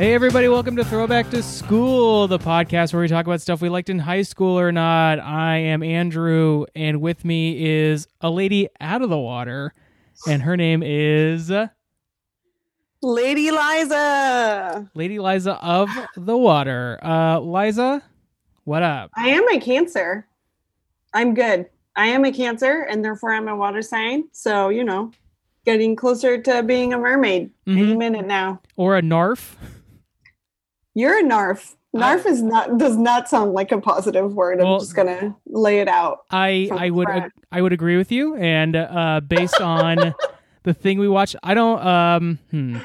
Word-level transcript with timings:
Hey, 0.00 0.14
everybody, 0.14 0.48
welcome 0.48 0.76
to 0.76 0.84
Throwback 0.86 1.28
to 1.28 1.42
School, 1.42 2.26
the 2.26 2.38
podcast 2.38 2.94
where 2.94 3.02
we 3.02 3.08
talk 3.08 3.26
about 3.26 3.42
stuff 3.42 3.60
we 3.60 3.68
liked 3.68 3.90
in 3.90 3.98
high 3.98 4.22
school 4.22 4.58
or 4.58 4.72
not. 4.72 5.18
I 5.20 5.58
am 5.58 5.82
Andrew, 5.82 6.64
and 6.74 7.02
with 7.02 7.22
me 7.22 7.62
is 7.62 8.08
a 8.22 8.30
lady 8.30 8.70
out 8.80 9.02
of 9.02 9.10
the 9.10 9.18
water, 9.18 9.74
and 10.26 10.40
her 10.40 10.56
name 10.56 10.82
is 10.82 11.52
Lady 13.02 13.50
Liza. 13.50 14.90
Lady 14.94 15.18
Liza 15.18 15.62
of 15.62 15.90
the 16.16 16.34
Water. 16.34 16.98
Uh, 17.02 17.38
Liza, 17.40 18.02
what 18.64 18.82
up? 18.82 19.10
I 19.18 19.28
am 19.28 19.46
a 19.50 19.60
Cancer. 19.60 20.26
I'm 21.12 21.34
good. 21.34 21.68
I 21.94 22.06
am 22.06 22.24
a 22.24 22.32
Cancer, 22.32 22.86
and 22.88 23.04
therefore 23.04 23.34
I'm 23.34 23.48
a 23.48 23.54
water 23.54 23.82
sign. 23.82 24.24
So, 24.32 24.70
you 24.70 24.82
know, 24.82 25.12
getting 25.66 25.94
closer 25.94 26.40
to 26.40 26.62
being 26.62 26.94
a 26.94 26.98
mermaid 26.98 27.50
any 27.66 27.82
Mhm. 27.82 27.98
minute 27.98 28.26
now. 28.26 28.62
Or 28.76 28.96
a 28.96 29.02
Narf? 29.02 29.58
You're 31.00 31.18
a 31.18 31.22
Narf. 31.22 31.76
Narf 31.92 32.24
is 32.26 32.42
not 32.42 32.78
does 32.78 32.96
not 32.96 33.28
sound 33.28 33.52
like 33.52 33.72
a 33.72 33.80
positive 33.80 34.34
word. 34.34 34.60
I'm 34.60 34.78
just 34.78 34.94
gonna 34.94 35.34
lay 35.46 35.80
it 35.80 35.88
out. 35.88 36.18
I 36.30 36.68
I 36.70 36.90
would 36.90 37.08
front. 37.08 37.32
I 37.50 37.62
would 37.62 37.72
agree 37.72 37.96
with 37.96 38.12
you, 38.12 38.36
and 38.36 38.76
uh, 38.76 39.20
based 39.26 39.60
on 39.60 40.14
the 40.62 40.72
thing 40.74 40.98
we 40.98 41.08
watched, 41.08 41.34
I 41.42 41.54
don't. 41.54 41.84
Um, 41.84 42.38
hmm. 42.50 42.76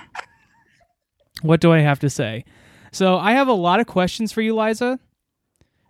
What 1.42 1.62
do 1.62 1.72
I 1.72 1.80
have 1.80 2.00
to 2.00 2.10
say? 2.10 2.46
So 2.92 3.18
I 3.18 3.34
have 3.34 3.48
a 3.48 3.54
lot 3.54 3.80
of 3.80 3.88
questions 3.88 4.32
for 4.32 4.42
you, 4.42 4.56
Liza. 4.56 5.00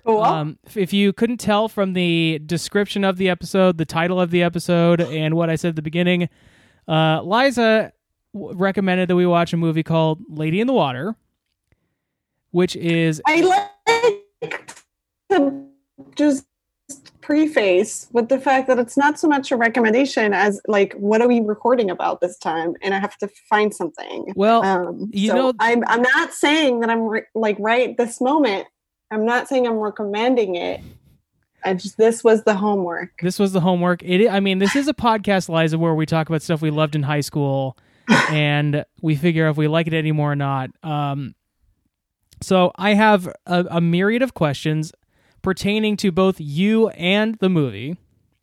Cool. 0.05 0.21
Um, 0.21 0.59
if- 0.65 0.77
if 0.77 0.93
you 0.93 1.13
couldn't 1.13 1.37
tell 1.37 1.67
from 1.69 1.93
the 1.93 2.39
description 2.45 3.03
of 3.03 3.17
the 3.17 3.29
episode, 3.29 3.77
the 3.77 3.85
title 3.85 4.19
of 4.19 4.31
the 4.31 4.43
episode, 4.43 5.01
and 5.01 5.35
what 5.35 5.49
I 5.49 5.55
said 5.55 5.69
at 5.69 5.75
the 5.75 5.81
beginning, 5.81 6.29
uh, 6.87 7.21
Liza 7.23 7.91
w- 8.33 8.57
recommended 8.57 9.07
that 9.09 9.15
we 9.15 9.25
watch 9.25 9.53
a 9.53 9.57
movie 9.57 9.83
called 9.83 10.19
Lady 10.29 10.59
in 10.61 10.67
the 10.67 10.73
Water, 10.73 11.15
which 12.55 12.77
is 12.77 13.21
I 13.27 13.69
like 14.41 14.71
to 15.29 15.65
just 16.15 16.45
preface 17.19 18.07
with 18.13 18.29
the 18.29 18.39
fact 18.39 18.67
that 18.67 18.79
it's 18.79 18.95
not 18.95 19.19
so 19.19 19.27
much 19.27 19.51
a 19.51 19.57
recommendation 19.57 20.33
as 20.33 20.61
like 20.67 20.93
what 20.93 21.21
are 21.21 21.27
we 21.27 21.41
recording 21.41 21.89
about 21.89 22.21
this 22.21 22.37
time? 22.37 22.75
And 22.81 22.93
i 22.93 22.99
have 22.99 23.17
to 23.17 23.27
find 23.49 23.73
something. 23.73 24.31
Well, 24.37 24.63
um 24.63 25.09
you 25.11 25.31
so 25.31 25.35
know- 25.35 25.53
i'm 25.59 25.83
i'm 25.87 26.01
not 26.01 26.33
saying 26.33 26.79
that 26.79 26.89
i'm 26.89 27.01
re- 27.01 27.27
like 27.35 27.57
right 27.59 27.97
this 27.97 28.21
moment. 28.21 28.67
I'm 29.11 29.25
not 29.25 29.49
saying 29.49 29.67
i'm 29.67 29.79
recommending 29.79 30.55
it. 30.55 30.79
I 31.65 31.73
just 31.73 31.97
this 31.97 32.23
was 32.23 32.43
the 32.43 32.55
homework. 32.55 33.09
This 33.21 33.37
was 33.37 33.51
the 33.51 33.59
homework. 33.59 34.01
It, 34.03 34.29
I 34.29 34.39
mean, 34.39 34.59
this 34.59 34.75
is 34.75 34.87
a 34.87 34.93
podcast, 34.93 35.49
Liza, 35.49 35.77
where 35.77 35.95
we 35.95 36.05
talk 36.05 36.29
about 36.29 36.43
stuff 36.43 36.61
we 36.61 36.69
loved 36.69 36.95
in 36.95 37.01
high 37.01 37.21
school, 37.21 37.75
and 38.29 38.85
we 39.01 39.15
figure 39.15 39.49
if 39.49 39.57
we 39.57 39.67
like 39.67 39.87
it 39.87 39.93
anymore 39.93 40.31
or 40.31 40.35
not. 40.35 40.69
Um, 40.83 41.33
so 42.41 42.71
I 42.75 42.93
have 42.93 43.27
a, 43.45 43.65
a 43.71 43.81
myriad 43.81 44.21
of 44.21 44.33
questions 44.33 44.91
pertaining 45.41 45.97
to 45.97 46.11
both 46.11 46.39
you 46.39 46.89
and 46.89 47.35
the 47.35 47.49
movie. 47.49 47.97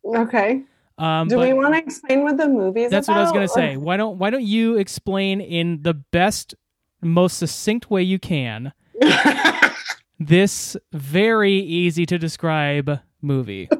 okay 0.05 0.63
Um, 0.97 1.27
do 1.27 1.39
we 1.39 1.53
want 1.53 1.73
to 1.73 1.79
explain 1.79 2.23
what 2.23 2.37
the 2.37 2.47
movie 2.47 2.83
is 2.83 2.91
that's 2.91 3.07
what 3.07 3.17
I 3.17 3.21
was 3.21 3.31
going 3.31 3.47
to 3.47 3.53
say. 3.53 3.77
Why 3.77 3.97
don't 3.97 4.19
Why 4.19 4.29
don't 4.29 4.43
you 4.43 4.77
explain 4.77 5.41
in 5.41 5.81
the 5.81 5.93
best, 5.93 6.55
most 7.01 7.37
succinct 7.37 7.89
way 7.89 8.03
you 8.03 8.19
can 8.19 8.73
this 10.19 10.77
very 10.91 11.53
easy 11.53 12.05
to 12.05 12.17
describe 12.17 12.99
movie? 13.21 13.69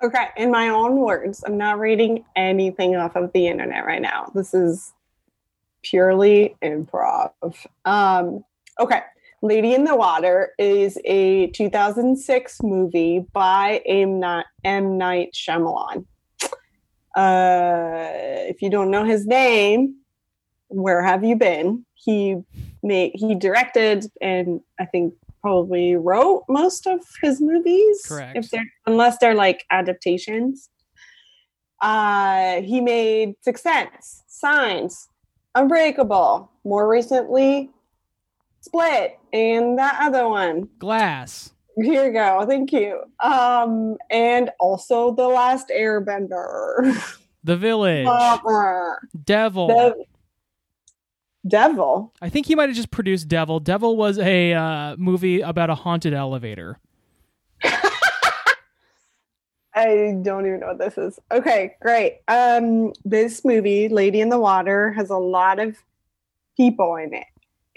Okay, 0.00 0.28
in 0.36 0.50
my 0.50 0.68
own 0.68 0.96
words, 0.96 1.42
I'm 1.44 1.58
not 1.58 1.80
reading 1.80 2.24
anything 2.36 2.94
off 2.94 3.16
of 3.16 3.32
the 3.32 3.48
internet 3.48 3.84
right 3.84 4.00
now. 4.00 4.30
This 4.32 4.54
is 4.54 4.92
purely 5.82 6.56
improv. 6.62 7.32
Um, 7.84 8.44
okay, 8.78 9.00
Lady 9.42 9.74
in 9.74 9.84
the 9.84 9.94
Water 9.94 10.52
is 10.58 10.98
a 11.04 11.48
2006 11.48 12.62
movie 12.62 13.24
by 13.32 13.80
M. 13.86 14.20
Night, 14.20 14.46
M. 14.64 14.98
Night 14.98 15.32
Shyamalan. 15.34 16.04
Uh, 17.16 18.08
if 18.48 18.62
you 18.62 18.70
don't 18.70 18.90
know 18.90 19.04
his 19.04 19.26
name, 19.26 19.96
where 20.68 21.02
have 21.02 21.24
you 21.24 21.36
been? 21.36 21.84
He 21.94 22.36
made 22.82 23.12
he 23.14 23.34
directed 23.34 24.06
and 24.20 24.60
I 24.78 24.84
think 24.84 25.14
probably 25.40 25.96
wrote 25.96 26.44
most 26.48 26.86
of 26.86 27.00
his 27.22 27.40
movies. 27.40 28.04
Correct. 28.06 28.36
If 28.36 28.50
they're 28.50 28.70
unless 28.86 29.18
they're 29.18 29.34
like 29.34 29.64
adaptations. 29.70 30.68
Uh, 31.80 32.60
he 32.62 32.80
made 32.80 33.34
Sense, 33.44 34.24
Signs, 34.26 35.08
Unbreakable. 35.54 36.50
More 36.64 36.88
recently, 36.88 37.70
Split, 38.68 39.18
and 39.32 39.78
that 39.78 39.98
other 40.00 40.28
one. 40.28 40.68
Glass. 40.78 41.54
Here 41.80 42.06
you 42.06 42.12
go. 42.12 42.44
Thank 42.46 42.70
you. 42.72 43.00
Um, 43.20 43.96
and 44.10 44.50
also 44.60 45.14
The 45.14 45.26
Last 45.26 45.70
Airbender. 45.70 47.16
The 47.44 47.56
Village. 47.56 48.04
the 48.04 48.96
Devil. 49.24 49.94
Devil. 51.46 52.12
I 52.20 52.28
think 52.28 52.46
he 52.46 52.54
might 52.54 52.68
have 52.68 52.76
just 52.76 52.90
produced 52.90 53.28
Devil. 53.28 53.60
Devil 53.60 53.96
was 53.96 54.18
a 54.18 54.52
uh, 54.52 54.96
movie 54.98 55.40
about 55.40 55.70
a 55.70 55.74
haunted 55.74 56.12
elevator. 56.12 56.78
I 59.74 60.18
don't 60.22 60.46
even 60.46 60.60
know 60.60 60.66
what 60.66 60.78
this 60.78 60.98
is. 60.98 61.18
Okay, 61.30 61.76
great. 61.80 62.18
Um, 62.28 62.92
this 63.04 63.44
movie, 63.46 63.88
Lady 63.88 64.20
in 64.20 64.28
the 64.28 64.38
Water, 64.38 64.92
has 64.92 65.08
a 65.08 65.16
lot 65.16 65.58
of 65.58 65.78
people 66.56 66.96
in 66.96 67.14
it. 67.14 67.24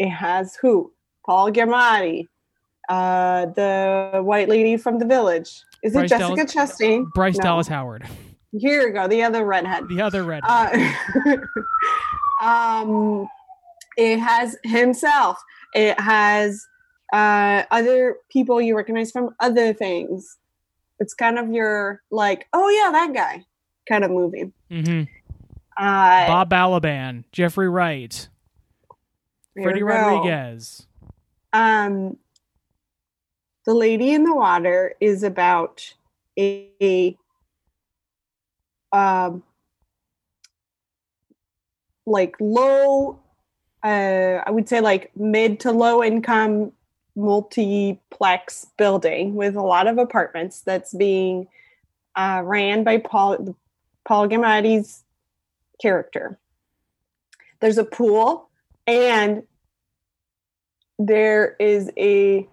It 0.01 0.09
has 0.09 0.55
who? 0.55 0.91
Paul 1.27 1.51
Giamatti, 1.51 2.27
uh, 2.89 3.45
the 3.45 4.21
white 4.23 4.49
lady 4.49 4.75
from 4.77 4.97
the 4.97 5.05
village. 5.05 5.61
Is 5.83 5.93
Bryce 5.93 6.11
it 6.11 6.17
Jessica 6.17 6.35
Dallas- 6.35 6.53
Chastain? 6.55 7.05
Bryce 7.13 7.37
No. 7.37 7.43
Dallas 7.43 7.67
Howard, 7.67 8.07
Here 8.51 8.87
you 8.87 8.93
go, 8.93 9.07
the 9.07 9.21
other 9.21 9.45
redhead. 9.45 9.87
the 9.89 10.01
other 10.01 10.23
red. 10.23 10.41
Uh, 10.43 10.69
um, 12.41 13.27
it 13.97 14.17
has 14.19 14.57
himself. 14.63 15.37
It 15.75 15.99
has 15.99 16.65
uh, 17.13 17.63
other 17.71 18.15
people 18.31 18.59
you 18.61 18.75
recognize 18.75 19.11
from 19.11 19.35
other 19.39 19.73
things. 19.73 20.37
It's 20.99 21.13
kind 21.13 21.37
of 21.37 21.51
your 21.51 22.01
like, 22.09 22.47
oh 22.53 22.69
yeah, 22.69 22.91
that 22.91 23.13
guy 23.13 23.45
kind 23.87 24.03
of 24.03 24.11
movie. 24.11 24.51
hmm 24.71 25.03
Uh, 25.77 26.27
Bob 26.27 26.49
Balaban, 26.49 27.23
Jeffrey 27.31 27.69
Wright, 27.69 28.27
here 29.55 29.63
Freddy. 29.63 29.83
Rodriguez. 29.83 30.85
Um, 31.53 32.17
the 33.65 33.73
Lady 33.73 34.13
in 34.13 34.23
the 34.23 34.33
Water 34.33 34.95
is 34.99 35.23
about 35.23 35.93
a, 36.37 36.69
a 36.81 37.17
um 38.93 39.43
like 42.05 42.35
low 42.39 43.19
uh 43.83 43.87
I 44.45 44.49
would 44.49 44.67
say 44.67 44.81
like 44.81 45.11
mid 45.15 45.59
to 45.61 45.71
low 45.71 46.03
income 46.03 46.73
multiplex 47.15 48.67
building 48.77 49.35
with 49.35 49.55
a 49.55 49.61
lot 49.61 49.87
of 49.87 49.97
apartments 49.97 50.61
that's 50.61 50.93
being 50.93 51.47
uh, 52.15 52.41
ran 52.43 52.83
by 52.83 52.97
Paul 52.97 53.55
Paul 54.05 54.27
Giamatti's 54.27 55.03
character. 55.81 56.37
There's 57.59 57.77
a 57.77 57.83
pool 57.83 58.49
and 58.91 59.43
there 60.99 61.55
is 61.59 61.89
a 61.97 62.47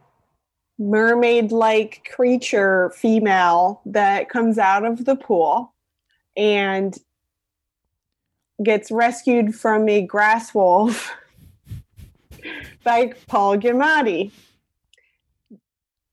mermaid 0.79 1.51
like 1.51 2.09
creature 2.15 2.91
female 2.97 3.81
that 3.85 4.29
comes 4.29 4.59
out 4.59 4.85
of 4.85 5.05
the 5.05 5.17
pool 5.17 5.75
and 6.37 6.97
gets 8.65 8.91
rescued 8.93 9.55
from 9.55 9.89
a 9.89 10.01
grass 10.03 10.55
wolf 10.55 11.13
by 12.85 13.13
Paul 13.27 13.57
Giamatti. 13.59 14.31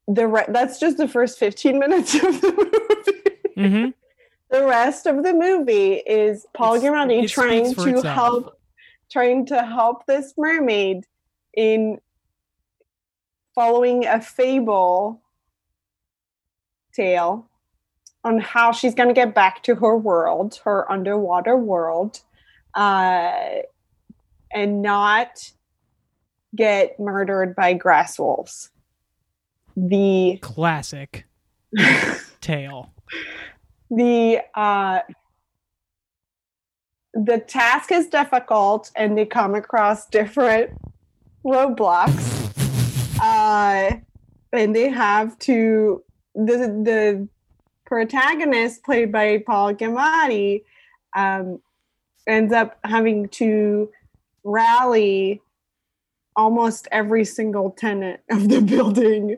The 0.08 0.28
re- 0.28 0.46
that's 0.50 0.80
just 0.80 0.98
the 0.98 1.08
first 1.08 1.38
15 1.40 1.78
minutes 1.80 2.16
of 2.16 2.42
the 2.42 3.42
movie. 3.56 3.70
hmm 3.70 3.90
the 4.52 4.66
rest 4.66 5.06
of 5.06 5.24
the 5.24 5.34
movie 5.34 5.94
is 5.94 6.46
Paul 6.54 6.76
It's- 6.76 6.92
Giamatti 6.92 7.30
trying 7.30 7.74
to 7.76 7.90
itself. 7.98 8.04
help 8.16 8.60
trying 9.16 9.46
to 9.46 9.64
help 9.64 10.06
this 10.08 10.34
mermaid 10.38 11.06
in 11.56 11.98
following 13.56 14.06
a 14.06 14.20
fable 14.20 15.22
tale 16.94 17.50
on 18.26 18.40
how 18.40 18.74
she's 18.74 18.94
going 18.94 19.08
to 19.08 19.14
get 19.14 19.34
back 19.34 19.64
to 19.64 19.74
her 19.76 19.96
world, 19.96 20.60
her 20.66 20.92
underwater 20.92 21.56
world, 21.56 22.20
uh, 22.74 23.32
and 24.54 24.82
not 24.82 25.50
get 26.54 27.00
murdered 27.00 27.56
by 27.56 27.72
grass 27.72 28.20
wolves. 28.20 28.70
The 29.78 30.40
Classic 30.42 31.26
tale. 32.42 32.92
the 33.90 34.42
uh 34.56 35.00
the 37.16 37.40
task 37.40 37.92
is 37.92 38.08
difficult 38.08 38.92
and 38.96 39.18
they 39.18 39.26
come 39.26 39.56
across 39.56 40.06
different 40.08 40.72
roadblocks. 41.46 42.34
Uh, 43.22 43.98
and 44.52 44.76
they 44.76 44.90
have 44.90 45.38
to 45.40 46.04
the 46.34 46.58
the 46.84 47.28
protagonist 47.86 48.84
played 48.84 49.12
by 49.12 49.42
Paul 49.46 49.74
Giamatti 49.74 50.64
um, 51.16 51.62
ends 52.28 52.52
up 52.52 52.78
having 52.84 53.30
to 53.30 53.90
rally 54.44 55.42
almost 56.36 56.88
every 56.92 57.24
single 57.24 57.72
tenant 57.72 58.20
of 58.30 58.50
the 58.50 58.62
building 58.74 59.38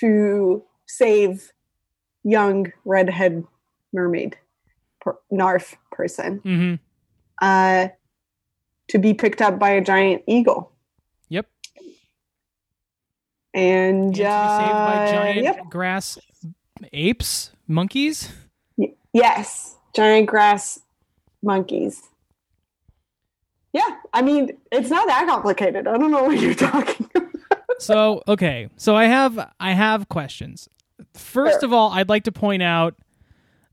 to 0.00 0.62
save 0.86 1.52
young 2.24 2.72
redhead 2.84 3.44
mermaid 3.92 4.38
per, 5.00 5.18
narf 5.30 5.76
person 5.90 6.40
Mm-hmm. 6.40 6.74
Uh, 7.42 7.88
to 8.88 8.98
be 8.98 9.12
picked 9.12 9.42
up 9.42 9.58
by 9.58 9.70
a 9.70 9.80
giant 9.82 10.22
eagle 10.26 10.72
Yep. 11.28 11.46
and, 13.52 14.04
And 14.06 14.14
to 14.14 14.20
be 14.20 14.24
saved 14.24 14.26
by 14.26 15.06
uh, 15.08 15.12
giant 15.12 15.42
yep. 15.44 15.68
grass 15.70 16.18
apes, 16.92 17.50
monkeys. 17.68 18.32
yes 19.12 19.76
giant 19.94 20.26
grass 20.26 20.80
monkeys 21.42 22.02
yeah 23.74 23.82
i 24.14 24.22
mean 24.22 24.50
it's 24.70 24.88
not 24.90 25.06
that 25.06 25.26
complicated 25.28 25.86
i 25.86 25.96
don't 25.98 26.10
know 26.10 26.24
what 26.24 26.38
you're 26.40 26.54
talking 26.70 27.08
about 27.14 27.30
so 27.78 28.22
okay 28.26 28.68
so 28.76 28.96
i 28.96 29.04
have 29.04 29.50
i 29.60 29.72
have 29.72 30.08
questions 30.08 30.68
first 31.14 31.60
Sure. 31.60 31.66
of 31.68 31.72
all 31.72 31.90
i'd 31.92 32.08
like 32.08 32.24
to 32.24 32.32
point 32.32 32.62
out 32.62 32.94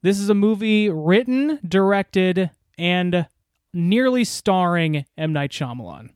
this 0.01 0.19
is 0.19 0.29
a 0.29 0.33
movie 0.33 0.89
written 0.89 1.59
directed 1.67 2.49
and 2.77 3.25
nearly 3.73 4.23
starring 4.23 5.05
m 5.17 5.33
night 5.33 5.51
Shyamalan. 5.51 6.09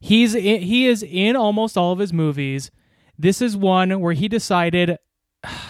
he's 0.00 0.34
in, 0.34 0.62
he 0.62 0.86
is 0.86 1.02
in 1.02 1.36
almost 1.36 1.76
all 1.76 1.92
of 1.92 1.98
his 1.98 2.12
movies 2.12 2.70
this 3.18 3.40
is 3.42 3.56
one 3.56 4.00
where 4.00 4.12
he 4.12 4.28
decided 4.28 4.98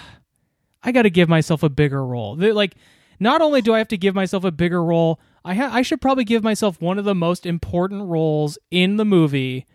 i 0.82 0.92
got 0.92 1.02
to 1.02 1.10
give 1.10 1.28
myself 1.28 1.62
a 1.62 1.68
bigger 1.68 2.04
role 2.04 2.36
like 2.36 2.74
not 3.18 3.40
only 3.40 3.60
do 3.60 3.74
i 3.74 3.78
have 3.78 3.88
to 3.88 3.98
give 3.98 4.14
myself 4.14 4.44
a 4.44 4.50
bigger 4.52 4.82
role 4.82 5.20
i 5.44 5.54
ha- 5.54 5.70
i 5.72 5.82
should 5.82 6.00
probably 6.00 6.24
give 6.24 6.42
myself 6.42 6.80
one 6.80 6.98
of 6.98 7.04
the 7.04 7.14
most 7.14 7.46
important 7.46 8.08
roles 8.08 8.58
in 8.70 8.96
the 8.96 9.04
movie 9.04 9.66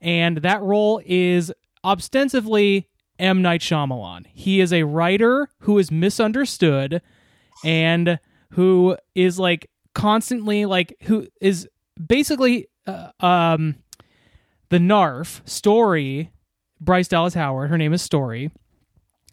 and 0.00 0.38
that 0.38 0.62
role 0.62 1.00
is 1.04 1.52
ostensibly 1.84 2.88
M. 3.18 3.42
Night 3.42 3.60
Shyamalan. 3.60 4.26
He 4.32 4.60
is 4.60 4.72
a 4.72 4.84
writer 4.84 5.48
who 5.60 5.78
is 5.78 5.90
misunderstood 5.90 7.02
and 7.64 8.18
who 8.52 8.96
is 9.14 9.38
like 9.38 9.68
constantly 9.98 10.64
like 10.64 10.96
who 11.02 11.26
is 11.40 11.68
basically 12.04 12.68
uh, 12.86 13.10
um 13.20 13.74
the 14.70 14.78
Narf 14.78 15.42
story. 15.44 16.30
Bryce 16.80 17.08
Dallas 17.08 17.34
Howard, 17.34 17.70
her 17.70 17.76
name 17.76 17.92
is 17.92 18.02
Story, 18.02 18.52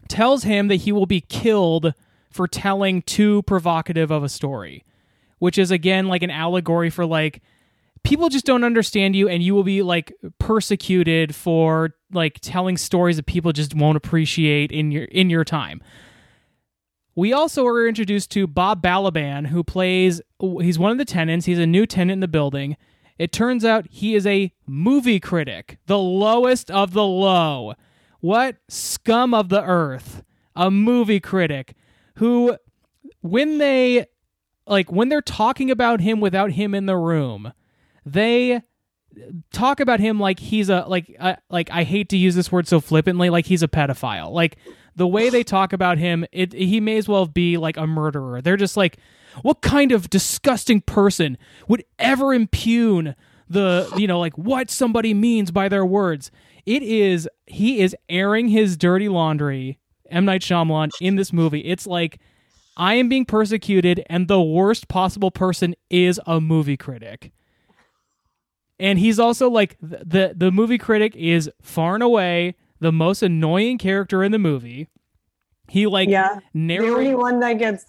tells 0.08 0.44
him 0.44 0.68
that 0.70 0.78
he 0.78 0.92
will 0.92 1.06
be 1.06 1.22
killed 1.22 1.94
for 2.32 2.48
telling 2.48 3.04
too 3.04 3.44
provocative 3.44 4.10
of 4.10 4.24
a 4.24 4.30
story, 4.30 4.84
which 5.38 5.60
is 5.60 5.70
again 5.70 6.08
like 6.08 6.24
an 6.24 6.32
allegory 6.32 6.90
for 6.90 7.06
like 7.06 7.44
people 8.04 8.30
just 8.30 8.46
don't 8.46 8.64
understand 8.64 9.16
you 9.16 9.30
and 9.30 9.44
you 9.44 9.54
will 9.54 9.64
be 9.64 9.84
like 9.84 10.12
persecuted 10.40 11.36
for 11.36 11.92
like 12.12 12.40
telling 12.42 12.78
stories 12.78 13.18
that 13.18 13.28
people 13.28 13.52
just 13.52 13.76
won't 13.76 13.98
appreciate 13.98 14.72
in 14.72 14.92
your 14.92 15.04
in 15.06 15.30
your 15.30 15.44
time. 15.44 15.84
We 17.16 17.32
also 17.32 17.66
are 17.66 17.88
introduced 17.88 18.30
to 18.32 18.46
Bob 18.46 18.82
Balaban 18.82 19.48
who 19.48 19.64
plays 19.64 20.22
he's 20.40 20.78
one 20.78 20.92
of 20.92 20.98
the 20.98 21.06
tenants, 21.06 21.46
he's 21.46 21.60
a 21.60 21.66
new 21.66 21.86
tenant 21.86 22.14
in 22.14 22.20
the 22.20 22.28
building. 22.28 22.76
It 23.18 23.32
turns 23.32 23.64
out 23.64 23.88
he 23.90 24.16
is 24.16 24.28
a 24.28 24.52
movie 24.68 25.22
critic, 25.22 25.78
the 25.86 25.98
lowest 25.98 26.70
of 26.70 26.92
the 26.92 27.06
low. 27.06 27.74
What 28.20 28.58
scum 28.68 29.34
of 29.34 29.50
the 29.50 29.64
earth. 29.64 30.24
A 30.58 30.72
movie 30.72 31.20
critic 31.20 31.76
who 32.16 32.58
when 33.22 33.58
they 33.58 34.06
like 34.68 34.92
when 34.92 35.10
they're 35.10 35.22
talking 35.22 35.70
about 35.70 36.02
him 36.02 36.20
without 36.20 36.52
him 36.52 36.74
in 36.74 36.86
the 36.86 36.96
room, 36.96 37.52
they 38.06 38.62
talk 39.52 39.80
about 39.80 40.00
him 40.00 40.20
like 40.20 40.40
he's 40.40 40.70
a 40.70 40.86
like 40.88 41.16
uh, 41.20 41.36
like 41.50 41.70
I 41.72 41.84
hate 41.84 42.10
to 42.10 42.18
use 42.18 42.36
this 42.36 42.52
word 42.52 42.68
so 42.68 42.80
flippantly 42.80 43.30
like 43.30 43.46
he's 43.46 43.64
a 43.64 43.68
pedophile. 43.68 44.32
Like 44.32 44.58
the 44.96 45.08
way 45.08 45.30
they 45.30 45.44
talk 45.44 45.74
about 45.74 45.98
him, 45.98 46.26
it 46.32 46.54
he 46.54 46.80
may 46.80 46.98
as 46.98 47.08
well 47.08 47.26
be 47.26 47.58
like 47.58 47.78
a 47.78 47.88
murderer. 47.88 48.42
They're 48.42 48.58
just 48.58 48.78
like 48.78 48.98
what 49.42 49.62
kind 49.62 49.92
of 49.92 50.10
disgusting 50.10 50.82
person 50.82 51.38
would 51.68 51.84
ever 52.00 52.34
impugn 52.34 53.16
the 53.50 53.92
you 53.98 54.08
know 54.08 54.20
like 54.20 54.38
what 54.38 54.72
somebody 54.72 55.14
means 55.14 55.52
by 55.52 55.70
their 55.70 55.86
words. 55.86 56.32
It 56.66 56.82
is 56.82 57.28
he 57.46 57.80
is 57.80 57.96
airing 58.10 58.48
his 58.48 58.78
dirty 58.78 59.10
laundry, 59.10 59.80
M 60.10 60.26
Night 60.26 60.42
Shyamalan 60.42 60.92
in 61.02 61.16
this 61.16 61.32
movie. 61.32 61.62
It's 61.62 61.86
like 61.86 62.20
I 62.78 62.96
am 62.96 63.10
being 63.10 63.26
persecuted 63.26 64.04
and 64.10 64.28
the 64.28 64.42
worst 64.42 64.88
possible 64.88 65.32
person 65.32 65.76
is 65.90 66.20
a 66.26 66.42
movie 66.42 66.78
critic 66.78 67.32
and 68.80 69.00
he's 69.00 69.20
also 69.20 69.50
like 69.50 69.78
th- 69.80 70.02
the 70.06 70.34
the 70.36 70.52
movie 70.52 70.78
critic 70.78 71.16
is 71.16 71.50
far 71.62 71.94
and 71.96 72.04
away 72.04 72.56
the 72.86 72.92
most 72.92 73.24
annoying 73.24 73.80
character 73.80 74.24
in 74.24 74.32
the 74.32 74.38
movie. 74.40 74.88
He 75.68 75.88
like 75.88 76.08
yeah 76.08 76.40
the 76.54 76.78
only 76.78 77.16
one 77.16 77.40
that 77.40 77.54
gets 77.54 77.84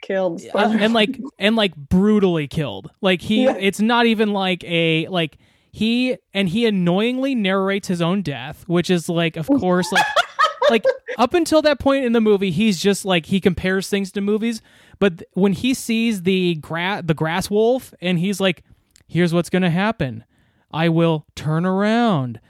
killed 0.00 0.40
uh, 0.54 0.74
and 0.80 0.94
like 0.94 1.20
and 1.38 1.54
like 1.56 1.76
brutally 1.76 2.48
killed. 2.48 2.90
Like 3.02 3.20
he 3.20 3.44
Yeah. 3.44 3.56
it's 3.58 3.80
not 3.80 4.06
even 4.06 4.32
like 4.32 4.64
a 4.64 5.06
like 5.08 5.36
he 5.72 6.16
and 6.32 6.48
he 6.48 6.64
annoyingly 6.64 7.34
narrates 7.34 7.88
his 7.88 8.00
own 8.00 8.22
death, 8.22 8.64
which 8.66 8.88
is 8.88 9.10
like 9.10 9.36
of 9.36 9.46
course 9.46 9.92
like 9.92 10.06
like 10.70 10.84
up 11.18 11.34
until 11.34 11.60
that 11.62 11.78
point 11.78 12.06
in 12.06 12.12
the 12.14 12.20
movie 12.22 12.50
he's 12.50 12.80
just 12.80 13.04
like 13.04 13.26
he 13.26 13.40
compares 13.40 13.88
things 13.90 14.10
to 14.12 14.22
movies, 14.22 14.62
but 14.98 15.18
th- 15.18 15.28
when 15.34 15.52
he 15.52 15.74
sees 15.74 16.22
the 16.22 16.54
gra- 16.54 17.02
the 17.04 17.12
grass 17.14 17.50
wolf 17.50 17.92
and 18.00 18.18
he's 18.18 18.40
like 18.40 18.64
here's 19.06 19.34
what's 19.34 19.50
going 19.50 19.62
to 19.62 19.70
happen. 19.70 20.24
I 20.72 20.88
will 20.88 21.26
turn 21.34 21.66
around 21.66 22.40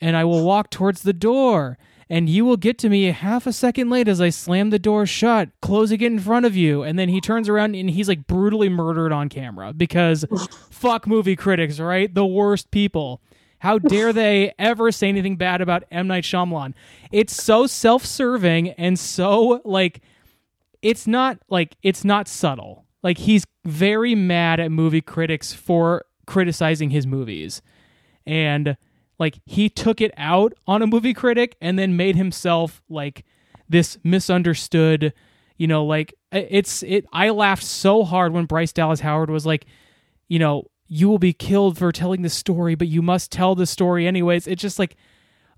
and 0.00 0.16
I 0.16 0.24
will 0.24 0.44
walk 0.44 0.70
towards 0.70 1.02
the 1.02 1.12
door. 1.12 1.78
And 2.08 2.28
you 2.28 2.44
will 2.44 2.56
get 2.56 2.76
to 2.78 2.88
me 2.88 3.04
half 3.04 3.46
a 3.46 3.52
second 3.52 3.88
late 3.88 4.08
as 4.08 4.20
I 4.20 4.30
slam 4.30 4.70
the 4.70 4.80
door 4.80 5.06
shut, 5.06 5.50
closing 5.62 6.00
it 6.00 6.06
in 6.06 6.18
front 6.18 6.44
of 6.44 6.56
you. 6.56 6.82
And 6.82 6.98
then 6.98 7.08
he 7.08 7.20
turns 7.20 7.48
around 7.48 7.76
and 7.76 7.88
he's 7.88 8.08
like 8.08 8.26
brutally 8.26 8.68
murdered 8.68 9.12
on 9.12 9.28
camera 9.28 9.72
because 9.72 10.24
fuck 10.70 11.06
movie 11.06 11.36
critics, 11.36 11.78
right? 11.78 12.12
The 12.12 12.26
worst 12.26 12.72
people. 12.72 13.22
How 13.60 13.78
dare 13.78 14.12
they 14.12 14.52
ever 14.58 14.90
say 14.90 15.08
anything 15.08 15.36
bad 15.36 15.60
about 15.60 15.84
M. 15.92 16.08
Night 16.08 16.24
Shyamalan? 16.24 16.74
It's 17.12 17.40
so 17.40 17.68
self 17.68 18.04
serving 18.04 18.70
and 18.70 18.98
so 18.98 19.60
like 19.64 20.00
it's 20.82 21.06
not 21.06 21.38
like 21.48 21.76
it's 21.82 22.04
not 22.04 22.26
subtle. 22.26 22.86
Like 23.02 23.18
he's 23.18 23.44
very 23.64 24.14
mad 24.14 24.60
at 24.60 24.72
movie 24.72 25.00
critics 25.00 25.52
for 25.52 26.04
criticizing 26.26 26.90
his 26.90 27.06
movies. 27.06 27.62
And 28.26 28.76
like 29.20 29.38
he 29.44 29.68
took 29.68 30.00
it 30.00 30.12
out 30.16 30.54
on 30.66 30.80
a 30.82 30.86
movie 30.86 31.14
critic 31.14 31.56
and 31.60 31.78
then 31.78 31.96
made 31.96 32.16
himself 32.16 32.82
like 32.88 33.24
this 33.68 33.98
misunderstood, 34.02 35.12
you 35.58 35.66
know, 35.66 35.84
like 35.84 36.14
it's 36.32 36.82
it 36.82 37.04
I 37.12 37.28
laughed 37.30 37.62
so 37.62 38.02
hard 38.02 38.32
when 38.32 38.46
Bryce 38.46 38.72
Dallas 38.72 39.00
Howard 39.00 39.30
was 39.30 39.44
like, 39.44 39.66
you 40.28 40.38
know, 40.38 40.64
you 40.88 41.08
will 41.08 41.18
be 41.18 41.34
killed 41.34 41.76
for 41.78 41.92
telling 41.92 42.22
the 42.22 42.30
story, 42.30 42.74
but 42.74 42.88
you 42.88 43.02
must 43.02 43.30
tell 43.30 43.54
the 43.54 43.66
story 43.66 44.06
anyways. 44.06 44.48
It's 44.48 44.62
just 44.62 44.78
like 44.78 44.96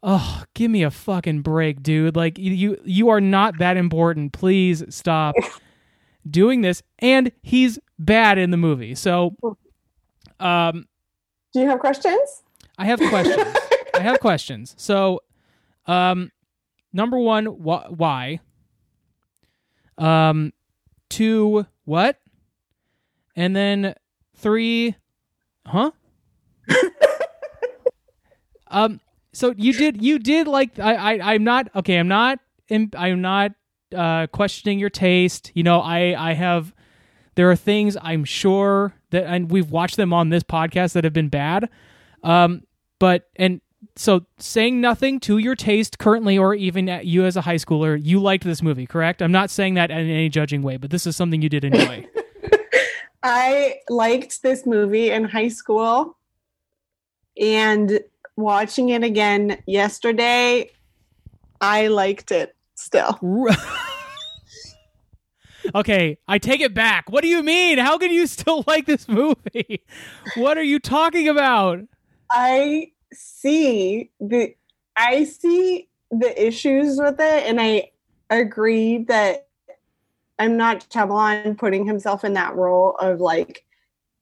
Oh, 0.04 0.42
give 0.54 0.69
me 0.69 0.83
a 0.83 0.90
fucking 0.90 1.42
break, 1.42 1.81
dude. 1.81 2.16
Like 2.16 2.37
you 2.37 2.52
you, 2.52 2.81
you 2.85 3.09
are 3.11 3.21
not 3.21 3.59
that 3.59 3.76
important. 3.76 4.33
Please 4.33 4.83
stop 4.88 5.37
doing 6.28 6.62
this. 6.62 6.83
And 6.99 7.31
he's 7.42 7.78
bad 8.00 8.38
in 8.38 8.50
the 8.50 8.57
movie. 8.57 8.97
So 8.97 9.37
um 10.40 10.88
do 11.54 11.61
you 11.61 11.69
have 11.69 11.78
questions 11.78 12.42
I 12.79 12.87
have 12.87 12.99
questions. 13.00 13.57
I 13.95 14.00
have 14.00 14.21
questions. 14.21 14.75
So 14.79 15.21
um 15.87 16.31
number 16.93 17.19
1 17.19 17.47
wh- 17.47 17.91
why? 17.99 18.41
Um 19.99 20.52
two 21.09 21.67
what? 21.85 22.19
And 23.37 23.55
then 23.57 23.95
3 24.37 24.95
huh? 25.67 25.91
um 28.69 29.00
so 29.33 29.55
you 29.57 29.73
did 29.73 30.02
you 30.02 30.19
did 30.19 30.47
like 30.49 30.79
I, 30.79 30.95
I 31.14 31.35
I'm 31.35 31.45
not 31.45 31.69
okay 31.76 31.97
I'm 31.99 32.09
not 32.09 32.38
im- 32.69 32.91
I'm 32.97 33.21
not 33.21 33.52
uh 33.95 34.26
questioning 34.29 34.79
your 34.79 34.91
taste 34.91 35.52
you 35.55 35.62
know 35.62 35.81
I 35.81 36.31
I 36.31 36.33
have 36.35 36.75
there 37.35 37.50
are 37.50 37.57
things 37.57 37.97
I'm 38.00 38.25
sure 38.25 38.95
that 39.11 39.25
and 39.25 39.50
we've 39.50 39.71
watched 39.71 39.97
them 39.97 40.12
on 40.12 40.29
this 40.31 40.43
podcast 40.43 40.93
that 40.95 41.05
have 41.05 41.12
been 41.12 41.29
bad 41.29 41.69
um 42.23 42.62
but 42.99 43.29
and 43.37 43.61
so 43.97 44.25
saying 44.38 44.81
nothing 44.81 45.19
to 45.19 45.38
your 45.38 45.57
taste 45.57 45.99
currently 45.99 46.38
or 46.38 46.55
even 46.55 46.88
at 46.88 47.05
you 47.05 47.25
as 47.25 47.37
a 47.37 47.41
high 47.41 47.57
schooler 47.57 47.99
you 48.02 48.21
liked 48.21 48.45
this 48.45 48.62
movie 48.62 48.87
correct 48.87 49.23
I'm 49.23 49.33
not 49.33 49.50
saying 49.50 49.75
that 49.75 49.91
in 49.91 49.99
any 49.99 50.29
judging 50.29 50.62
way 50.62 50.76
but 50.76 50.91
this 50.91 51.07
is 51.07 51.17
something 51.17 51.43
you 51.43 51.49
did 51.49 51.64
enjoy 51.64 52.07
I 53.23 53.76
liked 53.88 54.43
this 54.43 54.67
movie 54.67 55.11
in 55.11 55.25
high 55.25 55.49
school, 55.49 56.17
and 57.41 58.00
watching 58.37 58.88
it 58.88 59.05
again 59.05 59.62
yesterday, 59.67 60.71
I 61.61 61.87
liked 61.87 62.33
it 62.33 62.57
still. 62.75 63.21
okay, 65.75 66.19
I 66.26 66.38
take 66.38 66.61
it 66.61 66.75
back. 66.75 67.11
What 67.11 67.23
do 67.23 67.29
you 67.29 67.45
mean? 67.45 67.79
How 67.79 67.97
can 67.97 68.11
you 68.11 68.26
still 68.26 68.64
like 68.67 68.87
this 68.87 69.07
movie? 69.07 69.85
What 70.35 70.59
are 70.59 70.64
you 70.64 70.81
talking 70.81 71.29
about? 71.29 71.81
I 72.33 72.93
see 73.12 74.11
the 74.21 74.55
I 74.97 75.25
see 75.25 75.89
the 76.11 76.47
issues 76.47 76.99
with 76.99 77.21
it 77.21 77.47
and 77.47 77.61
I 77.61 77.91
agree 78.31 79.05
that 79.05 79.49
I'm 80.39 80.57
not 80.57 80.89
Shyamalan 80.91 81.59
putting 81.59 81.87
himself 81.87 82.25
in 82.25 82.33
that 82.33 82.55
role 82.57 82.97
of 83.01 83.21
like 83.21 83.65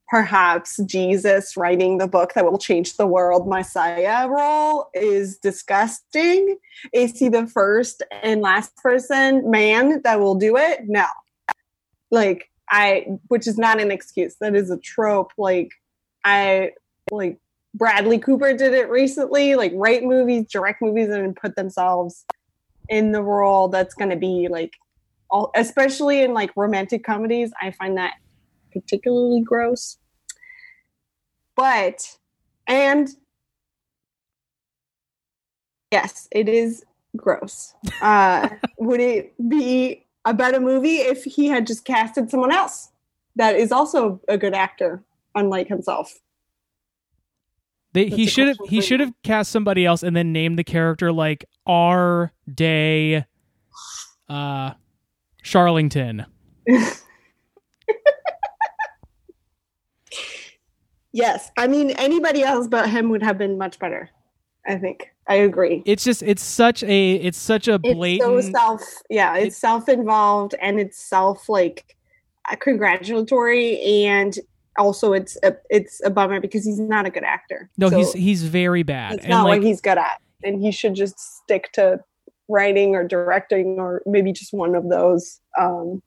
perhaps 0.09 0.81
Jesus 0.85 1.57
writing 1.57 1.99
the 1.99 2.09
book 2.09 2.33
that 2.35 2.45
will 2.45 2.59
change 2.59 2.97
the 2.97 3.07
world 3.07 3.49
Messiah 3.49 4.29
role 4.29 4.91
is 4.93 5.39
disgusting. 5.39 6.59
Is 6.93 7.17
he 7.19 7.29
the 7.29 7.47
first 7.47 8.03
and 8.23 8.41
last 8.41 8.77
person 8.77 9.49
man 9.51 10.03
that 10.03 10.19
will 10.19 10.35
do 10.35 10.57
it? 10.57 10.81
No. 10.87 11.07
Like 12.11 12.51
I 12.71 13.07
which 13.29 13.47
is 13.47 13.57
not 13.57 13.81
an 13.81 13.93
excuse. 13.93 14.35
That 14.41 14.57
is 14.57 14.71
a 14.71 14.79
trope. 14.79 15.33
Like 15.39 15.71
I 16.25 16.73
like 17.13 17.39
Bradley 17.75 18.19
Cooper 18.19 18.53
did 18.53 18.75
it 18.75 18.91
recently, 18.91 19.55
like 19.55 19.73
write 19.75 20.03
movies, 20.03 20.47
direct 20.51 20.83
movies 20.83 21.09
and 21.09 21.37
put 21.37 21.57
themselves 21.57 22.25
in 22.89 23.13
the 23.13 23.23
role 23.23 23.69
that's 23.69 23.95
going 23.95 24.11
to 24.11 24.17
be 24.17 24.49
like 24.51 24.73
all, 25.31 25.51
especially 25.55 26.23
in 26.23 26.35
like 26.35 26.51
romantic 26.57 27.05
comedies, 27.05 27.53
I 27.61 27.71
find 27.71 27.97
that 27.97 28.15
particularly 28.73 29.43
gross. 29.43 29.99
But, 31.57 32.17
and 32.67 33.09
yes, 35.93 36.29
it 36.33 36.49
is 36.49 36.85
gross. 37.17 37.75
Uh, 38.03 38.49
would 38.79 39.01
it 39.01 39.35
be 39.49 40.07
a 40.25 40.35
better 40.35 40.61
movie 40.61 40.97
if 40.97 41.25
he 41.25 41.47
had 41.47 41.67
just 41.67 41.85
casted 41.85 42.31
someone 42.31 42.53
else 42.53 42.91
that 43.37 43.57
is 43.57 43.73
also 43.73 44.21
a 44.29 44.37
good 44.37 44.55
actor, 44.55 45.03
unlike 45.35 45.69
himself? 45.69 46.21
They, 47.93 48.09
he 48.09 48.27
should 48.27 48.49
have 48.49 48.57
he 48.67 48.81
should 48.81 49.01
have 49.01 49.13
cast 49.25 49.51
somebody 49.51 49.85
else 49.85 50.03
and 50.05 50.15
then 50.15 50.33
named 50.33 50.59
the 50.59 50.65
character 50.65 51.13
like 51.13 51.45
R 51.67 52.33
Day 52.53 53.25
uh 54.29 54.73
Charlington. 55.43 56.27
yes. 61.13 61.51
I 61.57 61.67
mean, 61.67 61.91
anybody 61.93 62.43
else 62.43 62.69
but 62.69 62.89
him 62.89 63.11
would 63.11 63.23
have 63.23 63.39
been 63.39 63.59
much 63.59 63.79
better. 63.79 64.11
I 64.67 64.77
think. 64.77 65.11
I 65.27 65.37
agree. 65.37 65.83
It's 65.87 66.05
just 66.05 66.23
it's 66.23 66.43
such 66.43 66.83
a 66.83 67.15
it's 67.15 67.39
such 67.39 67.67
a 67.67 67.79
blatant 67.79 68.39
it's 68.39 68.47
so 68.47 68.53
self 68.53 68.83
yeah, 69.09 69.37
it's, 69.37 69.47
it's 69.49 69.57
self-involved 69.57 70.55
and 70.61 70.79
it's 70.79 70.99
self 70.99 71.49
like 71.49 71.97
congratulatory 72.59 73.81
and 73.81 74.39
also 74.79 75.13
it's 75.13 75.37
a, 75.43 75.57
it's 75.69 76.01
a 76.05 76.11
bummer 76.11 76.41
because 76.41 76.65
he's 76.65 76.79
not 76.79 77.07
a 77.07 77.11
good 77.11 77.25
actor. 77.25 77.71
No, 77.77 77.91
so 77.91 77.99
he's 77.99 78.13
he's 78.13 78.45
very 78.45 78.83
bad. 78.83 79.15
It's 79.15 79.27
not 79.27 79.45
like, 79.45 79.61
what 79.61 79.67
he's 79.67 79.81
good 79.81 79.99
at. 79.99 80.21
And 80.43 80.61
he 80.61 80.73
should 80.73 80.95
just 80.95 81.19
stick 81.19 81.71
to 81.73 82.01
writing 82.49 82.95
or 82.95 83.07
directing 83.07 83.79
or 83.79 84.03
maybe 84.07 84.33
just 84.33 84.53
one 84.53 84.75
of 84.75 84.89
those. 84.89 85.41
Um, 85.59 86.03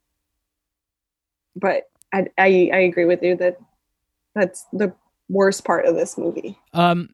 but 1.56 1.84
I, 2.14 2.28
I, 2.38 2.70
I 2.74 2.80
agree 2.80 3.06
with 3.06 3.22
you 3.22 3.36
that 3.38 3.58
that's 4.36 4.66
the 4.74 4.94
worst 5.30 5.64
part 5.66 5.86
of 5.86 5.96
this 5.96 6.18
movie. 6.18 6.58
Um, 6.74 7.10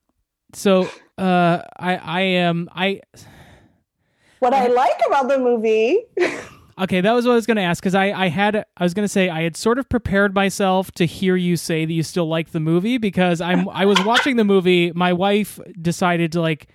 so 0.53 0.89
uh, 1.17 1.61
I 1.77 1.95
I 1.97 2.21
am 2.21 2.69
I. 2.71 3.01
What 4.39 4.53
I 4.53 4.67
like 4.67 4.99
about 5.05 5.27
the 5.27 5.37
movie. 5.37 6.05
okay, 6.79 7.01
that 7.01 7.11
was 7.11 7.25
what 7.25 7.33
I 7.33 7.35
was 7.35 7.45
going 7.45 7.57
to 7.57 7.63
ask 7.63 7.81
because 7.81 7.95
I 7.95 8.11
I 8.11 8.27
had 8.29 8.55
I 8.55 8.83
was 8.83 8.93
going 8.93 9.03
to 9.03 9.09
say 9.09 9.29
I 9.29 9.41
had 9.41 9.55
sort 9.55 9.79
of 9.79 9.89
prepared 9.89 10.33
myself 10.33 10.91
to 10.93 11.05
hear 11.05 11.35
you 11.35 11.57
say 11.57 11.85
that 11.85 11.93
you 11.93 12.03
still 12.03 12.27
like 12.27 12.51
the 12.51 12.59
movie 12.59 12.97
because 12.97 13.41
I'm 13.41 13.67
I 13.69 13.85
was 13.85 14.03
watching 14.03 14.37
the 14.37 14.43
movie. 14.43 14.91
My 14.93 15.13
wife 15.13 15.59
decided 15.81 16.31
to 16.33 16.41
like 16.41 16.67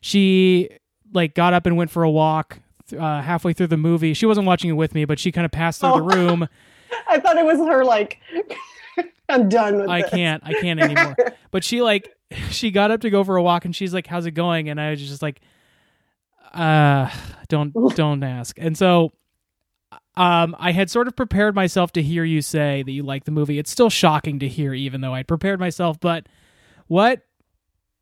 she 0.00 0.68
like 1.12 1.34
got 1.34 1.54
up 1.54 1.66
and 1.66 1.76
went 1.76 1.90
for 1.90 2.02
a 2.02 2.10
walk 2.10 2.60
uh, 2.98 3.22
halfway 3.22 3.52
through 3.52 3.68
the 3.68 3.76
movie. 3.76 4.14
She 4.14 4.26
wasn't 4.26 4.46
watching 4.46 4.70
it 4.70 4.74
with 4.74 4.94
me, 4.94 5.04
but 5.04 5.18
she 5.18 5.32
kind 5.32 5.44
of 5.44 5.50
passed 5.50 5.80
through 5.80 5.90
oh. 5.90 5.96
the 5.96 6.16
room. 6.16 6.48
I 7.08 7.20
thought 7.20 7.36
it 7.36 7.44
was 7.44 7.58
her 7.58 7.84
like 7.84 8.18
I'm 9.28 9.48
done 9.48 9.76
with 9.76 9.88
I 9.88 10.02
this. 10.02 10.10
can't. 10.10 10.42
I 10.44 10.54
can't 10.54 10.80
anymore. 10.80 11.16
but 11.50 11.64
she 11.64 11.82
like 11.82 12.14
she 12.50 12.70
got 12.70 12.90
up 12.90 13.00
to 13.02 13.10
go 13.10 13.24
for 13.24 13.36
a 13.36 13.42
walk 13.42 13.64
and 13.64 13.74
she's 13.74 13.92
like, 13.92 14.06
"How's 14.06 14.26
it 14.26 14.32
going?" 14.32 14.68
And 14.68 14.80
I 14.80 14.90
was 14.90 15.00
just 15.06 15.22
like, 15.22 15.40
"Uh, 16.52 17.10
don't 17.48 17.72
don't 17.94 18.22
ask." 18.22 18.56
And 18.58 18.76
so 18.76 19.12
um 20.16 20.56
I 20.58 20.72
had 20.72 20.90
sort 20.90 21.08
of 21.08 21.16
prepared 21.16 21.54
myself 21.54 21.92
to 21.92 22.02
hear 22.02 22.24
you 22.24 22.42
say 22.42 22.82
that 22.82 22.92
you 22.92 23.02
like 23.02 23.24
the 23.24 23.30
movie. 23.30 23.58
It's 23.58 23.70
still 23.70 23.90
shocking 23.90 24.38
to 24.40 24.48
hear 24.48 24.74
even 24.74 25.00
though 25.00 25.14
I'd 25.14 25.28
prepared 25.28 25.60
myself, 25.60 25.98
but 26.00 26.26
what 26.86 27.22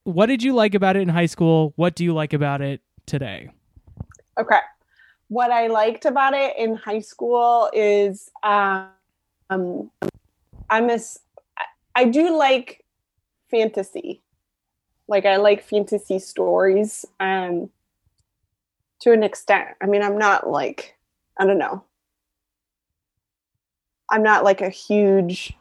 what 0.05 0.27
did 0.27 0.43
you 0.43 0.55
like 0.55 0.75
about 0.75 0.97
it 0.97 1.01
in 1.01 1.09
high 1.09 1.27
school? 1.27 1.73
What 1.77 1.97
do 1.97 2.05
you 2.05 2.15
like 2.15 2.33
about 2.33 2.63
it 2.63 2.81
today? 3.07 3.51
Okay. 4.39 4.61
What 5.29 5.51
I 5.51 5.67
liked 5.67 6.05
about 6.05 6.35
it 6.35 6.57
in 6.57 6.77
high 6.77 7.01
school 7.01 7.69
is 7.73 8.31
um, 8.45 8.91
I'm 9.51 9.91
a, 10.71 10.99
I 11.97 12.05
do 12.05 12.37
like 12.37 12.85
fantasy. 13.51 14.23
Like 15.09 15.25
I 15.25 15.37
like 15.37 15.63
fantasy 15.63 16.19
stories 16.19 17.05
um, 17.19 17.71
to 19.01 19.13
an 19.13 19.23
extent. 19.23 19.69
I 19.81 19.87
mean, 19.87 20.03
I'm 20.03 20.19
not 20.19 20.49
like, 20.49 20.96
I 21.39 21.47
don't 21.47 21.59
know. 21.59 21.85
I'm 24.11 24.23
not 24.23 24.45
like 24.45 24.61
a 24.61 24.71
huge 24.71 25.55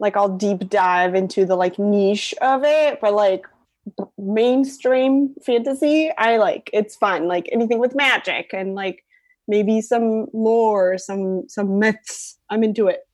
like 0.00 0.16
I'll 0.16 0.34
deep 0.34 0.68
dive 0.68 1.14
into 1.14 1.44
the 1.44 1.54
like 1.54 1.78
niche 1.78 2.34
of 2.40 2.64
it, 2.64 3.00
but 3.00 3.14
like 3.14 3.46
mainstream 4.18 5.34
fantasy, 5.44 6.10
I 6.16 6.38
like. 6.38 6.70
It's 6.72 6.96
fun. 6.96 7.28
Like 7.28 7.48
anything 7.52 7.78
with 7.78 7.94
magic 7.94 8.50
and 8.52 8.74
like 8.74 9.04
maybe 9.46 9.80
some 9.82 10.26
lore, 10.32 10.96
some 10.98 11.44
some 11.48 11.78
myths. 11.78 12.38
I'm 12.48 12.64
into 12.64 12.88
it. 12.88 13.06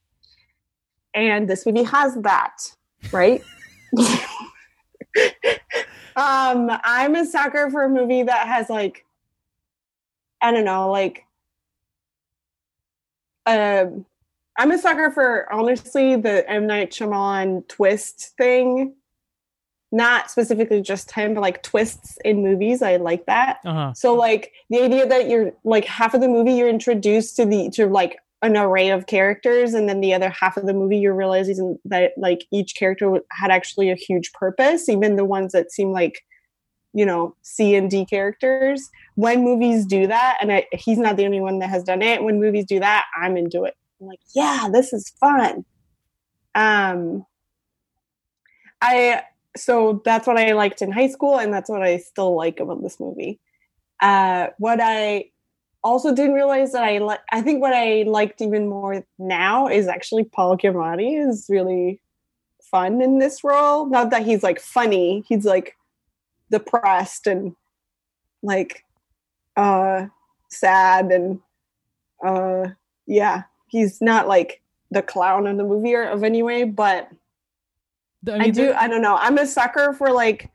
And 1.13 1.51
this 1.51 1.67
movie 1.67 1.83
has 1.83 2.15
that, 2.23 2.57
right? 3.11 3.43
um, 6.17 6.71
I'm 6.85 7.17
a 7.17 7.27
sucker 7.27 7.69
for 7.71 7.83
a 7.83 7.89
movie 7.89 8.23
that 8.23 8.47
has 8.47 8.71
like 8.71 9.05
I 10.41 10.53
don't 10.53 10.65
know, 10.65 10.91
like 10.91 11.26
um 13.47 14.05
I'm 14.59 14.71
a 14.71 14.79
sucker 14.79 15.11
for 15.11 15.53
honestly 15.53 16.17
the 16.17 16.49
M 16.51 16.67
Night 16.67 16.91
Shyamalan 16.91 17.69
twist 17.69 18.33
thing. 18.39 18.95
Not 19.93 20.31
specifically 20.31 20.83
just 20.83 21.13
him, 21.13 21.35
but 21.35 21.43
like 21.43 21.63
twists 21.63 22.19
in 22.25 22.43
movies. 22.43 22.83
I 22.83 22.97
like 22.97 23.27
that. 23.27 23.61
Uh-huh. 23.65 23.93
So 23.95 24.15
like 24.15 24.53
the 24.69 24.83
idea 24.83 25.07
that 25.07 25.29
you're 25.29 25.53
like 25.65 25.85
half 25.85 26.13
of 26.13 26.21
the 26.21 26.29
movie 26.29 26.53
you're 26.55 26.69
introduced 26.69 27.37
to 27.37 27.47
the 27.47 27.71
to 27.71 27.87
like 27.87 28.19
an 28.43 28.57
array 28.57 28.91
of 28.91 29.07
characters, 29.07 29.75
and 29.75 29.89
then 29.89 30.01
the 30.01 30.13
other 30.13 30.29
half 30.29 30.57
of 30.57 30.67
the 30.67 30.75
movie 30.75 30.99
you're 30.99 31.15
realizing 31.15 31.79
that 31.85 32.13
like 32.17 32.47
each 32.53 32.75
character 32.77 33.21
had 33.31 33.51
actually 33.51 33.91
a 33.91 33.95
huge 33.95 34.33
purpose, 34.33 34.89
even 34.89 35.17
the 35.17 35.25
ones 35.25 35.53
that 35.53 35.71
seem 35.71 35.93
like 35.93 36.23
you 36.93 37.07
know 37.07 37.37
C 37.43 37.75
and 37.77 37.91
D 37.91 38.05
characters. 38.05 38.91
When 39.17 39.43
movies 39.43 39.85
do 39.85 40.07
that, 40.07 40.39
and 40.41 40.53
I, 40.53 40.67
he's 40.73 40.99
not 40.99 41.17
the 41.17 41.25
only 41.25 41.41
one 41.41 41.59
that 41.59 41.71
has 41.71 41.83
done 41.83 42.03
it. 42.03 42.23
When 42.23 42.41
movies 42.41 42.67
do 42.67 42.81
that, 42.81 43.07
I'm 43.21 43.37
into 43.37 43.65
it. 43.65 43.75
I'm 44.01 44.07
like, 44.07 44.21
yeah, 44.35 44.69
this 44.73 44.93
is 44.93 45.11
fun. 45.21 45.65
Um, 46.55 47.27
I 48.81 49.23
so 49.57 50.03
that's 50.05 50.27
what 50.27 50.39
I 50.39 50.53
liked 50.53 50.83
in 50.83 50.93
high 50.93 51.09
school, 51.09 51.39
and 51.39 51.53
that's 51.53 51.71
what 51.71 51.83
I 51.83 51.99
still 51.99 52.35
like 52.37 52.61
about 52.61 52.83
this 52.83 53.01
movie. 53.01 53.41
Uh, 54.01 54.49
what 54.59 54.81
I 54.83 55.31
also 55.83 56.15
didn't 56.15 56.35
realize 56.35 56.73
that 56.73 56.83
I 56.83 56.99
like. 56.99 57.21
I 57.33 57.41
think 57.41 57.61
what 57.61 57.73
I 57.73 58.05
liked 58.07 58.41
even 58.41 58.69
more 58.69 59.05
now 59.19 59.69
is 59.69 59.89
actually 59.89 60.25
Paul 60.25 60.57
Giamatti 60.57 61.27
is 61.27 61.47
really 61.49 62.01
fun 62.71 63.01
in 63.01 63.19
this 63.19 63.43
role. 63.45 63.87
Not 63.87 64.11
that 64.11 64.27
he's 64.27 64.43
like 64.43 64.61
funny; 64.61 65.25
he's 65.29 65.45
like 65.45 65.75
depressed 66.51 67.27
and 67.27 67.55
like 68.43 68.85
uh 69.57 70.07
sad 70.49 71.11
and 71.11 71.41
uh 72.25 72.67
yeah 73.07 73.43
he's 73.69 74.01
not 74.01 74.29
like 74.29 74.63
the 74.91 75.03
clown 75.03 75.47
in 75.47 75.57
the 75.57 75.65
movie 75.65 75.95
or 75.95 76.05
of 76.05 76.23
any 76.23 76.43
way, 76.43 76.65
but 76.65 77.11
I, 78.29 78.33
mean, 78.33 78.43
I 78.43 78.51
do. 78.51 78.73
I 78.73 78.89
don't 78.89 79.03
know. 79.03 79.17
I'm 79.17 79.39
a 79.39 79.47
sucker 79.47 79.93
for 79.93 80.11
like 80.11 80.51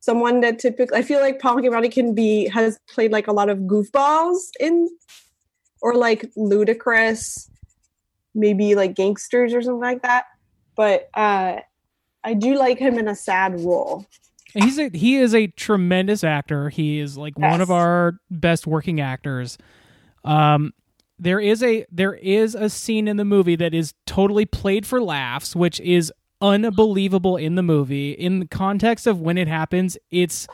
someone 0.00 0.40
that 0.40 0.58
typically. 0.58 0.98
I 0.98 1.02
feel 1.02 1.20
like 1.20 1.38
Paul 1.38 1.56
Giamatti 1.56 1.90
can 1.90 2.14
be 2.14 2.48
has 2.48 2.78
played 2.88 3.12
like 3.12 3.26
a 3.26 3.32
lot 3.32 3.48
of 3.48 3.58
goofballs 3.58 4.50
in, 4.60 4.88
or 5.80 5.94
like 5.94 6.30
ludicrous, 6.36 7.50
maybe 8.34 8.74
like 8.74 8.94
gangsters 8.94 9.54
or 9.54 9.62
something 9.62 9.80
like 9.80 10.02
that. 10.02 10.26
But 10.76 11.10
uh 11.14 11.60
I 12.24 12.34
do 12.34 12.54
like 12.54 12.78
him 12.78 12.98
in 12.98 13.08
a 13.08 13.16
sad 13.16 13.60
role. 13.60 14.06
And 14.54 14.64
he's 14.64 14.78
a, 14.78 14.90
he 14.92 15.16
is 15.16 15.34
a 15.34 15.46
tremendous 15.48 16.24
actor. 16.24 16.68
He 16.68 16.98
is 16.98 17.16
like 17.16 17.38
one 17.38 17.60
of 17.60 17.70
our 17.70 18.14
best 18.30 18.66
working 18.66 19.00
actors. 19.00 19.56
Um, 20.24 20.72
there 21.18 21.40
is 21.40 21.62
a 21.62 21.86
there 21.90 22.14
is 22.14 22.54
a 22.54 22.68
scene 22.68 23.06
in 23.08 23.16
the 23.16 23.24
movie 23.24 23.56
that 23.56 23.74
is 23.74 23.94
totally 24.06 24.44
played 24.44 24.86
for 24.86 25.00
laughs, 25.00 25.54
which 25.54 25.80
is 25.80 26.12
unbelievable 26.40 27.36
in 27.36 27.54
the 27.54 27.62
movie. 27.62 28.10
In 28.12 28.40
the 28.40 28.48
context 28.48 29.06
of 29.06 29.20
when 29.20 29.38
it 29.38 29.48
happens, 29.48 29.96
it's 30.10 30.46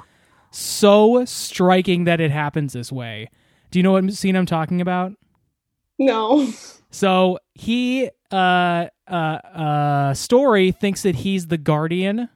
so 0.51 1.25
striking 1.25 2.05
that 2.05 2.21
it 2.21 2.31
happens 2.31 2.75
this 2.75 2.93
way. 2.93 3.31
Do 3.71 3.79
you 3.79 3.83
know 3.83 3.93
what 3.93 4.13
scene 4.13 4.37
I'm 4.37 4.47
talking 4.47 4.81
about? 4.81 5.13
No. 5.99 6.51
So 6.91 7.39
he 7.55 8.11
uh 8.31 8.87
uh 9.07 9.13
uh 9.13 10.15
story 10.15 10.71
thinks 10.71 11.03
that 11.03 11.17
he's 11.17 11.47
the 11.47 11.59
guardian 11.59 12.29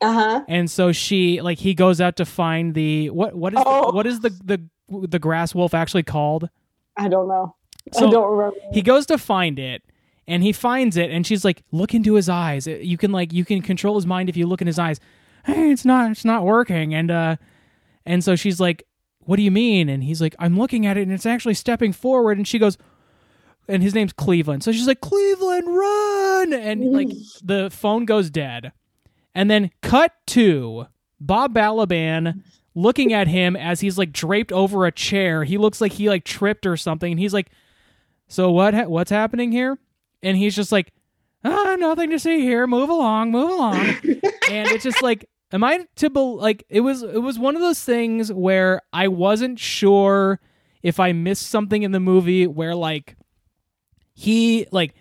Uh 0.00 0.12
huh. 0.12 0.44
and 0.48 0.70
so 0.70 0.92
she 0.92 1.40
like 1.40 1.58
he 1.58 1.72
goes 1.74 2.00
out 2.00 2.16
to 2.16 2.24
find 2.24 2.74
the 2.74 3.10
what 3.10 3.34
what 3.34 3.54
is 3.54 3.60
Oh. 3.64 3.90
the, 3.90 3.96
what 3.96 4.06
is 4.06 4.20
the 4.20 4.30
the 4.44 4.60
the 5.08 5.18
grass 5.18 5.54
wolf 5.54 5.72
actually 5.74 6.02
called 6.02 6.48
I 6.96 7.08
don't 7.08 7.26
know. 7.28 7.56
So, 7.92 8.06
I 8.08 8.10
don't 8.10 8.30
remember. 8.36 8.56
he 8.72 8.82
goes 8.82 9.06
to 9.06 9.18
find 9.18 9.58
it 9.58 9.82
and 10.26 10.42
he 10.42 10.52
finds 10.52 10.96
it 10.96 11.10
and 11.10 11.26
she's 11.26 11.44
like 11.44 11.62
look 11.72 11.94
into 11.94 12.14
his 12.14 12.28
eyes 12.28 12.66
you 12.66 12.96
can 12.98 13.12
like 13.12 13.32
you 13.32 13.44
can 13.44 13.60
control 13.62 13.94
his 13.96 14.06
mind 14.06 14.28
if 14.28 14.36
you 14.36 14.46
look 14.46 14.60
in 14.60 14.66
his 14.66 14.78
eyes 14.78 15.00
hey 15.44 15.70
it's 15.70 15.84
not 15.84 16.10
it's 16.10 16.24
not 16.24 16.44
working 16.44 16.94
and 16.94 17.10
uh 17.10 17.36
and 18.06 18.22
so 18.24 18.34
she's 18.36 18.58
like 18.60 18.84
what 19.20 19.36
do 19.36 19.42
you 19.42 19.50
mean 19.50 19.88
and 19.90 20.02
he's 20.04 20.20
like 20.20 20.34
i'm 20.38 20.58
looking 20.58 20.86
at 20.86 20.96
it 20.96 21.02
and 21.02 21.12
it's 21.12 21.26
actually 21.26 21.54
stepping 21.54 21.92
forward 21.92 22.36
and 22.38 22.48
she 22.48 22.58
goes 22.58 22.78
and 23.68 23.82
his 23.82 23.94
name's 23.94 24.12
cleveland 24.14 24.62
so 24.62 24.72
she's 24.72 24.86
like 24.86 25.00
cleveland 25.02 25.66
run 25.66 26.52
and 26.54 26.90
like 26.92 27.08
the 27.42 27.68
phone 27.70 28.04
goes 28.06 28.30
dead 28.30 28.72
and 29.34 29.50
then 29.50 29.70
cut 29.82 30.12
to 30.28 30.86
bob 31.20 31.54
balaban 31.54 32.42
looking 32.74 33.12
at 33.12 33.28
him 33.28 33.56
as 33.56 33.80
he's 33.80 33.98
like 33.98 34.12
draped 34.12 34.52
over 34.52 34.84
a 34.84 34.92
chair. 34.92 35.44
He 35.44 35.58
looks 35.58 35.80
like 35.80 35.92
he 35.92 36.08
like 36.08 36.24
tripped 36.24 36.66
or 36.66 36.76
something 36.76 37.12
and 37.12 37.20
he's 37.20 37.34
like 37.34 37.50
so 38.26 38.50
what 38.50 38.74
ha- 38.74 38.86
what's 38.88 39.10
happening 39.10 39.52
here? 39.52 39.78
And 40.22 40.36
he's 40.36 40.56
just 40.56 40.72
like 40.72 40.92
ah 41.44 41.76
nothing 41.78 42.10
to 42.10 42.18
see 42.18 42.40
here. 42.40 42.66
Move 42.66 42.88
along 42.88 43.30
move 43.30 43.50
along. 43.50 43.76
And 44.50 44.70
it's 44.70 44.84
just 44.84 45.02
like 45.02 45.28
am 45.52 45.64
i 45.64 45.86
to 45.96 46.10
bel 46.10 46.36
like 46.36 46.64
it 46.68 46.80
was 46.80 47.02
it 47.02 47.22
was 47.22 47.38
one 47.38 47.54
of 47.56 47.62
those 47.62 47.82
things 47.82 48.30
where 48.32 48.82
i 48.92 49.08
wasn't 49.08 49.58
sure 49.58 50.40
if 50.82 51.00
i 51.00 51.12
missed 51.12 51.46
something 51.46 51.82
in 51.82 51.92
the 51.92 52.00
movie 52.00 52.46
where 52.46 52.74
like 52.74 53.16
he 54.12 54.66
like 54.70 54.94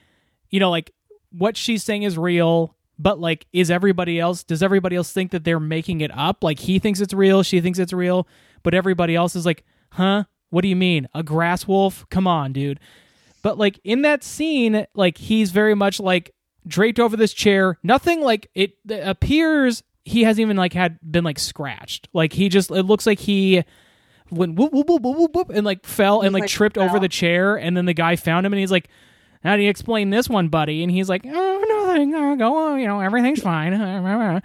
you 0.50 0.60
know 0.60 0.70
like 0.70 0.92
what 1.32 1.58
she's 1.58 1.84
saying 1.84 2.04
is 2.04 2.18
real 2.18 2.76
but 3.04 3.20
like 3.20 3.46
is 3.52 3.70
everybody 3.70 4.18
else 4.18 4.44
does 4.44 4.64
everybody 4.64 4.96
else 4.96 5.12
think 5.12 5.32
that 5.32 5.44
they're 5.44 5.60
making 5.60 6.00
it 6.02 6.12
up? 6.16 6.44
Like 6.44 6.58
he 6.58 6.80
thinks 6.80 7.02
it's 7.02 7.14
real 7.14 7.44
she 7.44 7.60
thinks 7.60 7.78
it's 7.78 7.94
real 7.94 8.28
but 8.64 8.74
everybody 8.74 9.14
else 9.14 9.36
is 9.36 9.46
like 9.46 9.64
huh? 9.92 10.24
What 10.50 10.62
do 10.62 10.70
you 10.70 10.76
mean? 10.76 11.08
A 11.14 11.22
grass 11.22 11.68
wolf? 11.68 12.06
Come 12.10 12.28
on 12.28 12.54
dude. 12.54 12.80
But 13.42 13.58
like 13.58 13.80
in 13.84 14.04
that 14.04 14.24
scene 14.24 14.88
like 14.96 15.18
he's 15.18 15.52
very 15.52 15.76
much 15.76 16.00
like 16.00 16.34
draped 16.66 17.00
over 17.00 17.18
this 17.18 17.34
chair. 17.34 17.78
Nothing 17.84 18.22
like 18.22 18.50
it, 18.56 18.76
appears 18.90 19.84
he 20.06 20.24
hasn't 20.24 20.42
even 20.42 20.56
like 20.56 20.72
had 20.72 20.98
been 21.04 21.26
like 21.26 21.40
scratched. 21.40 22.08
Like 22.14 22.32
he 22.32 22.48
just 22.48 22.72
it 22.72 22.84
looks 22.84 23.06
like 23.06 23.20
he 23.20 23.64
went 24.32 24.56
whoop 24.56 24.72
whoop 24.72 24.88
whoop 24.88 25.02
whoop 25.02 25.18
whoop, 25.18 25.36
whoop 25.36 25.50
and 25.50 25.66
like 25.66 25.86
fell 25.86 26.22
and 26.22 26.34
like, 26.34 26.44
like, 26.44 26.50
tripped 26.50 26.78
over 26.78 27.00
the 27.00 27.10
chair 27.10 27.58
and 27.58 27.76
then 27.76 27.86
the 27.86 27.94
guy 27.94 28.16
found 28.16 28.46
him 28.46 28.54
and 28.54 28.60
he's 28.62 28.72
like 28.72 28.88
how 29.44 29.58
do 29.58 29.62
you 29.62 29.70
explain 29.70 30.10
this 30.10 30.30
one 30.30 30.48
buddy? 30.48 30.84
And 30.84 30.92
he's 30.92 31.10
like 31.10 31.26
oh 31.26 31.64
nothing 31.68 31.83
oh, 31.98 32.36
go 32.36 32.58
on 32.58 32.80
you 32.80 32.88
know 32.88 33.00
everything's 33.00 33.42
fine. 33.42 33.74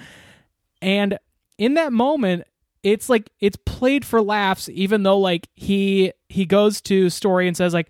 And 0.80 1.18
in 1.58 1.74
that 1.74 1.92
moment 1.92 2.44
it's 2.84 3.08
like 3.08 3.30
it's 3.40 3.58
played 3.66 4.04
for 4.04 4.22
laughs 4.22 4.68
even 4.68 5.02
though 5.02 5.18
like 5.18 5.48
he 5.54 6.12
he 6.28 6.46
goes 6.46 6.80
to 6.82 7.10
story 7.10 7.48
and 7.48 7.56
says 7.56 7.74
like 7.74 7.88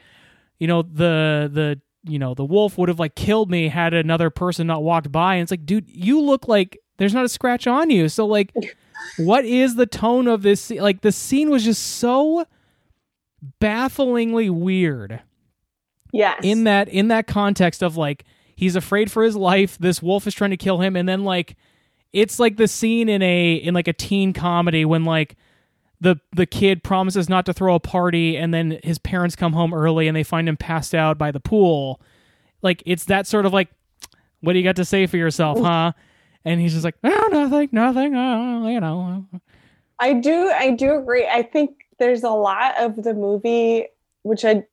you 0.58 0.66
know 0.66 0.82
the 0.82 1.50
the 1.52 1.80
you 2.04 2.18
know 2.18 2.34
the 2.34 2.44
wolf 2.44 2.78
would 2.78 2.88
have 2.88 2.98
like 2.98 3.14
killed 3.14 3.50
me 3.50 3.68
had 3.68 3.92
another 3.94 4.30
person 4.30 4.66
not 4.66 4.82
walked 4.82 5.12
by. 5.12 5.34
And 5.34 5.42
it's 5.42 5.50
like 5.50 5.66
dude 5.66 5.88
you 5.88 6.20
look 6.20 6.48
like 6.48 6.78
there's 6.96 7.14
not 7.14 7.24
a 7.24 7.28
scratch 7.28 7.66
on 7.66 7.90
you. 7.90 8.08
So 8.08 8.26
like 8.26 8.54
what 9.18 9.44
is 9.44 9.74
the 9.76 9.86
tone 9.86 10.26
of 10.26 10.42
this 10.42 10.70
like 10.70 11.02
the 11.02 11.12
scene 11.12 11.50
was 11.50 11.64
just 11.64 11.82
so 11.82 12.46
bafflingly 13.60 14.50
weird. 14.50 15.20
Yes. 16.10 16.40
in 16.42 16.64
that 16.64 16.88
in 16.88 17.08
that 17.08 17.26
context 17.26 17.82
of 17.82 17.98
like 17.98 18.24
he's 18.58 18.74
afraid 18.74 19.08
for 19.08 19.22
his 19.22 19.36
life 19.36 19.78
this 19.78 20.02
wolf 20.02 20.26
is 20.26 20.34
trying 20.34 20.50
to 20.50 20.56
kill 20.56 20.80
him 20.80 20.96
and 20.96 21.08
then 21.08 21.22
like 21.22 21.56
it's 22.12 22.40
like 22.40 22.56
the 22.56 22.66
scene 22.66 23.08
in 23.08 23.22
a 23.22 23.54
in 23.54 23.72
like 23.72 23.86
a 23.86 23.92
teen 23.92 24.32
comedy 24.32 24.84
when 24.84 25.04
like 25.04 25.36
the 26.00 26.16
the 26.32 26.46
kid 26.46 26.82
promises 26.82 27.28
not 27.28 27.46
to 27.46 27.52
throw 27.52 27.74
a 27.74 27.80
party 27.80 28.36
and 28.36 28.52
then 28.54 28.80
his 28.82 28.98
parents 28.98 29.36
come 29.36 29.52
home 29.52 29.74
early 29.74 30.08
and 30.08 30.16
they 30.16 30.22
find 30.22 30.48
him 30.48 30.56
passed 30.56 30.94
out 30.94 31.18
by 31.18 31.30
the 31.30 31.40
pool. 31.40 32.00
Like 32.62 32.82
it's 32.86 33.04
that 33.06 33.26
sort 33.26 33.46
of 33.46 33.52
like 33.52 33.68
what 34.40 34.52
do 34.52 34.58
you 34.58 34.64
got 34.64 34.76
to 34.76 34.84
say 34.84 35.06
for 35.06 35.16
yourself 35.16 35.58
huh? 35.60 35.92
And 36.44 36.60
he's 36.60 36.72
just 36.72 36.84
like 36.84 36.96
oh 37.04 37.28
nothing 37.30 37.68
nothing 37.72 38.14
oh, 38.16 38.68
you 38.68 38.80
know. 38.80 39.26
I 40.00 40.14
do 40.14 40.50
I 40.50 40.70
do 40.70 40.96
agree. 40.96 41.26
I 41.26 41.42
think 41.42 41.70
there's 41.98 42.22
a 42.22 42.30
lot 42.30 42.76
of 42.78 43.02
the 43.02 43.14
movie 43.14 43.86
which 44.22 44.44
I 44.44 44.64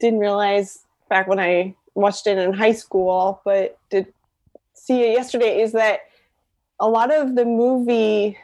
didn't 0.00 0.20
realize 0.20 0.84
back 1.08 1.26
when 1.26 1.40
I 1.40 1.74
watched 1.98 2.26
it 2.26 2.38
in 2.38 2.52
high 2.52 2.72
school, 2.72 3.40
but 3.44 3.78
did 3.90 4.06
see 4.74 5.02
it 5.02 5.12
yesterday 5.12 5.60
is 5.60 5.72
that 5.72 6.00
a 6.80 6.88
lot 6.88 7.12
of 7.12 7.34
the 7.34 7.44
movie 7.44 8.38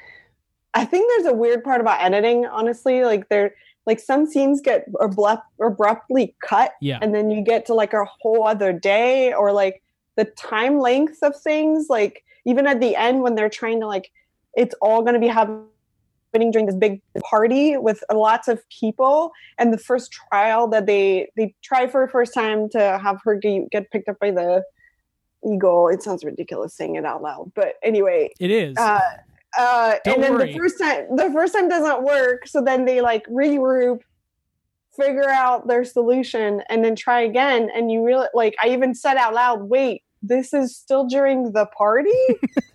I 0.76 0.84
think 0.84 1.08
there's 1.08 1.32
a 1.32 1.36
weird 1.36 1.62
part 1.62 1.80
about 1.80 2.02
editing, 2.02 2.46
honestly. 2.46 3.04
Like 3.04 3.28
there 3.28 3.54
like 3.86 4.00
some 4.00 4.26
scenes 4.26 4.60
get 4.60 4.86
abrupt, 5.00 5.46
abruptly 5.60 6.34
cut 6.42 6.72
yeah 6.80 6.98
and 7.02 7.14
then 7.14 7.30
you 7.30 7.42
get 7.42 7.66
to 7.66 7.74
like 7.74 7.92
a 7.92 8.04
whole 8.20 8.46
other 8.46 8.72
day 8.72 9.32
or 9.32 9.52
like 9.52 9.82
the 10.16 10.24
time 10.24 10.78
length 10.78 11.18
of 11.22 11.38
things 11.40 11.88
like 11.90 12.24
even 12.46 12.66
at 12.66 12.80
the 12.80 12.96
end 12.96 13.20
when 13.20 13.34
they're 13.34 13.50
trying 13.50 13.80
to 13.80 13.86
like 13.86 14.10
it's 14.54 14.74
all 14.80 15.02
going 15.02 15.14
to 15.14 15.20
be 15.20 15.28
happening 15.28 15.66
during 16.34 16.66
this 16.66 16.74
big 16.74 17.00
party 17.20 17.76
with 17.76 18.02
lots 18.12 18.48
of 18.48 18.62
people. 18.68 19.32
And 19.58 19.72
the 19.72 19.78
first 19.78 20.12
trial 20.12 20.68
that 20.68 20.86
they 20.86 21.30
they 21.36 21.54
try 21.62 21.86
for 21.86 22.06
the 22.06 22.10
first 22.10 22.34
time 22.34 22.68
to 22.70 22.98
have 23.02 23.20
her 23.24 23.38
ge- 23.38 23.68
get 23.70 23.90
picked 23.90 24.08
up 24.08 24.18
by 24.18 24.30
the 24.30 24.62
eagle. 25.46 25.88
It 25.88 26.02
sounds 26.02 26.24
ridiculous 26.24 26.76
saying 26.76 26.96
it 26.96 27.04
out 27.04 27.22
loud 27.22 27.52
but 27.54 27.74
anyway 27.82 28.30
it 28.40 28.50
is. 28.50 28.76
uh, 28.76 29.00
uh, 29.56 29.94
and 30.06 30.22
then 30.22 30.34
worry. 30.34 30.52
the 30.52 30.58
first 30.58 30.78
time 30.80 31.16
the 31.16 31.30
first 31.32 31.54
time 31.54 31.68
doesn't 31.68 32.02
work. 32.02 32.48
So 32.48 32.62
then 32.62 32.84
they 32.84 33.00
like 33.00 33.26
regroup 33.26 34.00
figure 34.96 35.28
out 35.28 35.66
their 35.66 35.84
solution 35.84 36.62
and 36.68 36.84
then 36.84 36.96
try 36.96 37.20
again. 37.20 37.70
And 37.74 37.90
you 37.90 38.04
really 38.04 38.26
like 38.34 38.54
i 38.62 38.68
even 38.68 38.94
said 38.94 39.16
out 39.16 39.34
loud 39.34 39.62
wait 39.62 40.02
this 40.22 40.54
is 40.54 40.76
still 40.76 41.06
during 41.06 41.52
the 41.52 41.66
party 41.66 42.10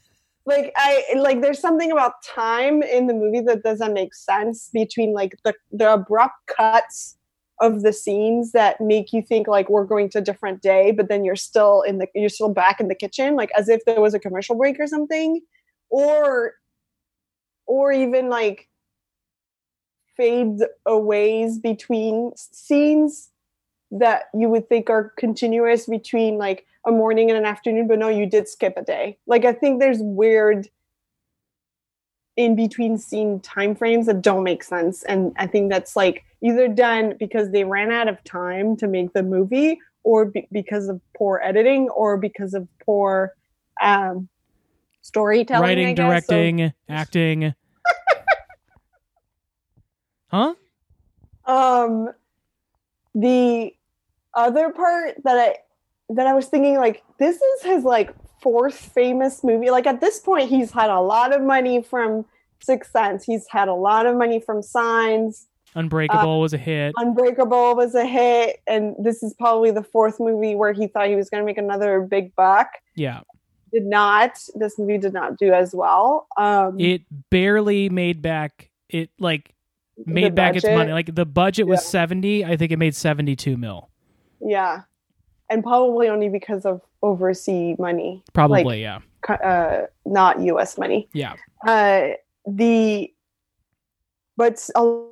like 0.49 0.73
i 0.75 1.03
like 1.15 1.41
there's 1.41 1.59
something 1.59 1.91
about 1.91 2.21
time 2.23 2.83
in 2.83 3.07
the 3.07 3.13
movie 3.13 3.39
that 3.39 3.63
doesn't 3.63 3.93
make 3.93 4.13
sense 4.13 4.69
between 4.73 5.13
like 5.13 5.35
the 5.45 5.53
the 5.71 5.93
abrupt 5.93 6.35
cuts 6.57 7.15
of 7.61 7.83
the 7.83 7.93
scenes 7.93 8.51
that 8.53 8.79
make 8.79 9.11
you 9.11 9.21
think 9.21 9.47
like 9.47 9.69
we're 9.69 9.85
going 9.85 10.09
to 10.09 10.17
a 10.17 10.21
different 10.21 10.61
day 10.61 10.91
but 10.91 11.09
then 11.09 11.23
you're 11.23 11.35
still 11.35 11.81
in 11.81 11.97
the 11.99 12.07
you're 12.15 12.29
still 12.29 12.53
back 12.53 12.79
in 12.79 12.87
the 12.87 12.95
kitchen 12.95 13.35
like 13.35 13.51
as 13.57 13.69
if 13.69 13.83
there 13.85 14.01
was 14.01 14.13
a 14.13 14.19
commercial 14.19 14.55
break 14.55 14.79
or 14.79 14.87
something. 14.87 15.41
Or 15.89 16.53
or 17.65 17.91
even 17.91 18.29
like 18.29 18.67
fades 20.17 20.63
aways 20.85 21.59
between 21.59 22.31
scenes 22.35 23.29
that 23.91 24.23
you 24.33 24.49
would 24.49 24.67
think 24.67 24.89
are 24.89 25.13
continuous 25.17 25.85
between 25.85 26.37
like 26.37 26.65
a 26.89 26.91
morning 26.91 27.29
and 27.29 27.37
an 27.37 27.45
afternoon 27.45 27.87
but 27.87 27.97
no 27.99 28.09
you 28.09 28.25
did 28.25 28.47
skip 28.47 28.73
a 28.77 28.81
day. 28.83 29.17
Like 29.27 29.45
i 29.45 29.53
think 29.53 29.79
there's 29.79 29.99
weird 30.01 30.67
in 32.35 32.55
between 32.55 32.97
scene 32.97 33.39
time 33.41 33.75
frames 33.75 34.05
that 34.05 34.21
don't 34.21 34.43
make 34.43 34.63
sense. 34.63 35.03
And 35.03 35.33
i 35.37 35.47
think 35.47 35.71
that's 35.71 35.95
like 35.95 36.23
either 36.41 36.67
done 36.67 37.15
because 37.19 37.51
they 37.51 37.63
ran 37.63 37.91
out 37.91 38.07
of 38.07 38.23
time 38.23 38.75
to 38.77 38.87
make 38.87 39.13
the 39.13 39.23
movie 39.23 39.79
or 40.03 40.25
be- 40.25 40.47
because 40.51 40.87
of 40.89 41.01
poor 41.17 41.41
editing 41.43 41.89
or 41.89 42.17
because 42.17 42.53
of 42.53 42.67
poor 42.85 43.33
um 43.81 44.29
storytelling 45.01 45.63
I 45.63 45.67
writing 45.67 45.95
guess. 45.95 46.25
So- 46.25 46.33
directing 46.33 46.73
acting. 46.89 47.53
Huh? 50.27 50.53
Um 51.45 52.09
the 53.15 53.73
other 54.35 54.69
part 54.71 55.15
that 55.23 55.37
i 55.37 55.55
that 56.09 56.27
i 56.27 56.33
was 56.33 56.47
thinking 56.47 56.77
like 56.77 57.03
this 57.17 57.35
is 57.35 57.63
his 57.63 57.83
like 57.83 58.13
fourth 58.41 58.75
famous 58.75 59.43
movie 59.43 59.69
like 59.69 59.85
at 59.85 60.01
this 60.01 60.19
point 60.19 60.49
he's 60.49 60.71
had 60.71 60.89
a 60.89 60.99
lot 60.99 61.33
of 61.33 61.41
money 61.41 61.81
from 61.81 62.25
sixth 62.61 62.91
sense 62.91 63.23
he's 63.23 63.47
had 63.47 63.67
a 63.67 63.73
lot 63.73 64.05
of 64.05 64.15
money 64.15 64.39
from 64.39 64.61
signs 64.61 65.47
unbreakable 65.75 66.39
was 66.39 66.53
a 66.53 66.57
hit 66.57 66.93
unbreakable 66.97 67.75
was 67.75 67.93
a 67.95 68.05
hit 68.05 68.61
and 68.67 68.95
this 68.97 69.21
is 69.21 69.33
probably 69.35 69.71
the 69.71 69.83
fourth 69.83 70.19
movie 70.19 70.55
where 70.55 70.73
he 70.73 70.87
thought 70.87 71.07
he 71.07 71.15
was 71.15 71.29
going 71.29 71.41
to 71.41 71.45
make 71.45 71.57
another 71.57 72.01
big 72.01 72.35
buck 72.35 72.69
yeah 72.95 73.21
did 73.71 73.85
not. 73.85 74.39
This 74.55 74.77
movie 74.77 74.97
did 74.97 75.13
not 75.13 75.37
do 75.37 75.53
as 75.53 75.73
well. 75.73 76.27
Um, 76.37 76.79
it 76.79 77.01
barely 77.29 77.89
made 77.89 78.21
back 78.21 78.69
it 78.89 79.09
like 79.19 79.53
made 80.05 80.35
back 80.35 80.55
its 80.55 80.65
money. 80.65 80.91
Like 80.91 81.13
the 81.13 81.25
budget 81.25 81.67
was 81.67 81.81
yeah. 81.81 81.89
70, 81.89 82.45
I 82.45 82.57
think 82.57 82.71
it 82.71 82.79
made 82.79 82.95
72 82.95 83.57
mil. 83.57 83.89
Yeah. 84.41 84.81
And 85.49 85.63
probably 85.63 86.07
only 86.07 86.29
because 86.29 86.65
of 86.65 86.81
overseas 87.01 87.77
money. 87.79 88.23
Probably, 88.33 88.63
like, 88.63 88.79
yeah. 88.79 88.99
Uh, 89.27 89.87
not 90.05 90.39
US 90.41 90.77
money. 90.77 91.07
Yeah. 91.13 91.35
Uh, 91.65 92.09
the 92.47 93.13
but 94.37 94.69
a 94.75 95.03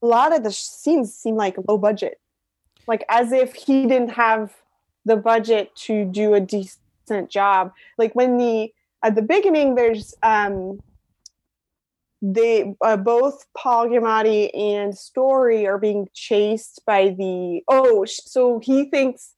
lot 0.00 0.34
of 0.34 0.42
the 0.42 0.50
scenes 0.50 1.14
seem 1.14 1.36
like 1.36 1.56
low 1.68 1.76
budget. 1.76 2.18
Like 2.86 3.04
as 3.08 3.32
if 3.32 3.54
he 3.54 3.86
didn't 3.86 4.12
have 4.12 4.54
the 5.04 5.16
budget 5.16 5.74
to 5.76 6.04
do 6.04 6.34
a 6.34 6.40
decent 6.40 7.28
job. 7.28 7.72
Like 7.98 8.14
when 8.14 8.38
the 8.38 8.72
at 9.02 9.14
the 9.14 9.22
beginning 9.22 9.74
there's 9.74 10.14
um 10.22 10.80
they 12.22 12.74
uh, 12.82 12.96
both 12.96 13.46
Paul 13.56 13.88
Giamatti 13.88 14.50
and 14.54 14.96
Story 14.96 15.66
are 15.66 15.78
being 15.78 16.08
chased 16.12 16.80
by 16.86 17.10
the 17.10 17.62
oh 17.68 18.04
so 18.06 18.60
he 18.60 18.84
thinks 18.90 19.34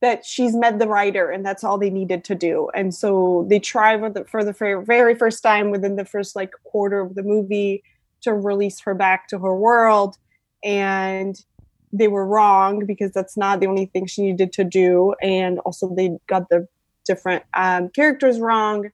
that 0.00 0.24
she's 0.24 0.54
met 0.54 0.78
the 0.78 0.88
writer 0.88 1.30
and 1.30 1.44
that's 1.44 1.62
all 1.62 1.76
they 1.78 1.90
needed 1.90 2.24
to 2.24 2.34
do 2.34 2.70
and 2.74 2.94
so 2.94 3.46
they 3.48 3.58
try 3.58 3.98
for 3.98 4.10
the, 4.10 4.24
for 4.24 4.44
the 4.44 4.52
very 4.84 5.14
first 5.14 5.42
time 5.42 5.70
within 5.70 5.96
the 5.96 6.04
first 6.04 6.34
like 6.34 6.52
quarter 6.64 7.00
of 7.00 7.14
the 7.14 7.22
movie 7.22 7.82
to 8.22 8.32
release 8.32 8.80
her 8.80 8.94
back 8.94 9.28
to 9.28 9.38
her 9.38 9.54
world 9.54 10.16
and 10.64 11.44
they 11.92 12.08
were 12.08 12.26
wrong 12.26 12.86
because 12.86 13.12
that's 13.12 13.36
not 13.36 13.60
the 13.60 13.66
only 13.66 13.86
thing 13.86 14.06
she 14.06 14.22
needed 14.22 14.52
to 14.52 14.64
do 14.64 15.14
and 15.22 15.58
also 15.60 15.94
they 15.94 16.16
got 16.26 16.48
the 16.48 16.66
different 17.04 17.42
um, 17.54 17.88
characters 17.90 18.38
wrong 18.38 18.90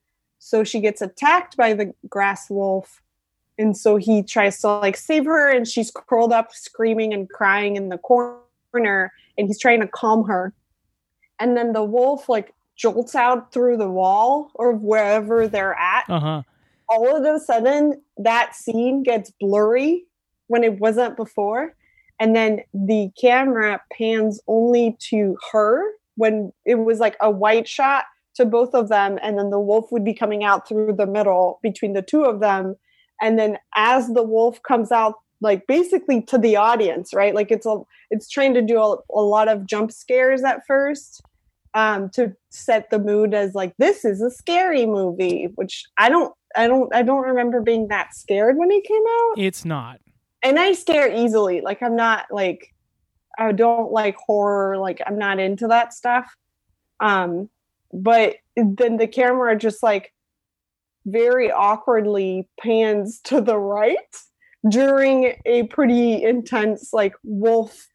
so 0.47 0.62
she 0.62 0.79
gets 0.81 1.03
attacked 1.03 1.57
by 1.57 1.73
the 1.73 1.92
grass 2.09 2.49
wolf. 2.49 3.03
And 3.59 3.77
so 3.77 3.97
he 3.97 4.23
tries 4.23 4.61
to 4.61 4.69
like 4.69 4.97
save 4.97 5.25
her 5.25 5.51
and 5.51 5.66
she's 5.66 5.90
curled 5.90 6.33
up 6.33 6.53
screaming 6.53 7.12
and 7.12 7.29
crying 7.29 7.75
in 7.75 7.88
the 7.88 7.99
corner 7.99 9.12
and 9.37 9.49
he's 9.49 9.59
trying 9.59 9.81
to 9.81 9.88
calm 9.88 10.25
her. 10.29 10.53
And 11.40 11.57
then 11.57 11.72
the 11.72 11.85
wolf 11.85 12.29
like 12.29 12.55
jolts 12.77 13.14
out 13.14 13.53
through 13.53 13.77
the 13.79 13.90
wall 13.90 14.51
or 14.55 14.72
wherever 14.72 15.49
they're 15.49 15.75
at. 15.75 16.05
Uh-huh. 16.09 16.42
All 16.88 17.16
of 17.16 17.25
a 17.25 17.40
sudden 17.40 18.01
that 18.18 18.55
scene 18.55 19.03
gets 19.03 19.33
blurry 19.40 20.05
when 20.46 20.62
it 20.62 20.79
wasn't 20.79 21.16
before. 21.16 21.75
And 22.20 22.35
then 22.35 22.61
the 22.72 23.11
camera 23.20 23.83
pans 23.92 24.40
only 24.46 24.96
to 25.11 25.37
her 25.53 25.83
when 26.16 26.53
it 26.64 26.77
was 26.77 26.99
like 26.99 27.16
a 27.20 27.31
white 27.31 27.68
shot 27.68 28.05
to 28.37 28.44
both 28.44 28.75
of 28.75 28.88
them 28.88 29.18
and 29.22 29.38
then 29.38 29.51
the 29.51 29.61
wolf 29.61 29.90
would 29.90 30.05
be 30.05 30.14
coming 30.14 30.44
out 30.44 30.68
through 30.68 30.92
the 30.92 31.07
middle 31.07 31.59
between 31.62 31.94
the 31.94 32.03
two 32.03 32.25
of 32.25 32.40
them 32.40 32.77
and 33.20 33.38
then 33.38 33.59
as 33.75 34.09
the 34.09 34.22
wolf 34.22 34.62
comes 34.62 34.92
out 34.92 35.14
like 35.40 35.66
basically 35.66 36.22
to 36.22 36.38
the 36.38 36.57
audience 36.57 37.12
right? 37.14 37.35
Like 37.35 37.51
it's 37.51 37.66
a 37.66 37.79
it's 38.11 38.29
trying 38.29 38.55
to 38.55 38.62
do 38.62 38.79
a, 38.81 38.96
a 39.14 39.20
lot 39.20 39.49
of 39.49 39.66
jump 39.66 39.92
scares 39.92 40.42
at 40.42 40.66
first 40.66 41.22
um 41.75 42.09
to 42.11 42.35
set 42.51 42.88
the 42.90 42.99
mood 42.99 43.35
as 43.35 43.55
like 43.55 43.75
this 43.77 44.05
is 44.05 44.22
a 44.22 44.31
scary 44.31 44.87
movie 44.87 45.49
which 45.57 45.85
i 45.99 46.09
don't 46.09 46.33
i 46.57 46.66
don't 46.66 46.92
i 46.94 47.03
don't 47.03 47.25
remember 47.25 47.61
being 47.61 47.88
that 47.88 48.14
scared 48.14 48.57
when 48.57 48.70
it 48.70 48.85
came 48.85 49.03
out. 49.03 49.35
It's 49.38 49.64
not. 49.64 50.01
And 50.42 50.59
i 50.59 50.72
scare 50.72 51.12
easily. 51.14 51.61
Like 51.61 51.83
i'm 51.83 51.96
not 51.96 52.27
like 52.31 52.72
i 53.38 53.53
don't 53.53 53.92
like 53.92 54.16
horror. 54.16 54.79
Like 54.79 55.01
i'm 55.07 55.18
not 55.18 55.38
into 55.38 55.68
that 55.68 55.92
stuff. 55.92 56.35
Um 56.99 57.51
but 57.92 58.37
then 58.57 58.96
the 58.96 59.07
camera 59.07 59.57
just 59.57 59.83
like 59.83 60.12
very 61.05 61.53
awkwardly 61.53 62.49
pans 62.59 63.20
to 63.25 63.40
the 63.40 63.59
right 63.59 64.16
during 64.68 65.35
a 65.44 65.64
pretty 65.64 66.22
intense 66.22 66.92
like 66.92 67.14
wolf 67.22 67.88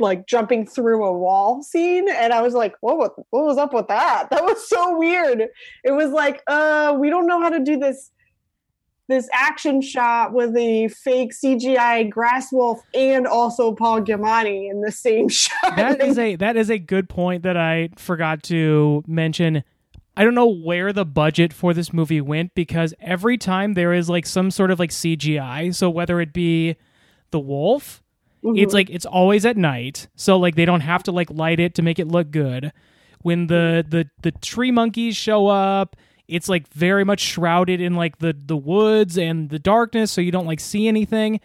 like 0.00 0.26
jumping 0.26 0.66
through 0.66 1.04
a 1.04 1.12
wall 1.12 1.62
scene 1.62 2.08
and 2.08 2.32
i 2.32 2.40
was 2.40 2.54
like 2.54 2.74
what, 2.80 2.98
what 2.98 3.14
what 3.30 3.44
was 3.44 3.58
up 3.58 3.72
with 3.72 3.88
that 3.88 4.28
that 4.30 4.42
was 4.42 4.68
so 4.68 4.98
weird 4.98 5.48
it 5.84 5.92
was 5.92 6.10
like 6.10 6.42
uh 6.46 6.96
we 6.98 7.10
don't 7.10 7.26
know 7.26 7.40
how 7.40 7.48
to 7.48 7.60
do 7.60 7.76
this 7.78 8.10
this 9.08 9.28
action 9.32 9.80
shot 9.80 10.34
with 10.34 10.54
a 10.56 10.88
fake 10.88 11.32
CGI 11.32 12.10
grass 12.10 12.52
wolf 12.52 12.80
and 12.94 13.26
also 13.26 13.72
Paul 13.72 14.02
Giamatti 14.02 14.70
in 14.70 14.82
the 14.82 14.92
same 14.92 15.28
shot. 15.30 15.76
That 15.76 16.02
is 16.02 16.18
a 16.18 16.36
that 16.36 16.56
is 16.56 16.70
a 16.70 16.78
good 16.78 17.08
point 17.08 17.42
that 17.42 17.56
I 17.56 17.88
forgot 17.96 18.42
to 18.44 19.02
mention. 19.06 19.64
I 20.18 20.24
don't 20.24 20.34
know 20.34 20.52
where 20.52 20.92
the 20.92 21.04
budget 21.04 21.52
for 21.52 21.72
this 21.72 21.92
movie 21.92 22.20
went 22.20 22.52
because 22.56 22.92
every 23.00 23.38
time 23.38 23.74
there 23.74 23.92
is 23.92 24.10
like 24.10 24.26
some 24.26 24.50
sort 24.50 24.72
of 24.72 24.80
like 24.80 24.90
CGI, 24.90 25.72
so 25.72 25.88
whether 25.88 26.20
it 26.20 26.32
be 26.32 26.74
the 27.30 27.38
wolf, 27.38 28.02
mm-hmm. 28.42 28.58
it's 28.58 28.74
like 28.74 28.90
it's 28.90 29.06
always 29.06 29.46
at 29.46 29.56
night, 29.56 30.08
so 30.16 30.36
like 30.36 30.56
they 30.56 30.64
don't 30.64 30.80
have 30.80 31.04
to 31.04 31.12
like 31.12 31.30
light 31.30 31.60
it 31.60 31.76
to 31.76 31.82
make 31.82 32.00
it 32.00 32.08
look 32.08 32.32
good. 32.32 32.72
When 33.22 33.46
the 33.46 33.86
the 33.88 34.10
the 34.22 34.32
tree 34.32 34.72
monkeys 34.72 35.14
show 35.14 35.46
up, 35.46 35.94
it's 36.26 36.48
like 36.48 36.66
very 36.72 37.04
much 37.04 37.20
shrouded 37.20 37.80
in 37.80 37.94
like 37.94 38.18
the 38.18 38.36
the 38.36 38.56
woods 38.56 39.16
and 39.16 39.48
the 39.50 39.60
darkness 39.60 40.10
so 40.10 40.20
you 40.20 40.32
don't 40.32 40.46
like 40.46 40.58
see 40.58 40.88
anything 40.88 41.38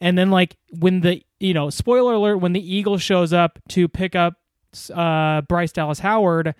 and 0.00 0.16
then 0.16 0.30
like 0.30 0.56
when 0.78 1.00
the 1.00 1.22
you 1.40 1.54
know 1.54 1.70
spoiler 1.70 2.14
alert 2.14 2.36
when 2.36 2.52
the 2.52 2.74
eagle 2.74 2.98
shows 2.98 3.32
up 3.32 3.58
to 3.68 3.88
pick 3.88 4.14
up 4.14 4.34
uh 4.94 5.40
bryce 5.42 5.72
dallas 5.72 5.98
howard 6.00 6.54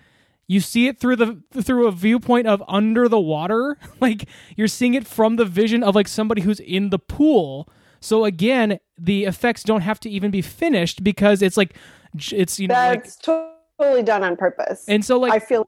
you 0.47 0.59
see 0.59 0.87
it 0.87 0.99
through 0.99 1.15
the 1.15 1.41
through 1.61 1.87
a 1.87 1.91
viewpoint 1.91 2.47
of 2.47 2.63
under 2.67 3.07
the 3.07 3.19
water 3.19 3.77
like 3.99 4.27
you're 4.55 4.67
seeing 4.67 4.93
it 4.93 5.05
from 5.05 5.35
the 5.35 5.45
vision 5.45 5.83
of 5.83 5.95
like 5.95 6.07
somebody 6.07 6.41
who's 6.41 6.59
in 6.59 6.89
the 6.89 6.99
pool 6.99 7.69
so 7.99 8.25
again 8.25 8.79
the 8.97 9.25
effects 9.25 9.63
don't 9.63 9.81
have 9.81 9.99
to 9.99 10.09
even 10.09 10.31
be 10.31 10.41
finished 10.41 11.03
because 11.03 11.41
it's 11.41 11.57
like 11.57 11.75
it's 12.31 12.59
you 12.59 12.67
know 12.67 12.73
that's 12.73 13.27
like, 13.27 13.49
totally 13.79 14.03
done 14.03 14.23
on 14.23 14.35
purpose 14.35 14.85
and 14.87 15.03
so 15.03 15.19
like 15.19 15.33
i 15.33 15.39
feel 15.39 15.59
like 15.59 15.67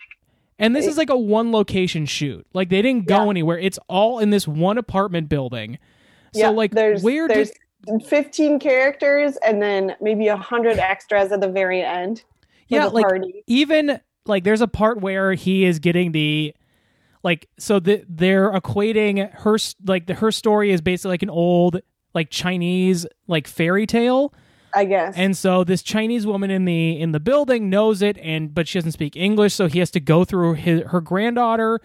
and 0.59 0.75
this 0.75 0.85
is 0.85 0.97
like 0.97 1.09
a 1.09 1.17
one 1.17 1.51
location 1.53 2.05
shoot. 2.05 2.45
Like 2.53 2.67
they 2.69 2.81
didn't 2.81 3.07
go 3.07 3.23
yeah. 3.23 3.29
anywhere. 3.29 3.57
It's 3.57 3.79
all 3.87 4.19
in 4.19 4.29
this 4.29 4.45
one 4.47 4.77
apartment 4.77 5.29
building. 5.29 5.79
So 6.33 6.41
yeah, 6.41 6.49
like 6.49 6.71
there's, 6.71 7.01
where 7.01 7.29
there's 7.29 7.51
did... 7.87 8.05
15 8.05 8.59
characters 8.59 9.37
and 9.37 9.61
then 9.61 9.95
maybe 10.01 10.27
a 10.27 10.33
100 10.33 10.77
extras 10.77 11.31
at 11.31 11.39
the 11.39 11.47
very 11.47 11.81
end. 11.81 12.23
Yeah, 12.67 12.85
like 12.85 13.07
party. 13.07 13.43
even 13.47 13.99
like 14.29 14.43
there's 14.43 14.61
a 14.61 14.67
part 14.67 15.01
where 15.01 15.33
he 15.33 15.65
is 15.65 15.79
getting 15.79 16.11
the 16.11 16.55
like 17.23 17.49
so 17.57 17.79
the, 17.79 18.05
they're 18.07 18.51
equating 18.53 19.33
her 19.39 19.57
like 19.85 20.07
the 20.07 20.13
her 20.15 20.31
story 20.31 20.71
is 20.71 20.81
basically 20.81 21.13
like 21.13 21.23
an 21.23 21.29
old 21.29 21.81
like 22.13 22.29
Chinese 22.29 23.05
like 23.27 23.47
fairy 23.47 23.85
tale 23.85 24.33
I 24.73 24.85
guess. 24.85 25.15
And 25.17 25.35
so 25.35 25.63
this 25.63 25.81
Chinese 25.81 26.25
woman 26.25 26.51
in 26.51 26.65
the 26.65 26.99
in 26.99 27.11
the 27.11 27.19
building 27.19 27.69
knows 27.69 28.01
it, 28.01 28.17
and 28.19 28.53
but 28.53 28.67
she 28.67 28.79
doesn't 28.79 28.91
speak 28.91 29.15
English, 29.15 29.53
so 29.53 29.67
he 29.67 29.79
has 29.79 29.91
to 29.91 29.99
go 29.99 30.25
through 30.25 30.53
his, 30.53 30.83
her 30.87 31.01
granddaughter. 31.01 31.79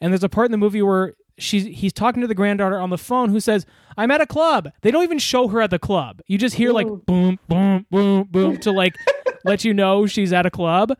And 0.00 0.12
there's 0.12 0.24
a 0.24 0.28
part 0.28 0.46
in 0.46 0.52
the 0.52 0.58
movie 0.58 0.82
where 0.82 1.14
she's 1.38 1.64
he's 1.64 1.92
talking 1.92 2.20
to 2.20 2.26
the 2.26 2.34
granddaughter 2.34 2.78
on 2.78 2.90
the 2.90 2.98
phone, 2.98 3.30
who 3.30 3.40
says, 3.40 3.66
"I'm 3.96 4.10
at 4.10 4.20
a 4.20 4.26
club." 4.26 4.70
They 4.82 4.90
don't 4.90 5.04
even 5.04 5.18
show 5.18 5.48
her 5.48 5.60
at 5.60 5.70
the 5.70 5.78
club. 5.78 6.22
You 6.26 6.38
just 6.38 6.56
hear 6.56 6.72
like 6.72 6.86
boom, 7.06 7.38
boom, 7.48 7.86
boom, 7.90 8.28
boom 8.30 8.58
to 8.58 8.72
like 8.72 8.96
let 9.44 9.64
you 9.64 9.74
know 9.74 10.06
she's 10.06 10.32
at 10.32 10.46
a 10.46 10.50
club, 10.50 10.96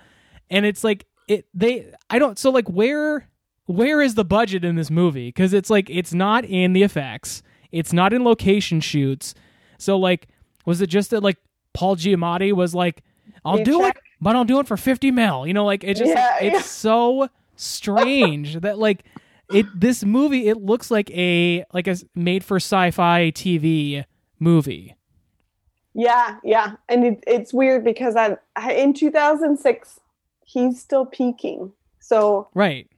and 0.52 0.64
it's 0.64 0.84
like 0.84 1.06
it. 1.26 1.46
They 1.52 1.90
I 2.08 2.20
don't 2.20 2.38
so 2.38 2.50
like 2.50 2.68
where 2.68 3.28
where 3.66 4.00
is 4.00 4.14
the 4.14 4.24
budget 4.24 4.64
in 4.64 4.76
this 4.76 4.90
movie? 4.90 5.28
Because 5.28 5.52
it's 5.52 5.70
like 5.70 5.90
it's 5.90 6.12
not 6.12 6.44
in 6.44 6.74
the 6.74 6.84
effects, 6.84 7.42
it's 7.72 7.92
not 7.92 8.12
in 8.12 8.22
location 8.22 8.80
shoots. 8.80 9.34
So 9.78 9.98
like 9.98 10.28
was 10.64 10.80
it 10.80 10.86
just 10.86 11.10
that 11.10 11.22
like 11.22 11.38
Paul 11.72 11.96
Giamatti 11.96 12.52
was 12.52 12.74
like, 12.74 13.02
I'll 13.44 13.58
you 13.58 13.64
do 13.64 13.78
check? 13.80 13.96
it, 13.96 14.02
but 14.20 14.36
I'll 14.36 14.44
do 14.44 14.60
it 14.60 14.68
for 14.68 14.76
50 14.76 15.10
mil. 15.10 15.46
You 15.46 15.54
know, 15.54 15.64
like 15.64 15.82
it 15.82 15.96
just 15.96 16.10
yeah, 16.10 16.36
it's 16.40 16.54
yeah. 16.54 16.60
so 16.60 17.28
strange 17.56 18.54
that 18.60 18.78
like 18.78 19.04
it 19.52 19.66
this 19.74 20.04
movie 20.04 20.48
it 20.48 20.58
looks 20.58 20.90
like 20.90 21.10
a 21.10 21.64
like 21.72 21.88
a 21.88 21.96
made 22.14 22.44
for 22.44 22.56
sci-fi 22.56 23.30
TV 23.30 24.04
movie. 24.38 24.94
Yeah, 25.94 26.38
yeah. 26.42 26.76
And 26.88 27.04
it, 27.04 27.24
it's 27.26 27.52
weird 27.52 27.84
because 27.84 28.16
I, 28.16 28.36
in 28.72 28.94
2006 28.94 30.00
he's 30.52 30.80
still 30.80 31.06
peaking. 31.06 31.72
So 32.00 32.48
Right. 32.54 32.88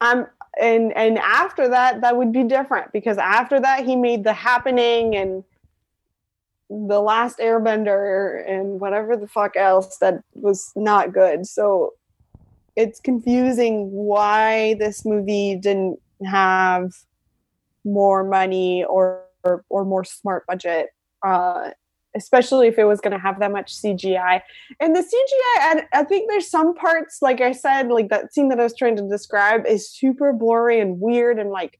I'm 0.00 0.26
and 0.60 0.96
and 0.96 1.18
after 1.18 1.68
that 1.68 2.00
that 2.00 2.16
would 2.16 2.32
be 2.32 2.44
different 2.44 2.92
because 2.92 3.18
after 3.18 3.60
that 3.60 3.84
he 3.84 3.96
made 3.96 4.24
The 4.24 4.32
Happening 4.32 5.14
and 5.14 5.44
the 6.68 7.00
last 7.00 7.38
airbender 7.38 8.48
and 8.48 8.80
whatever 8.80 9.16
the 9.16 9.26
fuck 9.26 9.56
else 9.56 9.98
that 9.98 10.22
was 10.34 10.72
not 10.76 11.12
good 11.12 11.44
so 11.44 11.94
it's 12.76 13.00
confusing 13.00 13.90
why 13.90 14.74
this 14.78 15.04
movie 15.04 15.56
didn't 15.56 15.98
have 16.24 16.92
more 17.84 18.22
money 18.22 18.84
or 18.84 19.24
or, 19.42 19.64
or 19.68 19.84
more 19.84 20.04
smart 20.04 20.46
budget 20.46 20.90
uh 21.26 21.70
especially 22.16 22.66
if 22.66 22.78
it 22.78 22.84
was 22.84 23.00
going 23.00 23.12
to 23.12 23.18
have 23.18 23.38
that 23.40 23.52
much 23.52 23.74
CGI. 23.74 24.40
And 24.80 24.94
the 24.96 25.00
CGI, 25.00 25.56
I, 25.58 25.86
I 25.92 26.04
think 26.04 26.28
there's 26.30 26.50
some 26.50 26.74
parts, 26.74 27.22
like 27.22 27.40
I 27.40 27.52
said, 27.52 27.88
like 27.88 28.08
that 28.08 28.32
scene 28.32 28.48
that 28.48 28.58
I 28.60 28.64
was 28.64 28.76
trying 28.76 28.96
to 28.96 29.08
describe 29.08 29.66
is 29.66 29.90
super 29.90 30.32
blurry 30.32 30.80
and 30.80 31.00
weird 31.00 31.38
and 31.38 31.50
like 31.50 31.78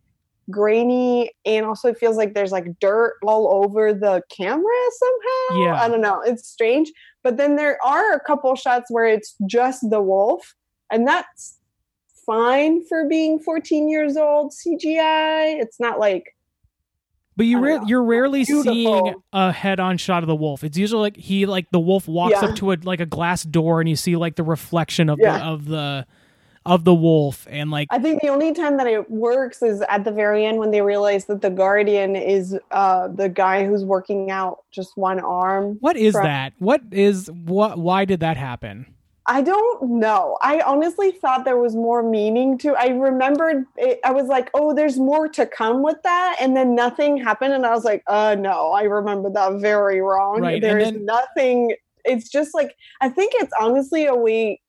grainy 0.50 1.30
and 1.44 1.64
also 1.64 1.88
it 1.88 1.98
feels 1.98 2.16
like 2.16 2.34
there's 2.34 2.52
like 2.52 2.66
dirt 2.80 3.14
all 3.22 3.64
over 3.64 3.92
the 3.94 4.22
camera 4.36 4.80
somehow 4.98 5.62
Yeah. 5.64 5.80
i 5.80 5.88
don't 5.88 6.00
know 6.00 6.20
it's 6.22 6.48
strange 6.48 6.90
but 7.22 7.36
then 7.36 7.56
there 7.56 7.78
are 7.84 8.12
a 8.14 8.20
couple 8.20 8.54
shots 8.56 8.90
where 8.90 9.06
it's 9.06 9.36
just 9.46 9.88
the 9.90 10.00
wolf 10.00 10.54
and 10.90 11.06
that's 11.06 11.58
fine 12.26 12.84
for 12.86 13.06
being 13.08 13.38
14 13.38 13.88
years 13.88 14.16
old 14.16 14.52
cgi 14.52 15.60
it's 15.60 15.78
not 15.78 16.00
like 16.00 16.34
But 17.40 17.46
you 17.46 17.58
ra- 17.58 17.84
you're 17.86 18.02
rarely 18.04 18.44
Beautiful. 18.44 18.72
seeing 18.74 19.14
a 19.32 19.50
head-on 19.50 19.96
shot 19.96 20.22
of 20.22 20.26
the 20.26 20.36
wolf. 20.36 20.62
It's 20.62 20.76
usually 20.76 21.00
like 21.00 21.16
he 21.16 21.46
like 21.46 21.70
the 21.70 21.80
wolf 21.80 22.06
walks 22.06 22.34
Yeah. 22.42 22.48
up 22.50 22.56
to 22.56 22.72
a 22.72 22.76
like 22.82 23.00
a 23.00 23.06
glass 23.06 23.44
door 23.44 23.80
and 23.80 23.88
you 23.88 23.96
see 23.96 24.14
like 24.14 24.36
the 24.36 24.42
reflection 24.42 25.08
of 25.08 25.18
the 25.18 25.32
of 25.42 25.64
the 25.64 26.06
of 26.66 26.84
the 26.84 26.94
wolf 26.94 27.46
and 27.50 27.70
like 27.70 27.88
i 27.90 27.98
think 27.98 28.20
the 28.20 28.28
only 28.28 28.52
time 28.52 28.76
that 28.76 28.86
it 28.86 29.10
works 29.10 29.62
is 29.62 29.80
at 29.88 30.04
the 30.04 30.10
very 30.10 30.44
end 30.44 30.58
when 30.58 30.70
they 30.70 30.82
realize 30.82 31.24
that 31.24 31.40
the 31.40 31.48
guardian 31.48 32.14
is 32.14 32.54
uh 32.72 33.08
the 33.08 33.30
guy 33.30 33.64
who's 33.64 33.82
working 33.82 34.30
out 34.30 34.58
just 34.70 34.94
one 34.98 35.18
arm 35.18 35.78
what 35.80 35.96
is 35.96 36.12
from- 36.12 36.24
that? 36.24 36.52
What 36.58 36.82
is 36.92 37.30
what 37.46 37.78
why 37.78 38.04
did 38.04 38.20
that 38.20 38.36
happen? 38.36 38.84
I 39.30 39.42
don't 39.42 40.00
know. 40.00 40.36
I 40.42 40.60
honestly 40.62 41.12
thought 41.12 41.44
there 41.44 41.56
was 41.56 41.76
more 41.76 42.02
meaning 42.02 42.58
to. 42.58 42.74
I 42.74 42.88
remembered. 42.88 43.64
It, 43.76 44.00
I 44.04 44.10
was 44.10 44.26
like, 44.26 44.50
"Oh, 44.54 44.74
there's 44.74 44.98
more 44.98 45.28
to 45.28 45.46
come 45.46 45.84
with 45.84 45.98
that," 46.02 46.36
and 46.40 46.56
then 46.56 46.74
nothing 46.74 47.16
happened, 47.16 47.52
and 47.52 47.64
I 47.64 47.70
was 47.70 47.84
like, 47.84 48.02
"Uh, 48.08 48.34
no, 48.36 48.72
I 48.72 48.82
remember 48.82 49.30
that 49.30 49.60
very 49.60 50.00
wrong. 50.00 50.40
Right, 50.40 50.60
There's 50.60 50.90
then- 50.90 51.04
nothing. 51.04 51.76
It's 52.04 52.28
just 52.28 52.54
like 52.54 52.74
I 53.00 53.08
think 53.08 53.30
it's 53.36 53.52
honestly 53.60 54.04
a 54.06 54.16
way, 54.16 54.60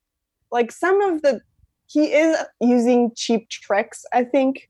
like 0.51 0.71
some 0.71 1.01
of 1.01 1.23
the 1.23 1.41
he 1.87 2.13
is 2.13 2.37
using 2.59 3.13
cheap 3.15 3.49
tricks. 3.49 4.05
I 4.13 4.23
think 4.25 4.69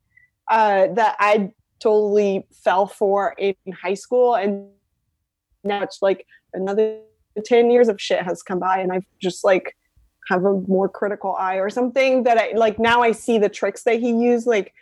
uh, 0.50 0.88
that 0.94 1.18
I 1.20 1.52
totally 1.82 2.48
fell 2.64 2.88
for 2.88 3.36
in 3.38 3.56
high 3.84 3.96
school, 3.96 4.36
and 4.36 4.70
now 5.66 5.84
it's 5.84 6.02
like 6.02 6.26
another 6.54 7.00
10 7.46 7.72
years 7.72 7.90
of 7.90 8.02
shit 8.02 8.22
has 8.24 8.44
come 8.44 8.60
by 8.60 8.78
and 8.78 8.92
i've 8.92 9.06
just 9.22 9.46
like 9.46 9.74
have 10.32 10.46
a 10.46 10.54
more 10.62 10.88
critical 10.88 11.36
eye 11.36 11.56
or 11.56 11.70
something 11.70 12.24
that 12.24 12.38
i 12.38 12.52
like 12.56 12.80
now 12.80 13.02
i 13.02 13.12
see 13.12 13.38
the 13.38 13.50
tricks 13.50 13.84
that 13.84 14.00
he 14.00 14.12
used 14.12 14.48
like 14.48 14.74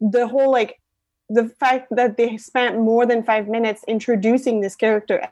the 0.00 0.26
whole 0.26 0.50
like 0.50 0.80
the 1.28 1.48
fact 1.48 1.86
that 1.90 2.16
they 2.16 2.36
spent 2.36 2.78
more 2.78 3.06
than 3.06 3.22
five 3.22 3.46
minutes 3.48 3.84
introducing 3.86 4.60
this 4.60 4.74
character 4.74 5.28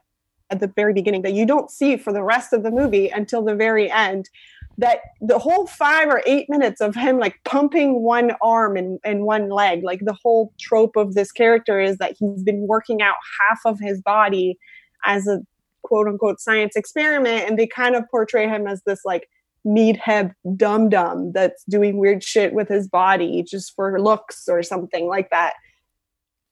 at 0.50 0.60
the 0.60 0.68
very 0.68 0.92
beginning 0.92 1.22
that 1.22 1.32
you 1.32 1.44
don't 1.44 1.70
see 1.70 1.96
for 1.96 2.12
the 2.12 2.22
rest 2.22 2.52
of 2.52 2.62
the 2.62 2.70
movie 2.70 3.08
until 3.08 3.42
the 3.42 3.54
very 3.54 3.90
end 3.90 4.30
that 4.78 5.00
the 5.20 5.38
whole 5.38 5.66
five 5.66 6.08
or 6.08 6.22
eight 6.26 6.48
minutes 6.48 6.80
of 6.80 6.94
him 6.94 7.18
like 7.18 7.36
pumping 7.44 8.02
one 8.02 8.32
arm 8.40 8.76
and, 8.76 8.98
and 9.04 9.24
one 9.24 9.48
leg 9.50 9.82
like 9.82 10.00
the 10.04 10.16
whole 10.22 10.52
trope 10.60 10.96
of 10.96 11.14
this 11.14 11.32
character 11.32 11.80
is 11.80 11.98
that 11.98 12.14
he's 12.18 12.42
been 12.44 12.66
working 12.68 13.02
out 13.02 13.16
half 13.40 13.58
of 13.64 13.80
his 13.80 14.00
body 14.00 14.56
as 15.04 15.26
a 15.26 15.40
quote 15.82 16.06
unquote 16.06 16.40
science 16.40 16.76
experiment 16.76 17.48
and 17.48 17.58
they 17.58 17.66
kind 17.66 17.94
of 17.96 18.08
portray 18.10 18.48
him 18.48 18.66
as 18.66 18.82
this 18.86 19.00
like 19.04 19.28
meathead 19.66 20.34
dum 20.56 20.88
dum 20.88 21.32
that's 21.32 21.64
doing 21.64 21.98
weird 21.98 22.22
shit 22.22 22.52
with 22.52 22.68
his 22.68 22.88
body 22.88 23.42
just 23.42 23.74
for 23.74 24.00
looks 24.00 24.48
or 24.48 24.62
something 24.62 25.06
like 25.06 25.28
that 25.30 25.54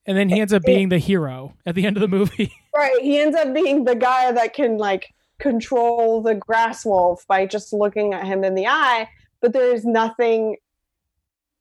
And 0.05 0.17
then 0.17 0.29
he 0.29 0.39
ends 0.39 0.53
up 0.53 0.63
being 0.63 0.89
the 0.89 0.99
hero 0.99 1.55
at 1.65 1.75
the 1.75 1.85
end 1.85 1.97
of 1.97 2.01
the 2.01 2.07
movie. 2.07 2.53
right 2.75 3.01
he 3.01 3.19
ends 3.19 3.35
up 3.35 3.53
being 3.53 3.85
the 3.85 3.95
guy 3.95 4.31
that 4.31 4.53
can 4.53 4.77
like 4.77 5.07
control 5.39 6.21
the 6.21 6.35
grass 6.35 6.85
wolf 6.85 7.25
by 7.27 7.45
just 7.45 7.73
looking 7.73 8.13
at 8.13 8.25
him 8.25 8.43
in 8.43 8.55
the 8.55 8.67
eye 8.67 9.07
but 9.41 9.53
there's 9.53 9.85
nothing 9.85 10.57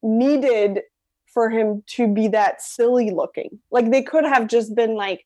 needed 0.03 0.81
for 1.33 1.49
him 1.49 1.83
to 1.87 2.13
be 2.13 2.29
that 2.29 2.61
silly 2.61 3.11
looking 3.11 3.59
like 3.71 3.91
they 3.91 4.03
could 4.03 4.25
have 4.25 4.49
just 4.49 4.75
been 4.75 4.97
like 4.97 5.25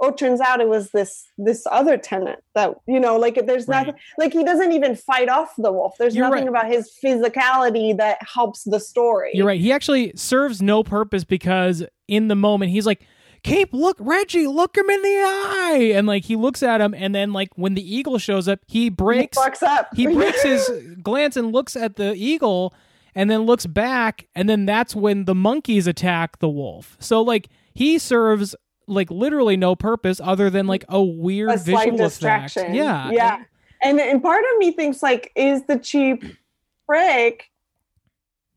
oh 0.00 0.10
turns 0.10 0.40
out 0.40 0.60
it 0.60 0.68
was 0.68 0.90
this 0.90 1.26
this 1.38 1.64
other 1.70 1.96
tenant 1.96 2.40
that 2.54 2.74
you 2.86 2.98
know 2.98 3.16
like 3.16 3.46
there's 3.46 3.68
Right. 3.68 3.86
nothing 3.86 4.00
like 4.18 4.32
he 4.32 4.42
doesn't 4.44 4.72
even 4.72 4.96
fight 4.96 5.28
off 5.28 5.54
the 5.56 5.70
wolf 5.72 5.94
there's 5.98 6.14
You're 6.16 6.28
nothing 6.28 6.46
right. 6.46 6.62
about 6.62 6.66
his 6.72 6.90
physicality 7.02 7.96
that 7.96 8.18
helps 8.22 8.64
the 8.64 8.80
story 8.80 9.30
You're 9.34 9.46
right. 9.46 9.60
He 9.60 9.72
actually 9.72 10.12
serves 10.16 10.60
no 10.62 10.82
purpose 10.82 11.24
because 11.24 11.84
in 12.08 12.28
the 12.28 12.34
moment 12.34 12.70
he's 12.70 12.86
like, 12.86 13.02
Cape, 13.42 13.70
look, 13.72 13.96
Reggie, 14.00 14.46
look 14.46 14.76
him 14.76 14.88
in 14.88 15.02
the 15.02 15.08
eye. 15.08 15.92
And 15.94 16.06
like 16.06 16.24
he 16.24 16.34
looks 16.36 16.62
at 16.62 16.80
him, 16.80 16.94
and 16.94 17.14
then 17.14 17.32
like 17.32 17.50
when 17.56 17.74
the 17.74 17.94
eagle 17.96 18.18
shows 18.18 18.48
up, 18.48 18.60
he 18.66 18.84
he 18.84 18.88
breaks 18.90 19.36
fucks 19.38 19.62
up 19.62 19.88
he 19.94 20.06
breaks 20.06 20.42
his 20.42 20.70
glance 21.02 21.36
and 21.36 21.52
looks 21.52 21.76
at 21.76 21.96
the 21.96 22.14
eagle 22.14 22.74
and 23.14 23.30
then 23.30 23.42
looks 23.42 23.66
back 23.66 24.26
and 24.34 24.48
then 24.48 24.66
that's 24.66 24.94
when 24.94 25.24
the 25.26 25.34
monkeys 25.34 25.86
attack 25.86 26.38
the 26.40 26.48
wolf 26.48 26.96
so 27.00 27.22
like 27.22 27.48
he 27.74 27.98
serves 27.98 28.56
like 28.86 29.10
literally 29.10 29.56
no 29.56 29.74
purpose 29.74 30.20
other 30.22 30.50
than 30.50 30.66
like 30.66 30.84
a 30.88 31.02
weird 31.02 31.50
a 31.50 31.56
visual 31.56 31.96
distraction. 31.96 32.62
effect 32.62 32.76
yeah 32.76 33.10
yeah. 33.10 33.44
And 33.84 34.00
and 34.00 34.22
part 34.22 34.42
of 34.42 34.58
me 34.58 34.72
thinks 34.72 35.02
like, 35.02 35.30
is 35.36 35.62
the 35.66 35.78
cheap 35.78 36.24
trick 36.90 37.50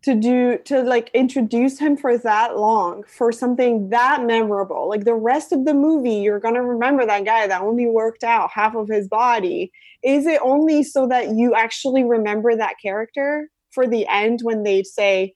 to 0.04 0.16
do 0.16 0.58
to 0.66 0.84
like 0.84 1.10
introduce 1.14 1.80
him 1.80 1.98
for 1.98 2.18
that 2.20 2.58
long 2.58 3.04
for 3.04 3.34
something 3.34 3.90
that 3.90 4.24
memorable? 4.26 4.88
Like 4.88 5.04
the 5.04 5.14
rest 5.14 5.52
of 5.52 5.66
the 5.66 5.74
movie, 5.74 6.16
you're 6.16 6.40
gonna 6.40 6.64
remember 6.64 7.06
that 7.06 7.26
guy 7.26 7.46
that 7.46 7.62
only 7.62 7.86
worked 7.86 8.24
out 8.24 8.52
half 8.52 8.74
of 8.74 8.88
his 8.88 9.10
body. 9.10 9.70
Is 10.02 10.26
it 10.26 10.40
only 10.42 10.82
so 10.82 11.08
that 11.08 11.32
you 11.36 11.54
actually 11.54 12.06
remember 12.06 12.56
that 12.56 12.76
character 12.82 13.50
for 13.72 13.86
the 13.86 14.08
end 14.08 14.40
when 14.44 14.64
they 14.64 14.82
say, 14.84 15.34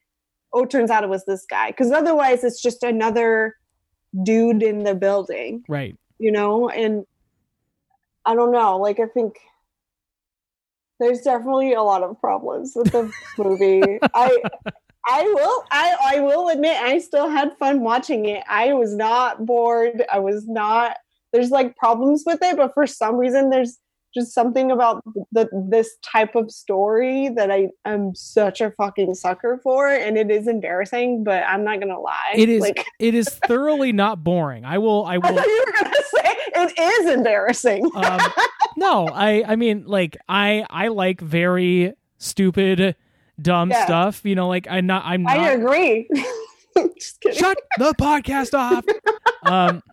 "Oh, 0.54 0.64
turns 0.64 0.90
out 0.90 1.04
it 1.04 1.10
was 1.10 1.26
this 1.26 1.46
guy"? 1.50 1.72
Because 1.72 1.92
otherwise, 1.92 2.46
it's 2.46 2.62
just 2.62 2.82
another 2.82 3.56
dude 4.24 4.64
in 4.64 4.84
the 4.84 4.96
building 4.96 5.64
right. 5.68 5.96
you 6.20 6.32
know? 6.32 6.70
And 6.70 7.06
i 8.24 8.36
don't 8.36 8.52
know 8.52 8.78
like 8.78 9.00
i 9.00 9.08
think 9.08 9.40
there's 11.02 11.22
definitely 11.22 11.74
a 11.74 11.82
lot 11.82 12.04
of 12.04 12.20
problems 12.22 12.74
with 12.76 12.92
the 12.92 13.12
movie. 13.38 14.00
I 14.14 14.38
i 15.08 15.24
will 15.24 15.64
i 15.72 15.96
i 16.16 16.20
will 16.20 16.50
admit 16.50 16.78
i 16.78 17.00
still 17.00 17.28
had 17.28 17.58
fun 17.58 17.82
watching 17.82 18.26
it. 18.26 18.44
I 18.48 18.74
was 18.74 18.96
not 18.96 19.46
bored. 19.46 20.04
I 20.12 20.20
was 20.20 20.48
not 20.48 20.98
there's 21.34 21.50
like 21.50 21.76
problems 21.76 22.24
with 22.26 22.40
it 22.44 22.56
but 22.56 22.74
for 22.74 22.86
some 22.86 23.16
reason 23.16 23.50
there's 23.50 23.80
just 24.14 24.34
something 24.34 24.72
about 24.72 25.04
the 25.32 25.48
this 25.70 25.96
type 26.04 26.36
of 26.36 26.52
story 26.52 27.30
that 27.30 27.50
i 27.52 27.68
am 27.86 28.14
such 28.16 28.62
a 28.62 28.72
fucking 28.72 29.14
sucker 29.16 29.60
for 29.64 29.88
and 29.90 30.18
it 30.18 30.30
is 30.32 30.48
embarrassing 30.48 31.24
but 31.24 31.44
i'm 31.48 31.64
not 31.64 31.80
gonna 31.80 32.00
lie 32.00 32.34
it 32.36 32.50
is 32.50 32.62
like 32.62 32.86
it 33.00 33.14
is 33.16 33.28
thoroughly 33.48 33.92
not 33.92 34.24
boring 34.24 34.66
i 34.66 34.78
will 34.78 35.06
i 35.06 35.14
i 35.16 35.18
will 35.18 35.28
thought 35.36 35.46
you 35.46 35.66
were 35.68 35.84
gonna 35.84 35.96
say 36.16 36.36
it 36.56 36.80
is 36.80 37.10
embarrassing 37.12 37.90
um 37.96 38.20
no 38.78 39.08
i 39.08 39.44
i 39.48 39.56
mean 39.56 39.84
like 39.86 40.18
i 40.30 40.66
i 40.70 40.88
like 40.90 41.22
very 41.22 41.94
stupid 42.18 42.96
dumb 43.42 43.70
Yeah. 43.72 43.86
stuff 43.86 44.22
you 44.24 44.36
know 44.36 44.48
like 44.48 44.68
i'm 44.70 44.86
not 44.86 45.04
i'm 45.06 45.24
not 45.24 45.38
I 45.40 45.52
agree. 45.52 46.08
Just 46.98 47.20
kidding. 47.20 47.38
shut 47.38 47.58
the 47.78 47.94
podcast 48.00 48.54
off. 48.58 48.86
um, 49.44 49.84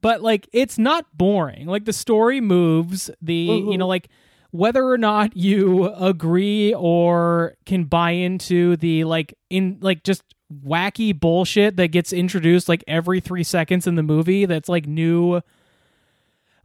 but 0.00 0.22
like, 0.22 0.48
it's 0.52 0.78
not 0.78 1.06
boring. 1.16 1.66
Like 1.66 1.84
the 1.84 1.92
story 1.92 2.40
moves. 2.40 3.10
The 3.20 3.34
you 3.34 3.62
Mhm. 3.62 3.78
know 3.78 3.86
like 3.88 4.08
whether 4.50 4.86
or 4.88 4.96
not 4.98 5.36
you 5.36 5.86
agree 5.94 6.72
or 6.74 7.54
can 7.66 7.84
buy 7.84 8.12
into 8.12 8.76
the 8.76 9.04
like 9.04 9.34
in 9.50 9.78
like 9.80 10.02
just 10.04 10.22
wacky 10.64 11.18
bullshit 11.18 11.76
that 11.76 11.88
gets 11.88 12.12
introduced 12.12 12.68
like 12.68 12.82
every 12.88 13.20
three 13.20 13.44
seconds 13.44 13.86
in 13.86 13.94
the 13.96 14.02
movie. 14.02 14.46
That's 14.46 14.68
like 14.68 14.86
new. 14.86 15.40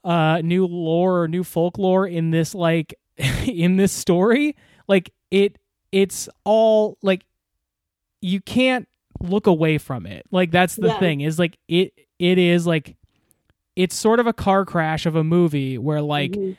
Uh, 0.06 0.42
new 0.44 0.66
lore 0.68 1.22
or 1.22 1.28
new 1.30 1.46
folklore 1.46 2.06
in 2.06 2.30
this 2.32 2.54
like 2.54 2.94
in 3.48 3.78
this 3.78 3.94
story 3.94 4.54
like 4.86 5.14
it 5.32 5.58
it's 5.94 6.28
all 6.44 6.98
like 7.02 7.24
you 8.20 8.42
can't 8.42 8.86
look 9.22 9.48
away 9.48 9.78
from 9.78 10.06
it. 10.06 10.26
Like 10.30 10.52
that's 10.52 10.76
the 10.76 10.88
Yeah. 10.88 11.00
thing 11.00 11.22
is 11.22 11.40
like 11.40 11.58
it 11.70 11.94
it 12.20 12.38
is 12.38 12.68
like 12.68 12.98
it's 13.76 13.96
sort 13.96 14.20
of 14.20 14.28
a 14.28 14.34
car 14.34 14.66
crash 14.66 15.06
of 15.06 15.16
a 15.16 15.24
movie 15.24 15.78
where 15.78 16.02
like 16.02 16.32
Mhm. 16.34 16.58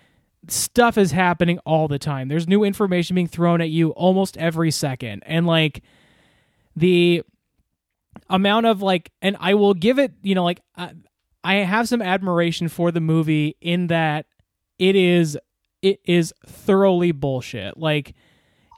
stuff 0.49 0.99
is 0.99 1.13
happening 1.13 1.59
all 1.61 1.89
the 1.89 1.99
time. 1.99 2.29
There's 2.29 2.49
new 2.49 2.65
information 2.65 3.15
being 3.15 3.29
thrown 3.29 3.61
at 3.61 3.71
you 3.71 3.91
almost 3.91 4.37
every 4.37 4.71
second. 4.71 5.23
And 5.27 5.47
like 5.47 5.83
the 6.77 7.23
amount 8.31 8.67
of 8.67 8.83
like 8.83 9.11
and 9.23 9.37
I 9.41 9.55
will 9.55 9.75
give 9.75 9.99
it, 9.99 10.13
you 10.23 10.35
know, 10.35 10.45
like 10.45 10.61
I, 10.77 10.93
I 11.43 11.55
have 11.57 11.89
some 11.89 12.03
admiration 12.03 12.69
for 12.69 12.91
the 12.91 13.01
movie 13.01 13.57
in 13.61 13.89
that 13.89 14.27
it 14.79 14.97
is 14.97 15.39
it 15.83 16.01
is 16.05 16.33
thoroughly 16.47 17.13
bullshit. 17.13 17.77
Like 17.77 18.15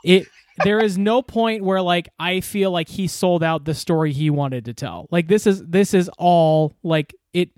it 0.05 0.27
there 0.65 0.79
is 0.83 0.97
no 0.99 1.23
point 1.23 1.63
where 1.65 1.83
like 1.83 2.09
I 2.19 2.41
feel 2.41 2.71
like 2.71 2.89
he 2.89 3.07
sold 3.07 3.43
out 3.43 3.65
the 3.65 3.75
story 3.75 4.13
he 4.13 4.31
wanted 4.31 4.65
to 4.67 4.75
tell. 4.75 5.07
Like 5.11 5.29
this 5.29 5.47
is 5.47 5.65
this 5.65 5.95
is 5.95 6.11
all 6.19 6.75
like 6.83 7.15
it 7.33 7.51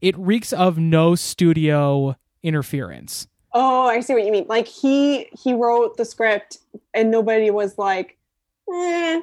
it 0.00 0.16
reeks 0.18 0.52
of 0.52 0.78
no 0.78 1.14
studio 1.14 2.16
interference. 2.42 3.26
Oh, 3.52 3.86
I 3.86 4.00
see 4.00 4.14
what 4.14 4.24
you 4.24 4.32
mean. 4.32 4.46
Like 4.48 4.66
he 4.68 5.28
he 5.42 5.52
wrote 5.54 5.96
the 5.96 6.04
script 6.04 6.58
and 6.94 7.10
nobody 7.10 7.50
was 7.50 7.76
like, 7.78 8.16
eh. 8.72 9.20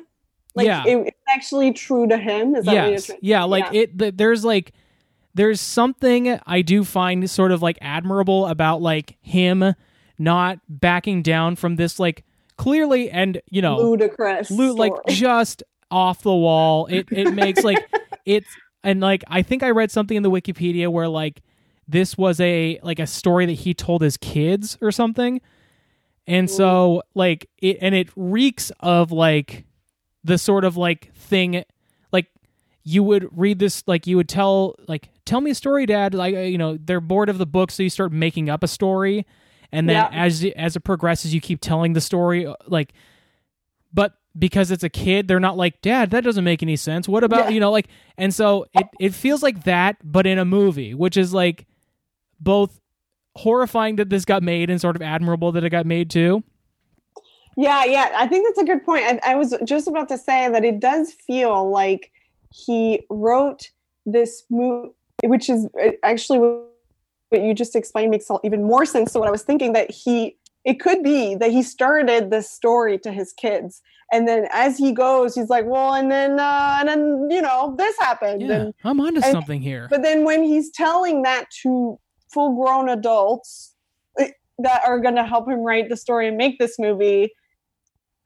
Like 0.55 0.65
Yeah. 0.65 0.83
it, 0.87 0.97
it's 1.07 1.17
actually 1.29 1.71
true 1.71 2.07
to 2.07 2.17
him. 2.17 2.55
Is 2.55 2.65
that 2.65 2.73
what 2.73 2.81
you're 2.83 2.91
yes 2.91 3.11
yeah 3.21 3.43
like 3.43 3.65
Yeah. 3.71 3.81
it 3.81 3.99
th- 3.99 4.13
there's 4.17 4.43
like 4.43 4.73
there's 5.35 5.61
something 5.61 6.39
i 6.47 6.63
do 6.63 6.83
find 6.83 7.29
sort 7.29 7.51
of 7.51 7.61
like 7.61 7.77
admirable 7.79 8.47
about 8.47 8.81
like 8.81 9.17
him 9.21 9.75
not 10.17 10.57
backing 10.67 11.21
down 11.21 11.55
from 11.55 11.75
this 11.75 11.99
like 11.99 12.25
clearly 12.57 13.11
and 13.11 13.39
you 13.51 13.61
know 13.61 13.77
ludicrous. 13.77 14.49
lu- 14.49 14.73
like 14.73 14.93
just 15.09 15.61
off 15.91 16.23
the 16.23 16.33
wall 16.33 16.87
it 16.87 17.07
it 17.11 17.35
makes 17.35 17.63
like 17.63 17.87
it's 18.25 18.47
and 18.83 18.99
like 19.01 19.23
i 19.27 19.41
think 19.41 19.63
i 19.63 19.69
read 19.69 19.91
something 19.91 20.17
in 20.17 20.23
the 20.23 20.31
wikipedia 20.31 20.87
where 20.87 21.07
like 21.07 21.41
this 21.87 22.17
was 22.17 22.39
a 22.39 22.79
like 22.83 22.99
a 22.99 23.07
story 23.07 23.45
that 23.45 23.53
he 23.53 23.73
told 23.73 24.01
his 24.01 24.17
kids 24.17 24.77
or 24.81 24.91
something. 24.91 25.39
And 26.27 26.49
so 26.49 27.03
like 27.15 27.49
it 27.59 27.77
and 27.79 27.95
it 27.95 28.09
reeks 28.17 28.73
of 28.81 29.13
like 29.13 29.63
the 30.25 30.37
sort 30.37 30.65
of 30.65 30.75
like 30.75 31.13
thing 31.15 31.63
like 32.11 32.25
you 32.83 33.03
would 33.03 33.29
read 33.31 33.59
this 33.59 33.83
like 33.87 34.05
you 34.05 34.17
would 34.17 34.27
tell 34.27 34.75
like 34.89 35.07
tell 35.23 35.39
me 35.39 35.51
a 35.51 35.55
story 35.55 35.85
dad. 35.85 36.13
Like 36.13 36.35
uh, 36.35 36.39
you 36.39 36.57
know 36.57 36.75
they're 36.77 36.99
bored 36.99 37.29
of 37.29 37.37
the 37.37 37.45
book 37.45 37.71
so 37.71 37.83
you 37.83 37.89
start 37.89 38.11
making 38.11 38.49
up 38.49 38.63
a 38.63 38.67
story. 38.67 39.25
And 39.71 39.87
then 39.87 39.95
Yeah. 39.95 40.09
as 40.11 40.43
as 40.57 40.75
it 40.75 40.81
progresses 40.81 41.33
you 41.33 41.39
keep 41.39 41.61
telling 41.61 41.93
the 41.93 42.01
story 42.01 42.45
uh, 42.45 42.55
like 42.67 42.91
but 43.93 44.17
because 44.37 44.71
it's 44.71 44.83
a 44.83 44.89
kid 44.89 45.27
they're 45.27 45.39
not 45.39 45.57
like 45.57 45.81
dad 45.81 46.11
that 46.11 46.23
doesn't 46.23 46.43
make 46.43 46.61
any 46.61 46.75
sense 46.75 47.07
what 47.07 47.23
about 47.23 47.45
Yeah. 47.45 47.49
you 47.49 47.59
know 47.59 47.71
like 47.71 47.87
and 48.17 48.33
so 48.33 48.65
it 48.73 48.87
it 48.99 49.13
feels 49.13 49.41
like 49.41 49.63
that 49.63 49.97
but 50.03 50.27
in 50.27 50.37
a 50.37 50.45
movie 50.45 50.93
which 50.93 51.17
is 51.17 51.33
like 51.33 51.65
both 52.39 52.79
horrifying 53.35 53.95
that 53.97 54.09
this 54.09 54.25
got 54.25 54.43
made 54.43 54.69
and 54.69 54.79
sort 54.81 54.95
of 54.95 55.01
admirable 55.01 55.51
that 55.53 55.63
it 55.63 55.69
got 55.69 55.85
made 55.85 56.09
too 56.09 56.43
Yeah, 57.55 57.85
yeah, 57.85 58.11
I 58.15 58.27
think 58.27 58.45
that's 58.47 58.59
a 58.59 58.65
good 58.65 58.85
point. 58.85 59.03
I, 59.03 59.31
I 59.31 59.35
was 59.35 59.55
just 59.65 59.87
about 59.87 60.09
to 60.09 60.17
say 60.17 60.47
that 60.49 60.63
it 60.63 60.79
does 60.79 61.11
feel 61.13 61.69
like 61.71 62.11
he 62.53 63.01
wrote 63.09 63.71
this 64.05 64.43
movie, 64.51 64.91
which 65.23 65.49
is 65.49 65.67
actually 66.03 66.37
what 66.37 67.41
you 67.41 67.55
just 67.55 67.75
explained 67.75 68.11
makes 68.11 68.29
even 68.43 68.61
more 68.63 68.85
sense 68.85 69.11
to 69.13 69.19
what 69.19 69.27
I 69.27 69.31
was 69.31 69.41
thinking. 69.41 69.73
That 69.73 69.89
he, 69.89 70.37
it 70.67 70.81
could 70.81 71.01
be 71.01 71.33
that 71.35 71.49
he 71.49 71.63
started 71.63 72.29
this 72.29 72.51
story 72.51 72.99
to 72.99 73.11
his 73.11 73.31
kids, 73.31 73.81
and 74.11 74.27
then 74.27 74.47
as 74.51 74.77
he 74.77 74.91
goes, 74.91 75.33
he's 75.33 75.49
like, 75.49 75.65
well, 75.65 75.93
and 75.93 76.11
then, 76.11 76.39
uh, 76.39 76.77
and 76.79 76.89
then 76.89 77.27
you 77.29 77.41
know, 77.41 77.73
this 77.77 77.95
happened, 77.99 78.41
yeah 78.41 78.51
and 78.51 78.73
i'm 78.83 78.99
onto 78.99 79.21
and- 79.21 79.31
something 79.31 79.61
here. 79.61 79.87
but 79.89 80.01
then 80.03 80.25
when 80.25 80.43
he's 80.43 80.69
telling 80.71 81.23
that 81.23 81.45
to 81.61 81.97
full 82.33 82.53
grown 82.61 82.89
adults 82.89 83.73
eh, 84.19 84.31
that 84.59 84.81
are 84.85 84.99
going 84.99 85.15
to 85.15 85.23
help 85.23 85.49
him 85.49 85.59
write 85.59 85.87
the 85.87 85.95
story 85.95 86.27
and 86.27 86.35
make 86.35 86.59
this 86.59 86.77
movie, 86.77 87.31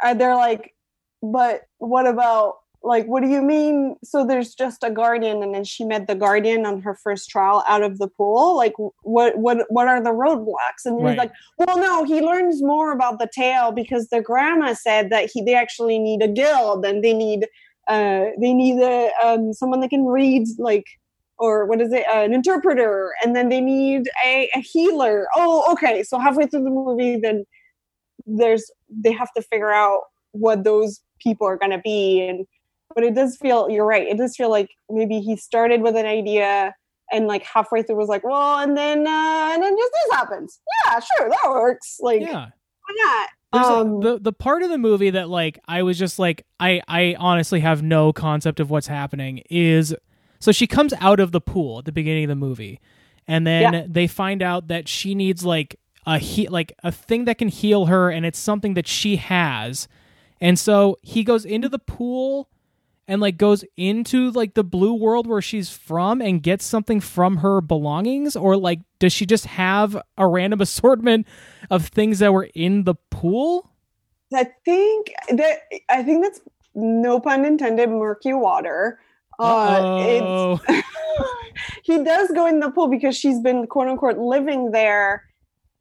uh, 0.03 0.13
they're 0.15 0.35
like, 0.35 0.73
but 1.21 1.61
what 1.77 2.07
about, 2.07 2.55
like, 2.83 3.05
what 3.05 3.21
do 3.21 3.29
you 3.29 3.41
mean? 3.41 3.95
So 4.03 4.25
there's 4.25 4.55
just 4.55 4.83
a 4.83 4.89
guardian, 4.89 5.43
and 5.43 5.53
then 5.53 5.63
she 5.63 5.83
met 5.83 6.07
the 6.07 6.15
guardian 6.15 6.65
on 6.65 6.81
her 6.81 6.95
first 6.95 7.29
trial 7.29 7.63
out 7.67 7.83
of 7.83 7.99
the 7.99 8.07
pool. 8.07 8.57
Like, 8.57 8.73
what, 9.03 9.37
what, 9.37 9.65
what 9.69 9.87
are 9.87 10.01
the 10.01 10.09
roadblocks? 10.09 10.85
And 10.85 11.01
Right. 11.01 11.11
he's 11.11 11.17
like, 11.17 11.31
well, 11.57 11.77
no, 11.77 12.03
he 12.03 12.21
learns 12.21 12.61
more 12.63 12.91
about 12.91 13.19
the 13.19 13.29
tale 13.33 13.71
because 13.71 14.09
the 14.09 14.21
grandma 14.21 14.73
said 14.73 15.11
that 15.11 15.29
he, 15.31 15.43
they 15.43 15.53
actually 15.53 15.99
need 15.99 16.23
a 16.23 16.27
guild 16.27 16.85
and 16.85 17.03
they 17.03 17.13
need, 17.13 17.47
uh, 17.87 18.25
they 18.39 18.53
need 18.53 18.81
a, 18.81 19.11
um, 19.23 19.53
someone 19.53 19.81
that 19.81 19.89
can 19.89 20.05
read, 20.05 20.47
like, 20.57 20.85
or 21.37 21.65
what 21.65 21.81
is 21.81 21.91
it 21.91 22.05
an 22.07 22.33
interpreter 22.33 23.13
and 23.23 23.35
then 23.35 23.49
they 23.49 23.59
need 23.59 24.07
a, 24.23 24.47
a 24.55 24.59
healer 24.59 25.25
oh 25.35 25.65
okay 25.71 26.03
so 26.03 26.19
halfway 26.19 26.45
through 26.45 26.63
the 26.63 26.69
movie 26.69 27.17
then 27.17 27.43
there's 28.27 28.69
they 28.87 29.11
have 29.11 29.33
to 29.35 29.41
figure 29.41 29.71
out 29.71 30.01
what 30.33 30.63
those 30.63 31.01
people 31.19 31.47
are 31.47 31.57
going 31.57 31.71
to 31.71 31.79
be 31.79 32.21
and 32.21 32.45
but 32.95 33.03
it 33.03 33.13
does 33.15 33.37
feel 33.37 33.69
you're 33.69 33.85
right 33.85 34.07
it 34.07 34.17
does 34.17 34.35
feel 34.35 34.49
like 34.49 34.69
maybe 34.89 35.19
he 35.19 35.35
started 35.35 35.81
with 35.81 35.95
an 35.95 36.05
idea 36.05 36.73
and 37.11 37.27
like 37.27 37.43
halfway 37.43 37.83
through 37.83 37.95
was 37.97 38.07
like 38.09 38.23
well 38.23 38.59
and 38.59 38.77
then 38.77 39.05
uh 39.07 39.49
and 39.53 39.61
then 39.63 39.75
just 39.77 39.91
this 39.91 40.17
happens. 40.17 40.59
Yeah 40.85 40.99
sure 40.99 41.29
that 41.29 41.49
works 41.49 41.97
like 42.01 42.21
yeah. 42.21 42.47
why 42.85 42.95
not? 43.05 43.29
There's 43.53 43.67
a- 43.67 43.79
um, 43.81 43.99
the 43.99 44.19
the 44.19 44.31
part 44.33 44.63
of 44.63 44.69
the 44.69 44.77
movie 44.77 45.09
that 45.09 45.29
like 45.29 45.59
I 45.67 45.83
was 45.83 45.99
just 45.99 46.19
like 46.19 46.45
I 46.59 46.81
I 46.87 47.15
honestly 47.19 47.59
have 47.59 47.83
no 47.83 48.13
concept 48.13 48.59
of 48.61 48.69
what's 48.69 48.87
happening 48.87 49.43
is 49.49 49.93
so 50.39 50.51
she 50.51 50.67
comes 50.67 50.93
out 50.99 51.19
of 51.19 51.31
the 51.33 51.41
pool 51.41 51.79
at 51.79 51.85
the 51.85 51.91
beginning 51.91 52.23
of 52.23 52.29
the 52.29 52.35
movie 52.35 52.79
and 53.27 53.45
then 53.45 53.73
Yeah. 53.73 53.85
they 53.89 54.07
find 54.07 54.41
out 54.41 54.67
that 54.69 54.87
she 54.87 55.13
needs 55.13 55.43
like 55.43 55.77
a 56.07 56.17
he 56.17 56.47
like 56.47 56.71
a 56.83 56.91
thing 56.93 57.25
that 57.25 57.37
can 57.37 57.49
heal 57.49 57.87
her 57.87 58.09
and 58.09 58.25
it's 58.25 58.39
something 58.39 58.73
that 58.75 58.87
she 58.87 59.17
has. 59.17 59.87
And 60.39 60.57
so 60.57 60.97
he 61.03 61.23
goes 61.23 61.45
into 61.45 61.69
the 61.69 61.77
pool 61.77 62.49
and 63.07 63.21
like 63.21 63.37
goes 63.37 63.63
into 63.77 64.31
like 64.31 64.53
the 64.53 64.63
blue 64.63 64.93
world 64.93 65.27
where 65.27 65.41
she's 65.41 65.69
from 65.69 66.21
and 66.21 66.41
gets 66.41 66.65
something 66.65 66.99
from 66.99 67.37
her 67.37 67.61
belongings? 67.61 68.35
Or 68.35 68.57
like 68.57 68.79
does 68.99 69.13
she 69.13 69.25
just 69.25 69.45
have 69.45 70.01
a 70.17 70.27
random 70.27 70.61
assortment 70.61 71.27
of 71.69 71.87
things 71.87 72.19
that 72.19 72.33
were 72.33 72.49
in 72.55 72.83
the 72.83 72.95
pool? 73.09 73.69
I 74.33 74.47
think 74.65 75.11
that 75.29 75.59
I 75.89 76.03
think 76.03 76.23
that's 76.23 76.41
no 76.73 77.19
pun 77.19 77.45
intended 77.45 77.89
murky 77.89 78.33
water. 78.33 78.99
Uh, 79.39 80.57
he 81.83 82.03
does 82.03 82.31
go 82.31 82.45
in 82.45 82.59
the 82.59 82.69
pool 82.69 82.87
because 82.87 83.17
she's 83.17 83.39
been 83.41 83.65
quote 83.67 83.87
unquote 83.87 84.17
living 84.17 84.71
there, 84.71 85.25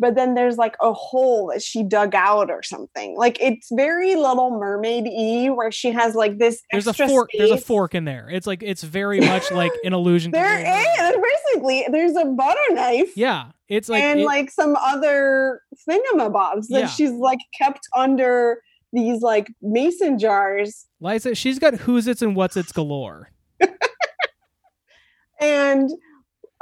but 0.01 0.17
then 0.17 0.35
there's 0.35 0.57
like 0.57 0.75
a 0.81 0.93
hole 0.93 1.49
that 1.53 1.63
she 1.63 1.85
dug 1.85 2.15
out 2.15 2.51
or 2.51 2.63
something. 2.65 3.17
Like 3.17 3.41
it's 3.41 3.69
very 3.71 4.17
Little 4.17 4.59
Mermaid 4.59 5.05
y 5.07 5.51
where 5.51 5.71
she 5.71 5.93
has 5.93 6.15
like 6.17 6.39
this 6.39 6.61
there's 6.73 6.87
a 6.89 6.95
fork 6.95 7.31
there's 7.37 7.51
a 7.53 7.57
fork 7.59 7.95
in 7.95 8.05
there 8.07 8.29
it's 8.31 8.47
like 8.47 8.63
it's 8.65 8.83
very 8.83 9.21
much 9.21 9.51
like 9.53 9.71
an 9.85 9.93
illusion 9.93 10.33
to 10.33 10.39
There 10.39 10.59
is 10.59 11.17
basically 11.23 11.87
there's 11.93 12.17
a 12.17 12.25
butter 12.25 12.59
knife. 12.71 13.17
yeah 13.17 13.51
it's 13.69 13.89
like 13.89 14.03
and 14.03 14.21
it- 14.21 14.25
like 14.27 14.51
some 14.51 14.75
other 14.81 15.61
thingamabobs 15.89 16.67
that 16.71 16.81
Yeah. 16.81 16.87
she's 16.89 17.13
like 17.13 17.39
kept 17.57 17.81
under 17.95 18.63
these 18.93 19.21
like 19.23 19.53
mason 19.63 20.19
jars 20.19 20.87
liza 21.01 21.35
she's 21.35 21.59
got 21.61 21.75
who's 21.75 22.09
its 22.09 22.23
and 22.23 22.35
what's 22.35 22.57
its 22.57 22.73
galore 22.73 23.31
and 25.41 25.91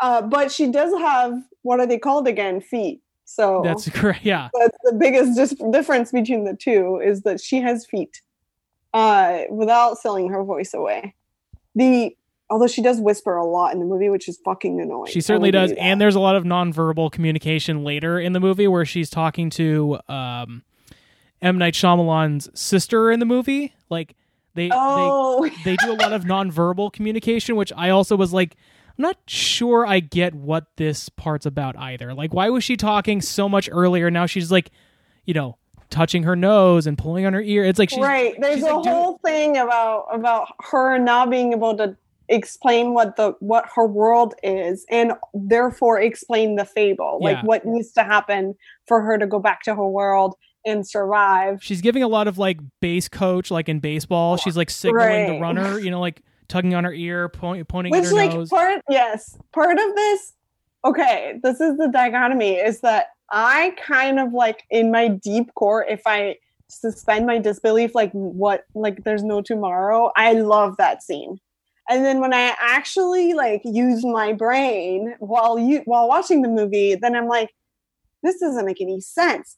uh 0.01 0.22
but 0.22 0.51
she 0.53 0.70
does 0.70 0.92
have 0.98 1.35
what 1.62 1.81
are 1.81 1.87
they 1.87 1.98
called 1.98 2.29
again 2.29 2.61
feet 2.61 3.01
so 3.31 3.61
that's 3.62 3.87
correct 3.91 4.25
yeah. 4.25 4.49
that's 4.59 4.79
the 4.85 4.95
biggest 4.95 5.37
dis- 5.37 5.71
difference 5.71 6.12
between 6.12 6.45
the 6.45 6.57
two 6.57 6.99
is 7.05 7.23
that 7.23 7.38
she 7.38 7.61
has 7.61 7.85
feet 7.85 8.23
uh 8.95 9.41
without 9.51 9.99
selling 9.99 10.31
her 10.31 10.43
voice 10.43 10.73
away. 10.73 11.14
The 11.75 12.17
although 12.49 12.67
she 12.67 12.81
does 12.81 12.99
whisper 13.01 13.37
a 13.37 13.45
lot 13.45 13.75
in 13.75 13.81
the 13.81 13.85
movie 13.85 14.09
which 14.09 14.29
is 14.29 14.38
fucking 14.47 14.81
annoying. 14.81 15.12
She 15.12 15.21
certainly 15.21 15.51
does 15.51 15.71
that. 15.71 15.79
and 15.79 16.01
there's 16.01 16.14
a 16.14 16.21
lot 16.21 16.37
of 16.37 16.45
nonverbal 16.45 17.12
communication 17.12 17.85
later 17.85 18.19
in 18.19 18.33
the 18.33 18.41
movie 18.41 18.67
where 18.67 18.87
she's 18.87 19.11
talking 19.11 19.51
to 19.51 19.99
um 20.09 20.62
M. 21.43 21.59
Night 21.59 21.75
Shyamalan's 21.75 22.49
sister 22.59 23.12
in 23.12 23.21
the 23.21 23.27
movie. 23.27 23.75
Like 23.91 24.17
they 24.55 24.69
they 24.69 24.71
oh. 24.73 25.51
they 25.64 25.77
do 25.77 25.93
a 25.93 26.01
lot 26.01 26.14
of 26.14 26.25
nonverbal 26.25 26.95
communication, 26.95 27.57
which 27.57 27.75
I 27.77 27.91
also 27.91 28.17
was 28.17 28.33
like, 28.33 28.57
I'm 28.99 29.03
not 29.03 29.17
sure 29.27 29.87
I 29.87 30.01
get 30.01 30.35
what 30.35 30.67
this 30.77 31.09
part's 31.09 31.47
about 31.47 31.77
either. 31.77 32.15
Like, 32.15 32.35
why 32.35 32.51
was 32.51 32.65
she 32.65 32.77
talking 32.77 33.21
so 33.21 33.49
much 33.49 33.69
earlier? 33.71 34.11
Now 34.11 34.27
she's 34.27 34.51
like, 34.51 34.71
you 35.25 35.35
know, 35.35 35.57
touching 35.89 36.25
her 36.25 36.35
nose 36.35 36.87
and 36.87 36.99
pulling 36.99 37.25
on 37.25 37.33
her 37.33 37.41
ear. 37.41 37.65
It's 37.65 37.79
like 37.79 37.91
she's 37.91 38.01
right 38.01 38.35
there's 38.41 38.57
she's, 38.57 38.65
a 38.65 38.75
like, 38.75 38.87
whole 38.87 39.19
thing 39.25 39.57
about 39.57 40.07
about 40.12 40.49
her 40.70 40.99
not 40.99 41.31
being 41.31 41.53
able 41.53 41.77
to 41.77 41.97
explain 42.29 42.93
what 42.93 43.16
the 43.16 43.35
what 43.41 43.64
her 43.75 43.87
world 43.87 44.35
is 44.43 44.85
and 44.91 45.12
therefore 45.33 45.99
explain 45.99 46.57
the 46.57 46.64
fable 46.64 47.18
like 47.22 47.43
what 47.43 47.64
needs 47.64 47.91
to 47.93 48.03
happen 48.03 48.55
for 48.87 49.01
her 49.01 49.16
to 49.16 49.27
go 49.27 49.39
back 49.39 49.62
to 49.62 49.75
her 49.75 49.89
world 49.89 50.35
and 50.66 50.87
survive 50.87 51.62
she's 51.62 51.81
giving 51.81 52.03
a 52.03 52.09
lot 52.09 52.29
of 52.29 52.37
like 52.37 52.59
base 52.81 53.09
coach, 53.09 53.51
like 53.51 53.68
in 53.68 53.81
baseball. 53.81 54.37
She's 54.37 54.57
like 54.57 54.70
signaling 54.70 55.35
the 55.35 55.41
runner, 55.41 55.79
you 55.79 55.91
know, 55.91 56.01
like 56.01 56.22
tugging 56.49 56.74
on 56.74 56.84
her 56.84 56.92
ear, 56.92 57.28
point, 57.28 57.66
pointing 57.68 57.92
which 57.92 58.05
at 58.05 58.11
her 58.11 58.16
like 58.16 58.32
nose. 58.32 58.49
part 58.49 58.82
yes 58.88 59.36
part 59.53 59.78
of 59.78 59.94
this 59.94 60.34
okay 60.84 61.38
this 61.42 61.61
is 61.61 61.76
the 61.76 61.88
dichotomy 61.88 62.55
is 62.55 62.80
that 62.80 63.09
i 63.30 63.74
kind 63.84 64.18
of 64.18 64.32
like 64.32 64.64
in 64.70 64.90
my 64.90 65.09
deep 65.09 65.53
core 65.55 65.84
if 65.84 66.03
i 66.07 66.36
suspend 66.68 67.26
my 67.26 67.38
disbelief 67.38 67.94
like 67.94 68.12
what 68.12 68.64
like 68.74 69.03
there's 69.05 69.24
no 69.24 69.40
tomorrow 69.40 70.11
i 70.16 70.32
love 70.32 70.76
that 70.76 71.03
scene 71.03 71.38
and 71.88 72.05
then 72.05 72.20
when 72.20 72.32
i 72.32 72.55
actually 72.61 73.32
like 73.32 73.61
use 73.64 74.05
my 74.05 74.32
brain 74.32 75.14
while 75.18 75.59
you 75.59 75.82
while 75.86 76.09
watching 76.09 76.42
the 76.42 76.49
movie 76.49 76.94
then 76.94 77.16
i'm 77.16 77.26
like 77.26 77.51
this 78.22 78.38
doesn't 78.38 78.66
make 78.66 78.80
any 78.80 79.01
sense 79.01 79.57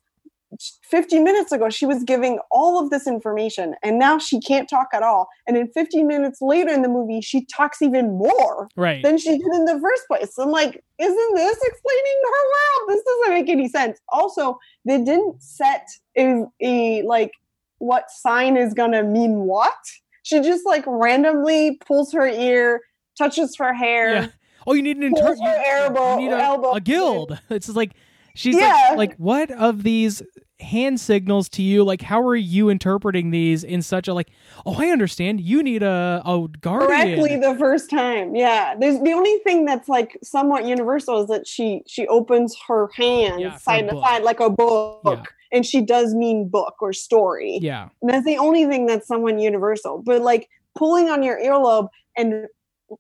15 0.83 1.23
minutes 1.23 1.53
ago 1.53 1.71
she 1.71 1.87
was 1.87 2.03
giving 2.05 2.39
all 2.51 2.83
of 2.83 2.91
this 2.91 3.07
information 3.07 3.75
and 3.83 3.99
now 3.99 4.19
she 4.19 4.41
can't 4.41 4.69
talk 4.69 4.89
at 4.93 5.03
all. 5.03 5.29
And 5.47 5.57
then 5.57 5.71
15 5.73 6.07
minutes 6.07 6.41
later 6.43 6.71
in 6.71 6.83
the 6.83 6.89
movie 6.89 7.21
she 7.21 7.45
talks 7.47 7.81
even 7.83 8.19
more 8.19 8.69
right. 8.77 9.03
than 9.03 9.19
she 9.19 9.31
did 9.31 9.47
in 9.55 9.65
the 9.65 9.79
first 9.81 10.07
place. 10.07 10.37
I'm 10.39 10.51
like 10.51 10.83
isn't 10.99 11.35
this 11.35 11.59
explaining 11.63 12.21
her 12.25 12.45
world? 12.51 12.89
This 12.89 13.03
doesn't 13.05 13.35
make 13.35 13.49
any 13.49 13.69
sense. 13.69 13.99
Also 14.11 14.59
they 14.85 14.99
didn't 14.99 15.43
set 15.43 15.87
a, 16.17 16.45
a 16.61 17.03
like 17.03 17.33
what 17.79 18.11
sign 18.11 18.57
is 18.57 18.75
gonna 18.75 19.03
mean 19.03 19.41
what. 19.41 19.79
She 20.23 20.41
just 20.41 20.67
like 20.67 20.85
randomly 20.87 21.79
pulls 21.87 22.13
her 22.13 22.27
ear 22.27 22.83
touches 23.17 23.55
her 23.59 23.75
hair 23.75 24.15
yeah. 24.15 24.27
oh 24.67 24.73
you 24.73 24.83
need 24.83 24.97
an 24.97 25.03
inter- 25.03 25.35
you, 25.35 25.47
elbow, 25.47 26.19
you 26.19 26.29
need 26.29 26.35
a, 26.35 26.43
elbow. 26.43 26.73
a 26.73 26.81
guild. 26.81 27.39
It's 27.51 27.67
just 27.67 27.77
like 27.77 27.93
she's 28.35 28.57
Yeah. 28.57 28.73
like, 28.91 28.97
like 29.11 29.17
what 29.17 29.51
of 29.53 29.83
these 29.83 30.23
hand 30.61 31.01
signals 31.01 31.49
to 31.49 31.63
you 31.63 31.83
like 31.83 32.03
how 32.03 32.21
are 32.21 32.37
you 32.37 32.69
interpreting 32.69 33.31
these 33.31 33.65
in 33.65 33.81
such 33.81 34.07
a 34.07 34.13
like 34.13 34.29
oh 34.67 34.75
i 34.79 34.89
understand 34.89 35.41
you 35.41 35.63
need 35.63 35.83
a 35.83 36.21
a 36.27 36.47
guardian 36.61 36.89
correctly 37.17 37.37
the 37.39 37.57
first 37.59 37.89
time. 37.89 38.35
Yeah, 38.35 38.75
there's 38.79 39.01
the 39.01 39.13
only 39.13 39.39
thing 39.39 39.65
that's 39.65 39.89
like 39.89 40.19
somewhat 40.23 40.67
universal 40.67 41.23
is 41.23 41.29
that 41.29 41.47
she 41.47 41.83
she 41.87 42.07
opens 42.09 42.55
her 42.69 42.91
hands 42.95 43.41
Yeah, 43.41 43.57
side 43.57 43.89
to 43.89 43.99
side 44.01 44.23
like 44.23 44.41
a 44.41 44.51
book, 44.51 45.01
Yeah. 45.05 45.23
and 45.51 45.65
she 45.65 45.81
does 45.81 46.15
mean 46.15 46.49
book 46.49 46.75
or 46.83 46.93
story. 46.93 47.59
yeah 47.63 47.89
And 48.03 48.11
that's 48.11 48.27
the 48.27 48.37
only 48.37 48.67
thing 48.67 48.85
that's 48.87 49.09
somewhat 49.09 49.39
universal. 49.41 50.03
But 50.05 50.21
like 50.21 50.49
pulling 50.75 51.09
on 51.09 51.23
your 51.23 51.39
earlobe 51.41 51.89
and 52.19 52.47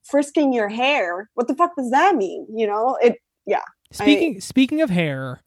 frisking 0.05 0.53
your 0.55 0.68
hair, 0.68 1.28
what 1.35 1.47
the 1.47 1.55
fuck 1.55 1.76
does 1.76 1.91
that 1.91 2.16
mean? 2.16 2.47
You 2.55 2.66
know, 2.66 2.97
it. 3.03 3.18
Speaking 3.93 4.41
speaking 4.41 4.80
of 4.82 4.91
hair 4.91 5.41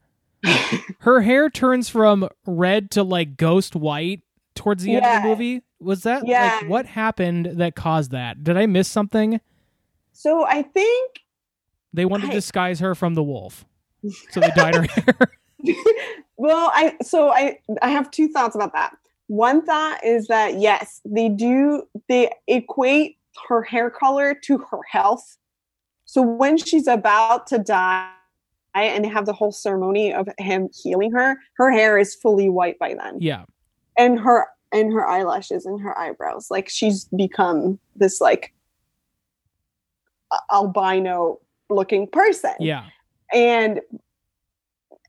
her 1.00 1.20
hair 1.22 1.48
turns 1.48 1.88
from 1.88 2.28
red 2.46 2.90
to 2.92 3.02
like 3.02 3.36
ghost 3.36 3.74
white 3.74 4.20
towards 4.54 4.82
the 4.82 4.94
end 4.96 5.06
of 5.06 5.22
the 5.22 5.28
movie? 5.28 5.62
Was 5.80 6.02
that 6.04 6.26
Yeah. 6.26 6.58
like 6.60 6.68
what 6.70 6.86
happened 6.86 7.46
that 7.54 7.74
caused 7.74 8.10
that? 8.12 8.44
Did 8.44 8.56
i 8.56 8.66
miss 8.66 8.88
something? 8.88 9.40
So 10.12 10.44
I 10.46 10.62
think 10.62 11.20
they 11.92 12.04
wanted 12.04 12.26
to 12.28 12.32
disguise 12.32 12.80
her 12.80 12.94
from 12.94 13.14
the 13.14 13.22
wolf 13.22 13.64
so 14.30 14.40
they 14.40 14.50
dyed 14.54 14.74
her 14.74 14.82
hair. 15.02 15.32
Well 16.36 16.70
i 16.74 16.94
so 17.02 17.30
i 17.30 17.58
i 17.80 17.88
have 17.88 18.10
two 18.10 18.28
thoughts 18.28 18.54
about 18.56 18.72
that. 18.74 18.96
One 19.28 19.64
thought 19.64 20.04
is 20.04 20.26
that 20.26 20.58
yes 20.60 21.00
they 21.06 21.28
do 21.30 21.84
they 22.08 22.30
equate 22.48 23.16
her 23.48 23.62
hair 23.62 23.88
color 23.88 24.34
to 24.44 24.58
her 24.58 24.80
health. 24.90 25.38
So 26.04 26.20
when 26.22 26.58
she's 26.58 26.86
about 26.86 27.46
to 27.46 27.58
die 27.58 28.10
and 28.82 29.04
they 29.04 29.08
have 29.08 29.26
the 29.26 29.32
whole 29.32 29.52
ceremony 29.52 30.12
of 30.12 30.28
him 30.38 30.68
healing 30.74 31.12
her 31.12 31.36
her 31.54 31.70
hair 31.70 31.98
is 31.98 32.14
fully 32.14 32.48
white 32.48 32.78
by 32.78 32.94
then. 32.94 33.18
Yeah. 33.20 33.44
And 33.96 34.18
her 34.18 34.46
and 34.72 34.92
her 34.92 35.06
eyelashes 35.06 35.64
and 35.64 35.80
her 35.80 35.96
eyebrows. 35.96 36.50
Like 36.50 36.68
she's 36.68 37.04
become 37.04 37.78
this 37.96 38.20
like 38.20 38.52
albino 40.52 41.40
looking 41.70 42.08
person. 42.08 42.54
Yeah. 42.58 42.86
And 43.32 43.80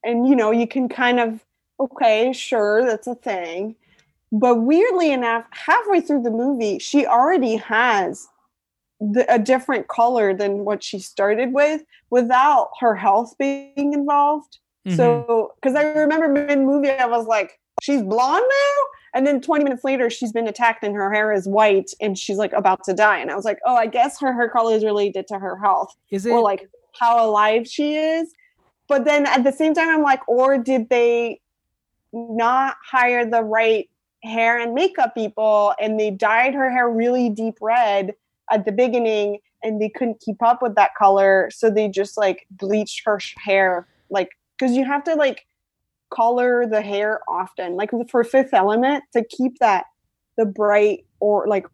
and 0.03 0.27
you 0.27 0.35
know 0.35 0.51
you 0.51 0.67
can 0.67 0.87
kind 0.87 1.19
of 1.19 1.43
okay 1.79 2.31
sure 2.31 2.85
that's 2.85 3.07
a 3.07 3.15
thing. 3.15 3.75
But 4.31 4.61
weirdly 4.61 5.11
enough 5.11 5.45
halfway 5.51 6.01
through 6.01 6.23
the 6.23 6.31
movie 6.31 6.77
she 6.79 7.05
already 7.05 7.55
has 7.55 8.27
the, 9.13 9.25
a 9.33 9.39
different 9.39 9.87
color 9.87 10.33
than 10.33 10.65
what 10.65 10.83
she 10.83 10.99
started 10.99 11.53
with 11.53 11.83
without 12.09 12.69
her 12.79 12.95
health 12.95 13.35
being 13.37 13.93
involved 13.93 14.59
Mhm. 14.87 14.97
so 14.97 15.53
because 15.55 15.75
i 15.75 15.83
remember 15.93 16.27
mid 16.27 16.59
movie 16.59 16.89
i 16.91 17.05
was 17.05 17.25
like 17.25 17.59
she's 17.81 18.03
blonde 18.03 18.45
now 18.47 18.83
and 19.15 19.25
then 19.25 19.41
20 19.41 19.63
minutes 19.63 19.83
later 19.83 20.09
she's 20.09 20.31
been 20.31 20.47
attacked 20.47 20.83
and 20.83 20.95
her 20.95 21.11
hair 21.11 21.33
is 21.33 21.47
white 21.47 21.89
and 21.99 22.17
she's 22.17 22.37
like 22.37 22.53
about 22.53 22.83
to 22.83 22.93
die 22.93 23.17
and 23.17 23.31
i 23.31 23.35
was 23.35 23.45
like 23.45 23.59
oh 23.65 23.75
i 23.75 23.87
guess 23.87 24.19
her 24.19 24.31
hair 24.33 24.47
color 24.49 24.75
is 24.75 24.83
related 24.83 25.27
to 25.27 25.39
her 25.39 25.57
health 25.57 25.95
is 26.11 26.25
it 26.25 26.31
or 26.31 26.39
like 26.41 26.69
how 26.99 27.29
alive 27.29 27.67
she 27.67 27.95
is. 27.95 28.33
But 28.87 29.03
then 29.03 29.25
at 29.25 29.43
the 29.43 29.51
same 29.51 29.73
time, 29.73 29.89
I'm 29.89 30.01
like, 30.01 30.21
or 30.29 30.57
did 30.57 30.89
they 30.89 31.41
not 32.13 32.77
hire 32.89 33.29
the 33.29 33.43
right 33.43 33.89
hair 34.23 34.57
and 34.57 34.73
makeup 34.73 35.13
people 35.13 35.73
and 35.79 35.99
they 35.99 36.09
dyed 36.11 36.53
her 36.53 36.71
hair 36.71 36.89
really 36.89 37.29
deep 37.29 37.57
red 37.61 38.13
at 38.51 38.65
the 38.65 38.71
beginning 38.71 39.39
and 39.63 39.81
they 39.81 39.89
couldn't 39.89 40.19
keep 40.19 40.41
up 40.43 40.61
with 40.61 40.75
that 40.75 40.91
color. 40.97 41.49
So 41.53 41.69
they 41.69 41.87
just 41.87 42.17
like 42.17 42.45
bleached 42.51 43.01
her 43.05 43.19
hair, 43.37 43.87
like, 44.09 44.29
because 44.57 44.75
you 44.75 44.85
have 44.85 45.03
to 45.05 45.15
like 45.15 45.45
color 46.09 46.65
the 46.67 46.81
hair 46.81 47.21
often. 47.27 47.75
Like 47.75 47.91
for 48.09 48.23
Fifth 48.23 48.53
Element, 48.53 49.03
to 49.13 49.23
keep 49.23 49.59
that, 49.59 49.85
the 50.37 50.45
bright 50.45 51.05
or 51.19 51.47
like 51.47 51.65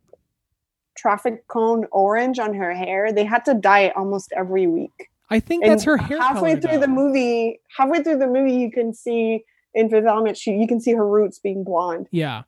traffic 0.95 1.47
cone 1.47 1.85
orange 1.91 2.39
on 2.39 2.53
her 2.53 2.73
hair, 2.73 3.11
they 3.11 3.25
had 3.25 3.43
to 3.45 3.53
dye 3.53 3.81
it 3.81 3.97
almost 3.97 4.31
every 4.35 4.67
week 4.67 5.09
i 5.31 5.39
think 5.39 5.63
and 5.63 5.71
that's 5.71 5.83
her 5.83 5.97
hair 5.97 6.19
halfway 6.19 6.55
through 6.55 6.73
though. 6.73 6.81
the 6.81 6.87
movie 6.87 7.59
halfway 7.75 8.03
through 8.03 8.17
the 8.17 8.27
movie 8.27 8.53
you 8.53 8.69
can 8.69 8.93
see 8.93 9.43
in 9.73 9.89
Fifth 9.89 10.05
Element 10.05 10.37
she 10.37 10.51
you 10.51 10.67
can 10.67 10.79
see 10.79 10.91
her 10.91 11.07
roots 11.07 11.39
being 11.39 11.63
blonde 11.63 12.07
yeah 12.11 12.43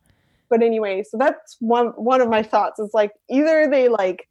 but 0.54 0.62
anyway 0.62 1.02
so 1.02 1.18
that's 1.18 1.56
one 1.58 1.88
one 1.96 2.20
of 2.20 2.28
my 2.28 2.42
thoughts. 2.42 2.78
It's 2.78 2.94
like 2.94 3.10
either 3.28 3.68
they 3.68 3.88
like 3.88 4.28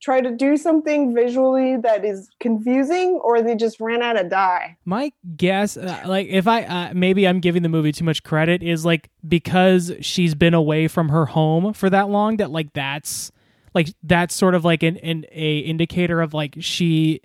try 0.00 0.20
to 0.20 0.30
do 0.30 0.56
something 0.56 1.12
visually 1.12 1.76
that 1.78 2.04
is 2.04 2.28
confusing 2.38 3.20
or 3.24 3.42
they 3.42 3.56
just 3.56 3.80
ran 3.80 4.00
out 4.00 4.16
of 4.16 4.30
dye. 4.30 4.76
My 4.84 5.12
guess, 5.36 5.76
uh, 5.76 6.04
like 6.06 6.28
if 6.28 6.46
I 6.46 6.62
uh, 6.62 6.92
maybe 6.94 7.26
I'm 7.26 7.40
giving 7.40 7.62
the 7.62 7.68
movie 7.68 7.90
too 7.90 8.04
much 8.04 8.22
credit, 8.22 8.62
is 8.62 8.84
like 8.84 9.10
because 9.26 9.92
she's 10.00 10.34
been 10.34 10.54
away 10.54 10.86
from 10.86 11.08
her 11.08 11.26
home 11.26 11.72
for 11.72 11.90
that 11.90 12.08
long 12.08 12.36
that 12.36 12.50
like 12.50 12.72
that's 12.74 13.32
like 13.74 13.88
that's 14.04 14.36
sort 14.36 14.54
of 14.54 14.64
like 14.64 14.84
an, 14.84 14.98
an 14.98 15.24
a 15.32 15.58
indicator 15.58 16.20
of 16.20 16.32
like 16.32 16.56
she 16.60 17.20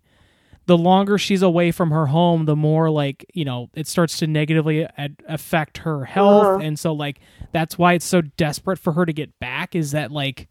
the 0.65 0.77
longer 0.77 1.17
she's 1.17 1.41
away 1.41 1.71
from 1.71 1.91
her 1.91 2.07
home 2.07 2.45
the 2.45 2.55
more 2.55 2.89
like 2.89 3.25
you 3.33 3.43
know 3.45 3.69
it 3.73 3.87
starts 3.87 4.17
to 4.17 4.27
negatively 4.27 4.85
ad- 4.97 5.21
affect 5.27 5.79
her 5.79 6.05
health. 6.05 6.45
Uh-huh. 6.45 6.59
and 6.59 6.79
so 6.79 6.93
like 6.93 7.19
that's 7.51 7.77
why 7.77 7.93
it's 7.93 8.05
so 8.05 8.21
desperate 8.21 8.79
for 8.79 8.93
her 8.93 9.05
to 9.05 9.13
get 9.13 9.37
back 9.39 9.75
is 9.75 9.91
that 9.91 10.11
like 10.11 10.47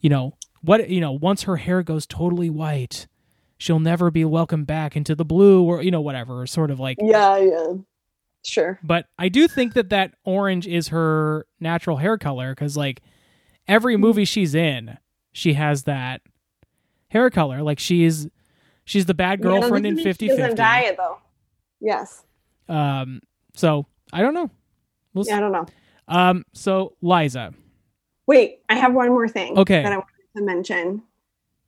you 0.00 0.10
know 0.10 0.36
what 0.62 0.88
you 0.88 1.00
know 1.00 1.12
once 1.12 1.42
her 1.42 1.56
hair 1.56 1.82
goes 1.82 2.06
totally 2.06 2.50
white 2.50 3.06
she'll 3.58 3.80
never 3.80 4.10
be 4.10 4.24
welcomed 4.24 4.66
back 4.66 4.96
into 4.96 5.14
the 5.14 5.24
blue 5.24 5.62
or 5.62 5.82
you 5.82 5.90
know 5.90 6.00
whatever 6.00 6.46
sort 6.46 6.70
of 6.70 6.80
like 6.80 6.98
yeah 7.00 7.36
yeah. 7.38 7.72
Sure. 8.44 8.78
But 8.82 9.06
i 9.18 9.28
do 9.28 9.48
think 9.48 9.74
that 9.74 9.90
that 9.90 10.14
orange 10.24 10.68
is 10.68 10.88
her 10.88 11.46
natural 11.58 11.96
hair 11.96 12.16
color 12.16 12.54
because 12.54 12.76
like 12.76 13.02
every 13.66 13.96
movie 13.96 14.24
she's 14.24 14.54
in 14.54 14.98
she 15.32 15.52
has 15.52 15.82
that 15.82 16.22
hair 17.08 17.30
color. 17.30 17.62
Like 17.62 17.78
she's 17.78 18.28
she's 18.86 19.04
the 19.04 19.12
bad 19.14 19.42
girlfriend 19.42 19.84
in 19.84 19.92
movie 19.94 20.02
50 20.04 20.28
doesn't 20.28 20.42
50 20.42 20.56
dye 20.56 20.80
it 20.84 20.96
though. 20.96 21.18
Yes. 21.80 22.24
Um 22.68 23.20
so 23.54 23.86
i 24.12 24.22
don't 24.22 24.32
know. 24.34 24.50
We'll 25.12 25.26
yeah 25.26 25.36
i 25.36 25.40
don't 25.40 25.52
know. 25.52 25.66
Um 26.08 26.44
so 26.54 26.96
liza. 27.02 27.52
Wait, 28.26 28.60
I 28.68 28.74
have 28.76 28.94
one 28.94 29.08
more 29.10 29.28
thing 29.28 29.56
Okay. 29.58 29.82
that 29.82 29.92
I 29.92 29.96
wanted 29.98 30.36
to 30.36 30.42
mention 30.42 31.02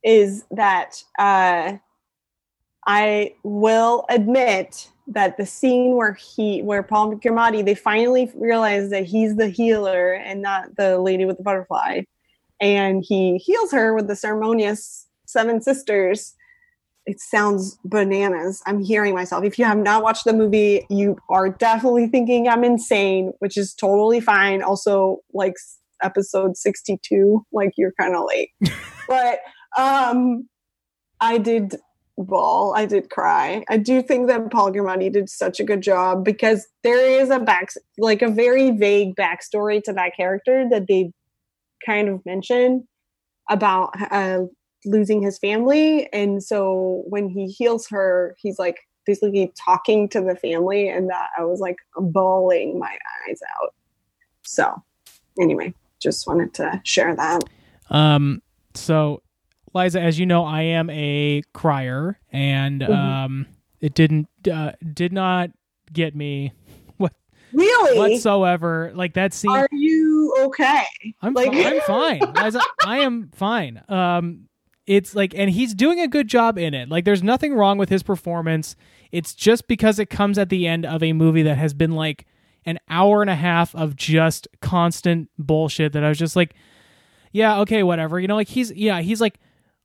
is 0.03 0.43
that 0.51 1.01
uh, 1.17 1.73
I 2.85 3.35
will 3.43 4.05
admit 4.09 4.89
that 5.07 5.37
the 5.37 5.45
scene 5.45 5.95
where 5.95 6.13
he 6.13 6.61
where 6.61 6.83
Paul 6.83 7.15
Giamatti 7.15 7.63
they 7.65 7.75
finally 7.75 8.31
realize 8.35 8.89
that 8.91 9.05
he's 9.05 9.35
the 9.35 9.47
healer 9.49 10.13
and 10.13 10.41
not 10.41 10.75
the 10.75 10.99
lady 10.99 11.25
with 11.25 11.37
the 11.37 11.43
butterfly, 11.43 12.01
and 12.59 13.03
he 13.07 13.37
heals 13.37 13.71
her 13.71 13.93
with 13.93 14.07
the 14.07 14.15
ceremonious 14.15 15.07
seven 15.25 15.61
sisters. 15.61 16.35
It 17.09 17.19
sounds 17.19 17.79
bananas. 17.83 18.61
I'm 18.67 18.83
hearing 18.83 19.15
myself. 19.15 19.43
If 19.43 19.57
you 19.57 19.65
have 19.65 19.79
not 19.79 20.03
watched 20.03 20.25
the 20.25 20.33
movie, 20.33 20.85
you 20.91 21.17
are 21.27 21.49
definitely 21.49 22.05
thinking 22.05 22.47
I'm 22.47 22.63
insane, 22.63 23.33
which 23.39 23.57
is 23.57 23.73
totally 23.73 24.19
fine. 24.19 24.61
Also, 24.61 25.21
like 25.33 25.55
episode 26.03 26.55
62, 26.55 27.43
like 27.51 27.71
you're 27.77 27.93
kind 27.99 28.15
of 28.15 28.25
late. 28.27 28.51
but 29.07 29.39
um 29.75 30.47
I 31.19 31.39
did 31.39 31.77
bawl. 32.15 32.75
I 32.75 32.85
did 32.85 33.09
cry. 33.09 33.63
I 33.67 33.77
do 33.77 34.03
think 34.03 34.27
that 34.27 34.51
Paul 34.51 34.71
Giamatti 34.71 35.11
did 35.11 35.29
such 35.29 35.59
a 35.59 35.63
good 35.63 35.81
job 35.81 36.23
because 36.23 36.67
there 36.83 37.03
is 37.03 37.31
a 37.31 37.39
back, 37.39 37.69
like 37.97 38.21
a 38.21 38.29
very 38.29 38.69
vague 38.69 39.15
backstory 39.15 39.81
to 39.85 39.93
that 39.93 40.15
character 40.15 40.67
that 40.69 40.85
they 40.87 41.11
kind 41.83 42.07
of 42.07 42.23
mention 42.23 42.87
about 43.49 43.95
uh, 44.11 44.41
losing 44.85 45.21
his 45.21 45.37
family, 45.37 46.11
and 46.13 46.43
so 46.43 47.03
when 47.07 47.29
he 47.29 47.47
heals 47.47 47.87
her, 47.89 48.35
he's 48.39 48.57
like 48.59 48.77
basically 49.05 49.51
talking 49.55 50.07
to 50.09 50.21
the 50.21 50.35
family, 50.35 50.87
and 50.89 51.09
that 51.09 51.29
I 51.37 51.43
was 51.45 51.59
like 51.59 51.77
bawling 51.97 52.77
my 52.79 52.97
eyes 53.27 53.39
out. 53.61 53.73
So, 54.43 54.83
anyway, 55.39 55.73
just 55.99 56.27
wanted 56.27 56.53
to 56.55 56.81
share 56.83 57.15
that. 57.15 57.43
Um, 57.89 58.41
so, 58.73 59.21
Liza, 59.73 59.99
as 60.01 60.17
you 60.19 60.25
know, 60.25 60.45
I 60.45 60.61
am 60.61 60.89
a 60.89 61.41
crier, 61.53 62.19
and 62.31 62.81
Mhm. 62.81 62.89
um, 62.89 63.47
it 63.81 63.93
didn't 63.93 64.27
uh, 64.51 64.73
did 64.93 65.11
not 65.13 65.51
get 65.91 66.15
me 66.15 66.53
what 66.97 67.13
really? 67.53 67.97
whatsoever. 67.97 68.91
Like 68.95 69.13
that 69.15 69.33
scene. 69.33 69.51
Are 69.51 69.67
you 69.71 70.35
okay? 70.39 70.83
I'm 71.21 71.33
like- 71.33 71.51
fi- 71.51 71.65
I'm 71.65 71.81
fine. 71.81 72.61
I 72.85 72.99
am 72.99 73.29
fine. 73.33 73.81
Um, 73.89 74.48
it's 74.89 75.13
like, 75.13 75.35
and 75.35 75.51
he's 75.51 75.75
doing 75.75 75.99
a 75.99 76.07
good 76.07 76.27
job 76.27 76.57
in 76.57 76.73
it. 76.73 76.89
Like, 76.89 77.05
there's 77.05 77.21
nothing 77.21 77.53
wrong 77.53 77.77
with 77.77 77.89
his 77.89 78.01
performance. 78.01 78.75
It's 79.11 79.35
just 79.35 79.67
because 79.67 79.99
it 79.99 80.09
comes 80.09 80.39
at 80.39 80.49
the 80.49 80.65
end 80.65 80.83
of 80.85 81.03
a 81.03 81.13
movie 81.13 81.43
that 81.43 81.57
has 81.57 81.75
been 81.75 81.91
like 81.91 82.25
an 82.65 82.79
hour 82.89 83.21
and 83.21 83.29
a 83.29 83.35
half 83.35 83.75
of 83.75 83.95
just 83.95 84.47
constant 84.61 85.29
bullshit 85.37 85.93
that 85.93 86.03
I 86.03 86.09
was 86.09 86.17
just 86.17 86.35
like, 86.35 86.55
yeah, 87.31 87.59
okay, 87.59 87.83
whatever. 87.83 88.19
You 88.19 88.27
know, 88.27 88.35
like 88.35 88.47
he's 88.47 88.71
yeah, 88.71 89.01
he's 89.01 89.21
like, 89.21 89.39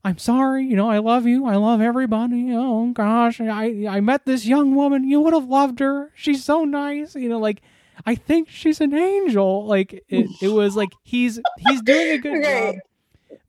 I'm 0.05 0.16
sorry. 0.16 0.64
You 0.64 0.74
know, 0.76 0.88
I 0.88 0.98
love 0.98 1.26
you. 1.26 1.44
I 1.46 1.57
love 1.57 1.82
everybody. 1.82 2.48
Oh 2.52 2.90
gosh, 2.92 3.40
I 3.42 3.86
I 3.88 4.00
met 4.00 4.24
this 4.24 4.46
young 4.46 4.74
woman. 4.74 5.05
You 5.05 5.20
would 5.20 5.34
have 5.34 5.48
loved 5.48 5.80
her. 5.80 6.11
She's 6.14 6.42
so 6.44 6.64
nice. 6.64 7.14
You 7.14 7.28
know, 7.28 7.38
like. 7.38 7.61
I 8.07 8.16
think 8.16 8.48
she's 8.48 8.80
an 8.80 8.92
angel. 8.92 9.66
Like 9.66 10.02
it, 10.09 10.26
it 10.42 10.48
was 10.48 10.74
like 10.74 10.88
he's 11.05 11.38
he's 11.59 11.80
doing 11.80 12.11
a 12.11 12.18
good 12.18 12.36
Okay. 12.38 12.72
job. 12.72 12.74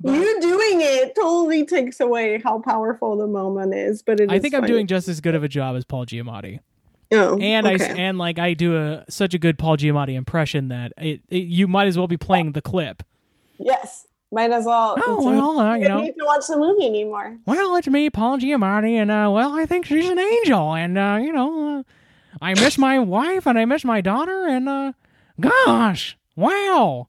But- 0.02 0.14
you 0.14 0.42
doing 0.42 0.82
it 0.82 1.16
totally 1.16 1.66
takes 1.66 2.00
away 2.00 2.42
how 2.44 2.60
powerful 2.60 3.16
the 3.18 3.28
moment 3.28 3.74
is. 3.74 4.02
But 4.02 4.20
it 4.20 4.32
I 4.32 4.36
is 4.36 4.42
think 4.42 4.54
I'm 4.54 4.66
doing 4.66 4.88
just 4.88 5.08
as 5.08 5.22
good 5.22 5.36
of 5.36 5.44
a 5.44 5.48
job 5.48 5.76
as 5.76 5.86
Paul 5.86 6.06
Giamatti, 6.06 6.60
Oh, 7.12 7.38
and 7.40 7.68
I 7.68 7.74
and 7.74 8.18
like 8.18 8.40
I 8.40 8.54
do 8.54 8.76
a 8.78 9.06
such 9.10 9.34
a 9.34 9.38
good 9.38 9.58
Paul 9.60 9.78
Giamatti 9.78 10.16
impression 10.16 10.68
that 10.70 10.92
it, 10.98 11.22
it 11.30 11.44
you 11.44 11.68
might 11.68 11.88
as 11.88 11.98
well 11.98 12.08
be 12.08 12.18
playing 12.18 12.54
the 12.54 12.62
clip. 12.62 13.04
yes, 13.60 14.08
might 14.32 14.52
as 14.52 14.66
well. 14.66 14.96
Oh 15.06 15.24
well, 15.24 15.60
uh, 15.60 15.76
you 15.76 15.88
don't 15.88 15.98
know, 15.98 16.04
need 16.04 16.16
to 16.18 16.26
watch 16.26 16.48
the 16.48 16.58
movie 16.58 16.86
anymore. 16.88 17.38
well 17.46 17.76
it's 17.76 17.88
me, 17.88 18.10
Paul 18.10 18.38
Giamatti, 18.40 18.94
and 18.94 19.12
uh, 19.12 19.30
well 19.32 19.54
I 19.54 19.66
think 19.66 19.86
she's 19.86 20.10
an 20.10 20.20
angel, 20.20 20.74
and 20.74 20.98
uh, 20.98 21.20
you 21.22 21.32
know, 21.32 21.80
uh, 21.80 21.84
I 22.42 22.54
miss 22.56 22.78
my 22.78 23.00
wife 23.00 23.46
and 23.48 23.58
I 23.58 23.66
miss 23.66 23.86
my 23.86 24.02
daughter, 24.02 24.48
and 24.48 24.68
uh, 24.68 24.92
gosh, 25.40 26.18
wow. 26.36 27.08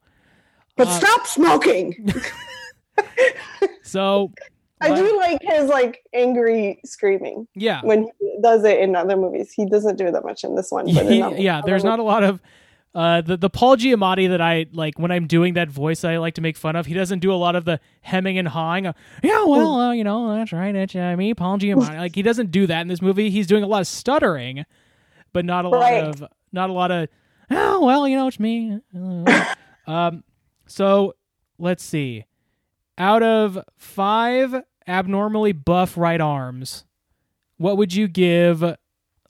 But 0.76 0.88
Uh, 0.88 0.90
stop 1.00 1.26
smoking. 1.26 2.12
So 3.82 4.32
I 4.80 4.88
but- 4.90 4.96
do 4.96 5.16
like 5.16 5.40
his 5.42 5.68
like 5.68 6.02
angry 6.12 6.80
screaming 6.84 7.46
yeah, 7.54 7.80
when 7.82 8.08
he 8.20 8.38
does 8.42 8.64
it 8.64 8.78
in 8.80 8.94
other 8.96 9.16
movies. 9.16 9.52
He 9.52 9.64
doesn't 9.66 9.96
do 9.96 10.10
that 10.10 10.24
much 10.24 10.44
in 10.44 10.54
this 10.54 10.70
one. 10.70 10.92
But 10.92 11.06
in 11.06 11.38
yeah, 11.40 11.62
there's 11.64 11.82
other 11.82 11.90
not 11.90 11.98
a 11.98 12.02
lot 12.02 12.22
of 12.24 12.40
uh 12.94 13.20
the 13.20 13.36
the 13.36 13.48
Paul 13.50 13.76
Giamatti 13.76 14.28
that 14.28 14.40
I 14.40 14.66
like 14.72 14.98
when 14.98 15.10
I'm 15.10 15.26
doing 15.26 15.54
that 15.54 15.68
voice 15.70 16.04
I 16.04 16.16
like 16.18 16.34
to 16.34 16.40
make 16.40 16.56
fun 16.56 16.76
of. 16.76 16.86
He 16.86 16.94
doesn't 16.94 17.20
do 17.20 17.32
a 17.32 17.36
lot 17.36 17.54
of 17.56 17.64
the 17.64 17.78
hemming 18.02 18.38
and 18.38 18.48
hawing. 18.48 18.86
Uh, 18.86 18.92
yeah, 19.22 19.44
well, 19.44 19.74
uh, 19.80 19.92
you 19.92 20.04
know, 20.04 20.34
that's 20.36 20.52
right. 20.52 20.74
It's 20.74 20.94
uh, 20.94 21.14
me, 21.16 21.32
Paul 21.34 21.58
Giamatti. 21.58 21.96
like 21.96 22.14
he 22.14 22.22
doesn't 22.22 22.50
do 22.50 22.66
that 22.66 22.80
in 22.82 22.88
this 22.88 23.00
movie. 23.02 23.30
He's 23.30 23.46
doing 23.46 23.62
a 23.62 23.66
lot 23.66 23.80
of 23.80 23.86
stuttering, 23.86 24.64
but 25.32 25.44
not 25.44 25.64
a 25.64 25.68
lot 25.68 25.78
Right. 25.80 26.04
of 26.04 26.24
not 26.52 26.70
a 26.70 26.72
lot 26.72 26.90
of. 26.90 27.08
Oh 27.50 27.84
well, 27.84 28.08
you 28.08 28.16
know, 28.16 28.26
it's 28.26 28.40
me. 28.40 28.80
um, 29.86 30.24
so 30.66 31.14
let's 31.58 31.84
see. 31.84 32.24
Out 32.98 33.22
of 33.22 33.58
five 33.76 34.62
abnormally 34.88 35.52
buff 35.52 35.98
right 35.98 36.20
arms, 36.20 36.84
what 37.58 37.76
would 37.76 37.94
you 37.94 38.08
give 38.08 38.64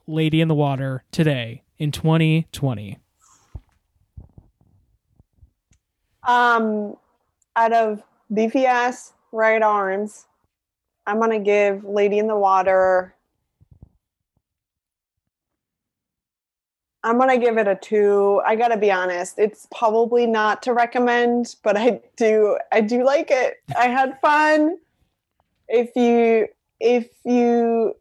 Lady 0.06 0.40
in 0.40 0.46
the 0.46 0.54
Water 0.54 1.02
today 1.10 1.64
in 1.76 1.90
2020? 1.90 2.98
Um, 6.28 6.96
out 7.56 7.72
of 7.72 8.02
beefy 8.32 8.66
ass 8.66 9.12
right 9.32 9.62
arms, 9.62 10.26
I'm 11.04 11.18
gonna 11.18 11.40
give 11.40 11.84
Lady 11.84 12.18
in 12.18 12.28
the 12.28 12.36
Water. 12.36 13.15
I'm 17.06 17.18
gonna 17.18 17.38
give 17.38 17.56
it 17.56 17.68
a 17.68 17.76
two. 17.76 18.42
I 18.44 18.56
gotta 18.56 18.76
be 18.76 18.90
honest; 18.90 19.38
it's 19.38 19.68
probably 19.72 20.26
not 20.26 20.60
to 20.64 20.72
recommend, 20.72 21.54
but 21.62 21.76
I 21.76 22.00
do. 22.16 22.58
I 22.72 22.80
do 22.80 23.04
like 23.04 23.30
it. 23.30 23.62
I 23.78 23.86
had 23.86 24.20
fun. 24.20 24.78
If 25.68 25.94
you 25.94 26.48
if 26.80 27.08
you 27.24 27.94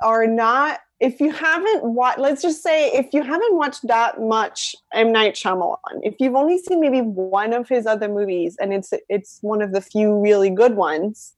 are 0.00 0.28
not 0.28 0.78
if 1.00 1.20
you 1.20 1.32
haven't 1.32 1.82
watched, 1.82 2.20
let's 2.20 2.40
just 2.40 2.62
say 2.62 2.92
if 2.92 3.12
you 3.12 3.24
haven't 3.24 3.56
watched 3.56 3.84
that 3.88 4.20
much 4.20 4.76
M 4.92 5.10
Night 5.10 5.34
Shyamalan, 5.34 5.98
if 6.04 6.14
you've 6.20 6.36
only 6.36 6.58
seen 6.58 6.80
maybe 6.80 7.00
one 7.00 7.52
of 7.52 7.68
his 7.68 7.86
other 7.86 8.08
movies 8.08 8.56
and 8.60 8.72
it's 8.72 8.94
it's 9.08 9.40
one 9.40 9.60
of 9.60 9.72
the 9.72 9.80
few 9.80 10.20
really 10.20 10.50
good 10.50 10.76
ones, 10.76 11.34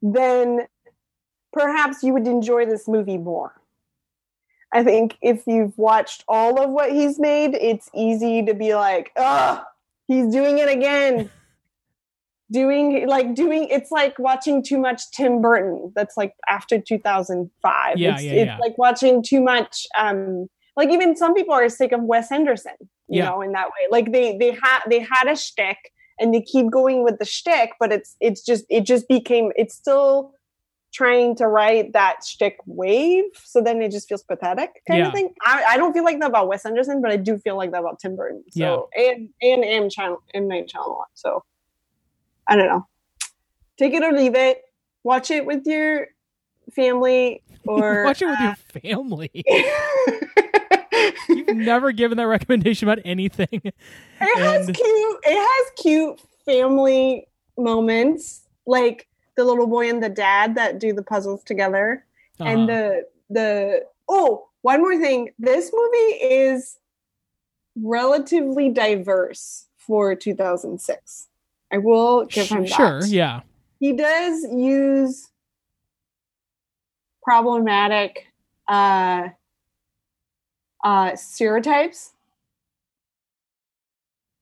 then 0.00 0.68
perhaps 1.52 2.04
you 2.04 2.12
would 2.12 2.28
enjoy 2.28 2.66
this 2.66 2.86
movie 2.86 3.18
more. 3.18 3.60
I 4.72 4.82
think 4.82 5.18
if 5.20 5.42
you've 5.46 5.76
watched 5.76 6.24
all 6.28 6.62
of 6.62 6.70
what 6.70 6.92
he's 6.92 7.18
made, 7.18 7.54
it's 7.54 7.90
easy 7.94 8.44
to 8.44 8.54
be 8.54 8.74
like, 8.74 9.10
ugh, 9.16 9.62
he's 10.08 10.26
doing 10.32 10.58
it 10.58 10.68
again. 10.68 11.30
doing 12.52 13.08
like 13.08 13.34
doing 13.34 13.66
it's 13.70 13.90
like 13.90 14.18
watching 14.18 14.62
too 14.62 14.78
much 14.78 15.10
Tim 15.12 15.40
Burton. 15.40 15.92
That's 15.96 16.16
like 16.16 16.34
after 16.48 16.78
2005. 16.78 17.98
Yeah, 17.98 18.14
it's, 18.14 18.22
yeah, 18.22 18.32
it's 18.32 18.46
yeah. 18.46 18.58
like 18.58 18.76
watching 18.78 19.22
too 19.22 19.40
much 19.40 19.86
um 19.98 20.46
like 20.76 20.90
even 20.90 21.16
some 21.16 21.34
people 21.34 21.54
are 21.54 21.68
sick 21.68 21.92
of 21.92 22.02
Wes 22.02 22.30
Anderson, 22.30 22.74
you 23.08 23.18
Yeah. 23.18 23.30
know, 23.30 23.40
in 23.42 23.52
that 23.52 23.66
way. 23.66 23.88
Like 23.90 24.12
they 24.12 24.36
they 24.36 24.50
had 24.50 24.80
they 24.88 25.00
had 25.00 25.28
a 25.28 25.36
shtick 25.36 25.78
and 26.18 26.34
they 26.34 26.42
keep 26.42 26.70
going 26.70 27.02
with 27.02 27.18
the 27.18 27.24
shtick, 27.24 27.70
but 27.80 27.90
it's 27.90 28.16
it's 28.20 28.44
just 28.44 28.64
it 28.68 28.84
just 28.84 29.08
became 29.08 29.50
it's 29.56 29.74
still 29.74 30.34
trying 30.92 31.34
to 31.36 31.46
write 31.46 31.92
that 31.94 32.24
shtick 32.24 32.58
wave, 32.66 33.24
so 33.44 33.62
then 33.62 33.80
it 33.80 33.90
just 33.90 34.08
feels 34.08 34.22
pathetic 34.22 34.82
kind 34.86 35.00
Yeah. 35.00 35.08
of 35.08 35.14
thing. 35.14 35.34
I, 35.42 35.64
I 35.70 35.76
don't 35.76 35.92
feel 35.92 36.04
like 36.04 36.20
that 36.20 36.28
about 36.28 36.48
Wes 36.48 36.66
Anderson, 36.66 37.00
but 37.00 37.10
I 37.10 37.16
do 37.16 37.38
feel 37.38 37.56
like 37.56 37.70
that 37.72 37.80
about 37.80 37.98
Tim 38.00 38.14
Burton. 38.16 38.44
So 38.50 38.88
and 38.94 39.28
and 39.40 39.64
M 39.64 39.88
channel 39.88 40.22
M 40.34 40.48
Night 40.48 40.70
Shyamalan. 40.74 41.04
So 41.14 41.44
I 42.48 42.56
don't 42.56 42.68
know. 42.68 42.86
Take 43.78 43.94
it 43.94 44.02
or 44.02 44.12
leave 44.12 44.34
it. 44.34 44.62
Watch 45.04 45.30
it 45.30 45.46
with 45.46 45.66
your 45.66 46.08
family 46.72 47.42
or 47.66 48.04
Watch 48.06 48.20
it 48.22 48.26
with 48.26 48.38
your 48.40 48.54
family. 48.82 49.30
You've 51.28 51.56
never 51.56 51.92
given 51.92 52.18
that 52.18 52.26
recommendation 52.26 52.88
about 52.88 53.00
anything. 53.04 53.48
It 53.64 53.74
has 54.20 54.66
cute. 54.66 54.76
It 55.24 55.38
has 55.38 55.72
cute 55.82 56.20
family 56.44 57.26
moments, 57.56 58.42
like 58.66 59.06
the 59.36 59.44
little 59.44 59.66
boy 59.66 59.88
and 59.88 60.02
the 60.02 60.08
dad 60.08 60.54
that 60.56 60.78
do 60.78 60.92
the 60.92 61.02
puzzles 61.02 61.42
together, 61.44 62.04
and 62.38 62.48
Uh-huh. 62.48 62.66
the 62.66 63.06
the 63.30 63.86
oh, 64.08 64.48
one 64.62 64.80
more 64.80 64.98
thing. 64.98 65.30
This 65.38 65.70
movie 65.74 66.16
is 66.24 66.78
relatively 67.76 68.68
diverse 68.68 69.66
for 69.78 70.14
2006. 70.14 71.28
I 71.72 71.78
will 71.78 72.26
give 72.26 72.48
him 72.48 72.62
that. 72.64 72.70
sure, 72.70 73.04
yeah. 73.06 73.40
He 73.80 73.92
does 73.94 74.44
use 74.52 75.30
problematic 77.22 78.26
uh, 78.68 79.28
uh, 80.84 81.16
stereotypes, 81.16 82.12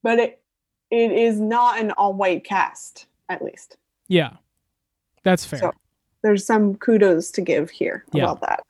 but 0.03 0.18
it 0.18 0.43
it 0.91 1.12
is 1.12 1.38
not 1.38 1.78
an 1.78 1.93
all 1.93 2.12
white 2.14 2.43
cast, 2.45 3.07
at 3.28 3.43
least. 3.43 3.76
Yeah. 4.09 4.30
That's 5.22 5.44
fair. 5.44 5.58
So 5.60 5.72
there's 6.22 6.44
some 6.46 6.74
kudos 6.76 7.30
to 7.32 7.40
give 7.40 7.70
here 7.70 8.04
Yeah. 8.12 8.24
about 8.24 8.40
that. 8.42 8.60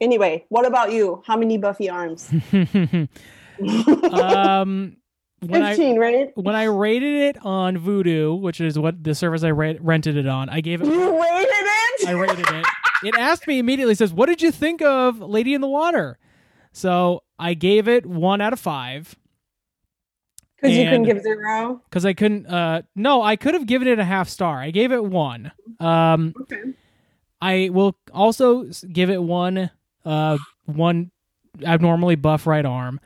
Anyway, 0.00 0.44
what 0.48 0.66
about 0.66 0.92
you? 0.92 1.22
How 1.26 1.36
many 1.36 1.58
Buffy 1.58 1.88
arms? 1.88 2.28
um 4.12 4.96
when 5.40 5.62
I 5.62 5.70
15, 5.74 5.98
right? 5.98 6.30
when 6.36 6.54
I 6.54 6.64
rated 6.64 7.14
it 7.36 7.44
on 7.44 7.76
Vudu, 7.76 8.40
which 8.40 8.60
is 8.60 8.78
what 8.78 9.02
the 9.02 9.14
service 9.14 9.42
I 9.42 9.50
ra- 9.50 9.74
rented 9.80 10.16
it 10.16 10.26
on, 10.26 10.48
I 10.48 10.60
gave 10.60 10.80
it 10.82 10.86
You 10.86 11.20
rated 11.20 11.48
it? 11.50 12.08
I 12.08 12.12
rated 12.12 12.38
it. 12.48 12.66
It 13.04 13.14
asked 13.18 13.48
me 13.48 13.58
immediately, 13.58 13.96
says, 13.96 14.12
What 14.12 14.26
did 14.26 14.40
you 14.40 14.52
think 14.52 14.80
of 14.82 15.18
Lady 15.18 15.54
in 15.54 15.60
the 15.60 15.68
Water? 15.68 16.18
So 16.72 17.24
I 17.40 17.54
gave 17.54 17.88
it 17.88 18.06
one 18.06 18.40
out 18.40 18.52
of 18.52 18.60
five 18.60 19.16
Because 20.62 20.76
you 20.76 20.84
couldn't 20.84 21.02
give 21.02 21.20
zero. 21.22 21.82
because 21.90 22.06
I 22.06 22.12
couldn't. 22.12 22.46
Uh, 22.46 22.82
no, 22.94 23.20
I 23.22 23.34
could 23.36 23.54
have 23.54 23.66
given 23.66 23.88
it 23.88 23.98
a 23.98 24.04
half 24.04 24.28
star. 24.28 24.58
I 24.60 24.70
gave 24.70 24.92
it 24.92 25.04
one. 25.04 25.50
Um, 25.80 26.34
Okay. 26.42 26.62
I 27.40 27.70
will 27.72 27.96
also 28.14 28.66
give 28.92 29.10
it 29.10 29.20
one. 29.22 29.70
Uh, 30.04 30.38
one 30.66 31.10
abnormally 31.64 32.14
buff 32.14 32.46
right 32.46 32.64
arm. 32.64 33.00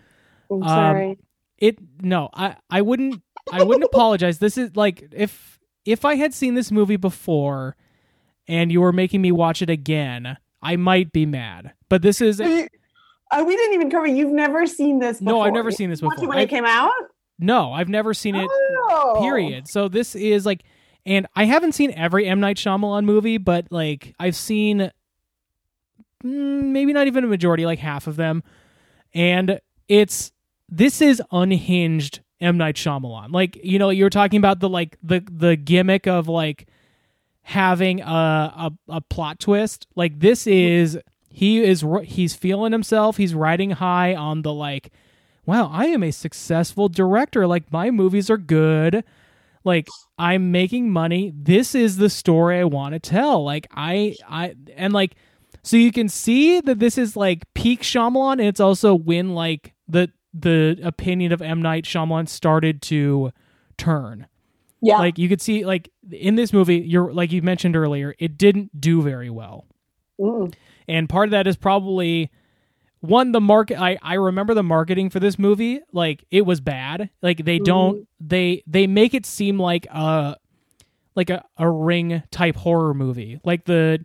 I'm 0.51 0.63
Um, 0.63 0.69
sorry. 0.69 1.19
It 1.59 1.79
no, 2.03 2.29
I 2.35 2.57
I 2.69 2.83
wouldn't. 2.83 3.23
I 3.51 3.63
wouldn't 3.63 3.85
apologize. 3.93 4.39
This 4.39 4.59
is 4.59 4.77
like 4.77 5.09
if 5.13 5.59
if 5.87 6.05
I 6.05 6.17
had 6.17 6.35
seen 6.35 6.55
this 6.55 6.71
movie 6.71 6.97
before, 6.97 7.77
and 8.47 8.71
you 8.71 8.83
were 8.83 8.93
making 8.93 9.23
me 9.23 9.33
watch 9.33 9.63
it 9.63 9.71
again, 9.71 10.37
I 10.61 10.77
might 10.77 11.13
be 11.13 11.25
mad. 11.25 11.73
But 11.89 12.03
this 12.03 12.21
is 12.21 12.39
uh, 12.41 12.45
we 13.45 13.57
didn't 13.57 13.75
even 13.75 13.91
cover. 13.91 14.07
You've 14.07 14.33
never 14.33 14.67
seen 14.67 14.99
this. 14.99 15.23
No, 15.23 15.41
I've 15.41 15.47
before. 15.47 15.59
never 15.59 15.71
seen 15.71 15.89
this 15.89 16.03
before. 16.03 16.29
when 16.29 16.39
it 16.39 16.51
came 16.51 16.67
out. 16.67 16.93
No, 17.39 17.73
I've 17.73 17.89
never 17.89 18.15
seen 18.15 18.35
it. 18.35 18.49
Oh. 18.89 19.19
period. 19.21 19.69
So 19.69 19.89
this 19.89 20.15
is 20.15 20.47
like, 20.47 20.63
and 21.05 21.27
I 21.35 21.45
haven't 21.45 21.73
seen 21.73 21.93
every 21.93 22.27
M 22.27 22.41
Night 22.41 22.57
Shyamalan 22.57 23.05
movie, 23.05 23.39
but 23.39 23.67
like 23.71 24.15
I've 24.19 24.37
seen 24.37 24.91
mm, 26.25 26.63
maybe 26.65 26.93
not 26.93 27.07
even 27.07 27.25
a 27.25 27.27
majority, 27.27 27.67
like 27.67 27.79
half 27.79 28.07
of 28.07 28.17
them. 28.17 28.43
and 29.15 29.61
it's 29.89 30.33
this 30.69 31.01
is 31.01 31.23
unhinged 31.31 32.21
M 32.41 32.57
Night 32.57 32.77
Shyamalan. 32.77 33.33
Like 33.33 33.59
you 33.63 33.79
know, 33.79 33.91
you're 33.91 34.11
talking 34.11 34.39
about 34.39 34.61
the 34.61 34.69
like 34.69 34.99
the 35.03 35.23
the 35.31 35.57
gimmick 35.57 36.07
of 36.07 36.29
like 36.29 36.69
having 37.43 38.01
a 38.01 38.05
a, 38.07 38.73
a 38.89 39.01
plot 39.01 39.39
twist. 39.39 39.87
Like 39.95 40.19
this 40.21 40.47
is 40.47 40.99
he 41.31 41.63
is 41.63 41.85
he's 42.05 42.35
feeling 42.35 42.73
himself. 42.73 43.17
He's 43.17 43.35
riding 43.35 43.71
high 43.71 44.15
on 44.15 44.43
the 44.43 44.53
like, 44.53 44.93
wow, 45.47 45.71
I 45.73 45.87
am 45.87 46.03
a 46.03 46.11
successful 46.11 46.89
director. 46.89 47.47
Like 47.47 47.73
my 47.73 47.91
movies 47.91 48.29
are 48.29 48.37
good. 48.37 49.05
Like 49.65 49.89
I'm 50.19 50.53
making 50.53 50.91
money. 50.91 51.33
This 51.35 51.75
is 51.75 51.97
the 51.97 52.11
story 52.11 52.61
I 52.61 52.65
want 52.65 52.95
to 52.95 53.01
tell. 53.01 53.45
Like 53.45 53.67
I 53.73 54.17
I 54.29 54.55
and 54.77 54.93
like 54.93 55.17
so 55.63 55.77
you 55.77 55.91
can 55.91 56.09
see 56.09 56.61
that 56.61 56.79
this 56.79 56.97
is 56.99 57.17
like 57.17 57.43
peak 57.55 57.83
Shyamalan, 57.83 58.35
and 58.35 58.43
it's 58.43 58.61
also 58.61 58.95
when 58.95 59.35
like 59.35 59.75
the 59.89 60.11
the 60.33 60.79
opinion 60.83 61.33
of 61.33 61.43
M 61.43 61.63
Night 61.63 61.85
Shyamalan 61.85 62.29
started 62.29 62.83
to 62.83 63.33
turn. 63.77 64.27
Yeah. 64.81 64.99
Like 64.99 65.19
you 65.19 65.29
could 65.29 65.41
see 65.41 65.65
like 65.65 65.91
in 66.13 66.37
this 66.37 66.53
movie, 66.53 66.77
you're 66.77 67.13
like 67.13 67.33
you 67.33 67.43
mentioned 67.43 67.77
earlier, 67.77 68.15
it 68.19 68.39
didn't 68.39 68.81
do 68.81 69.03
very 69.03 69.31
well. 69.31 69.67
Mm. 70.21 70.55
And 70.87 71.09
part 71.09 71.27
of 71.27 71.31
that 71.33 71.47
is 71.47 71.57
probably 71.57 72.31
one 73.01 73.33
the 73.33 73.41
market 73.41 73.79
I 73.81 73.99
I 74.03 74.15
remember 74.15 74.55
the 74.55 74.63
marketing 74.63 75.11
for 75.11 75.21
this 75.21 75.39
movie, 75.39 75.81
like 75.93 76.25
it 76.31 76.43
was 76.47 76.61
bad. 76.61 77.11
Like 77.23 77.45
they 77.45 77.59
don't 77.59 77.99
Mhm. 77.99 78.07
they 78.21 78.63
they 78.67 78.87
make 78.87 79.15
it 79.15 79.27
seem 79.27 79.59
like 79.59 79.87
a 79.91 80.37
like 81.15 81.31
a, 81.31 81.45
a 81.59 81.69
ring 81.71 82.23
type 82.31 82.57
horror 82.57 82.95
movie. 82.95 83.41
Like 83.45 83.65
the 83.65 84.05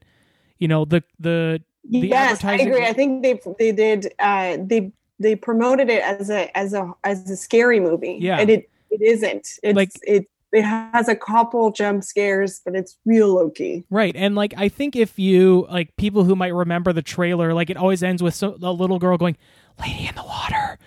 you 0.60 0.68
know, 0.68 0.86
the 0.86 1.04
the 1.20 1.62
the 1.90 2.00
yes, 2.08 2.44
I 2.44 2.54
agree. 2.54 2.86
I 2.86 2.94
think 2.94 3.24
they 3.24 3.40
they 3.58 3.72
did 3.72 4.14
uh, 4.20 4.58
they 4.62 4.92
they 5.20 5.36
promoted 5.36 5.90
it 5.90 6.04
as 6.04 6.30
a 6.30 6.56
as 6.58 6.74
a 6.74 6.94
as 7.04 7.30
a 7.30 7.36
scary 7.36 7.80
movie. 7.80 8.18
Yeah. 8.20 8.38
and 8.40 8.50
it 8.50 8.70
it 8.92 9.02
isn't. 9.02 9.60
It's 9.64 9.76
Like- 9.76 9.92
it 10.04 10.28
it 10.52 10.64
has 10.64 11.08
a 11.08 11.16
couple 11.16 11.72
jump 11.72 12.04
scares, 12.04 12.62
but 12.64 12.76
it's 12.76 12.98
real 13.06 13.36
low 13.36 13.50
key. 13.50 13.86
Right. 13.90 14.16
And 14.16 14.36
like 14.36 14.54
I 14.58 14.70
think 14.70 14.96
if 14.96 15.18
you 15.18 15.66
like 15.70 15.96
people 15.96 16.24
who 16.24 16.36
might 16.36 16.54
remember 16.54 16.92
the 16.92 17.02
trailer, 17.02 17.54
like 17.54 17.70
it 17.70 17.78
always 17.78 18.04
ends 18.04 18.22
with 18.22 18.42
a 18.44 18.50
little 18.50 19.00
girl 19.00 19.18
going, 19.18 19.38
"Lady 19.80 20.08
in 20.08 20.16
the 20.16 20.24
water." 20.24 20.78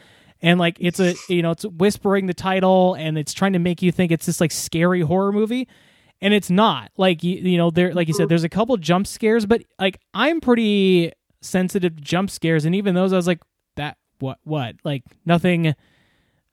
And 0.42 0.60
like 0.60 0.76
it's 0.80 1.00
a 1.00 1.14
you 1.28 1.42
know, 1.42 1.52
it's 1.52 1.64
whispering 1.64 2.26
the 2.26 2.34
title 2.34 2.94
and 2.94 3.16
it's 3.16 3.32
trying 3.32 3.54
to 3.54 3.58
make 3.58 3.80
you 3.80 3.90
think 3.90 4.12
it's 4.12 4.26
this 4.26 4.40
like 4.40 4.52
scary 4.52 5.00
horror 5.00 5.32
movie. 5.32 5.66
And 6.20 6.34
it's 6.34 6.50
not. 6.50 6.90
Like 6.96 7.22
you, 7.22 7.36
you 7.36 7.56
know, 7.56 7.70
there 7.70 7.94
like 7.94 8.08
you 8.08 8.14
said 8.14 8.28
there's 8.28 8.44
a 8.44 8.48
couple 8.50 8.76
jump 8.76 9.06
scares, 9.06 9.46
but 9.46 9.62
like 9.78 9.98
I'm 10.12 10.40
pretty 10.40 11.12
sensitive 11.40 11.96
to 11.96 12.02
jump 12.02 12.30
scares 12.30 12.64
and 12.64 12.74
even 12.74 12.94
those 12.94 13.12
I 13.12 13.16
was 13.16 13.26
like 13.26 13.40
that 13.76 13.96
what 14.18 14.38
what? 14.44 14.76
Like 14.84 15.04
nothing 15.24 15.74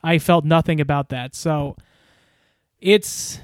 I 0.04 0.18
felt 0.18 0.46
nothing 0.46 0.80
about 0.80 1.10
that. 1.10 1.36
So 1.36 1.76
it's 2.82 3.40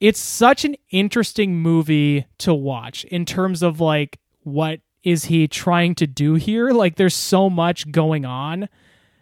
it's 0.00 0.18
such 0.20 0.64
an 0.64 0.76
interesting 0.90 1.56
movie 1.56 2.26
to 2.38 2.54
watch 2.54 3.04
in 3.04 3.24
terms 3.24 3.62
of 3.62 3.80
like 3.80 4.18
what 4.42 4.80
is 5.04 5.26
he 5.26 5.46
trying 5.48 5.94
to 5.96 6.06
do 6.06 6.34
here? 6.34 6.70
Like 6.70 6.96
there's 6.96 7.14
so 7.14 7.48
much 7.50 7.90
going 7.90 8.24
on 8.24 8.68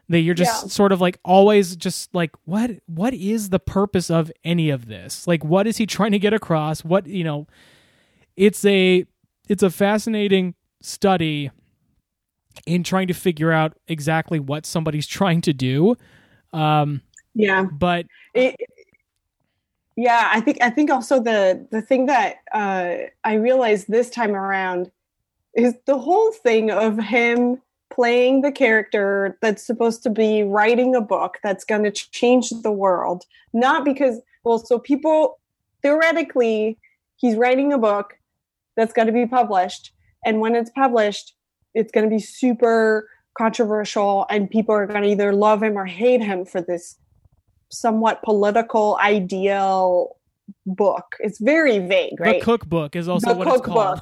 that 0.09 0.21
you're 0.21 0.35
just 0.35 0.65
Yeah. 0.65 0.69
sort 0.69 0.93
of 0.93 1.01
like 1.01 1.19
always 1.25 1.77
just 1.77 2.15
like 2.15 2.31
what 2.45 2.71
what 2.87 3.13
is 3.15 3.51
the 3.51 3.59
purpose 3.59 4.11
of 4.11 4.33
any 4.45 4.71
of 4.71 4.87
this? 4.87 5.27
Like 5.27 5.45
what 5.45 5.67
is 5.67 5.77
he 5.77 5.87
trying 5.87 6.13
to 6.13 6.19
get 6.19 6.33
across? 6.33 6.85
What 6.85 7.07
you 7.07 7.25
know 7.25 7.47
it's 8.37 8.65
a 8.65 9.05
it's 9.49 9.63
a 9.63 9.71
fascinating 9.71 10.55
study 10.81 11.51
in 12.67 12.83
trying 12.83 13.09
to 13.09 13.15
figure 13.15 13.53
out 13.53 13.77
exactly 13.89 14.39
what 14.41 14.67
somebody's 14.67 15.07
trying 15.07 15.41
to 15.43 15.53
do. 15.53 15.97
Um 16.53 17.03
Yeah, 17.35 17.65
but 17.65 18.07
it, 18.35 18.57
yeah. 19.99 20.31
I 20.33 20.41
think 20.41 20.59
I 20.61 20.71
think 20.71 20.91
also 20.91 21.21
the 21.21 21.67
the 21.73 21.83
thing 21.83 22.07
that 22.07 22.37
uh, 22.55 22.95
I 23.25 23.35
realized 23.35 23.89
this 23.89 24.11
time 24.11 24.37
around 24.37 24.93
is 25.55 25.75
the 25.87 25.99
whole 25.99 26.31
thing 26.31 26.71
of 26.71 26.99
him 26.99 27.61
playing 27.91 28.43
the 28.43 28.53
character 28.53 29.37
that's 29.43 29.67
supposed 29.67 30.05
to 30.05 30.11
be 30.11 30.45
writing 30.45 30.95
a 30.95 31.01
book 31.01 31.39
that's 31.43 31.65
going 31.65 31.83
to 31.83 31.91
change 31.91 32.51
the 32.51 32.71
world 32.71 33.25
not 33.53 33.85
because 33.85 34.21
well 34.45 34.59
so 34.59 34.79
people 34.79 35.41
theoretically 35.83 36.79
he's 37.17 37.35
writing 37.35 37.73
a 37.73 37.79
book 37.79 38.15
that's 38.77 38.93
going 38.93 39.07
to 39.07 39.13
be 39.13 39.27
published 39.27 39.93
and 40.25 40.41
when 40.41 40.55
it's 40.55 40.71
published 40.71 41.35
it's 41.75 41.91
going 41.91 42.05
to 42.05 42.15
be 42.15 42.21
super 42.21 43.09
controversial 43.37 44.27
and 44.31 44.51
people 44.51 44.75
are 44.75 44.87
going 44.87 45.03
to 45.03 45.09
either 45.09 45.33
love 45.33 45.63
him 45.63 45.77
or 45.77 45.87
hate 45.87 46.23
him 46.23 46.45
for 46.45 46.61
this 46.61 46.99
somewhat 47.71 48.23
political 48.23 48.99
ideal 49.01 50.17
book 50.67 51.17
it's 51.21 51.39
very 51.39 51.79
vague 51.79 52.19
right 52.19 52.41
the 52.41 52.45
cookbook 52.45 52.97
is 52.97 53.09
also 53.09 53.33
the 53.33 53.39
what 53.39 53.49
it's 53.49 53.61
called 53.61 54.01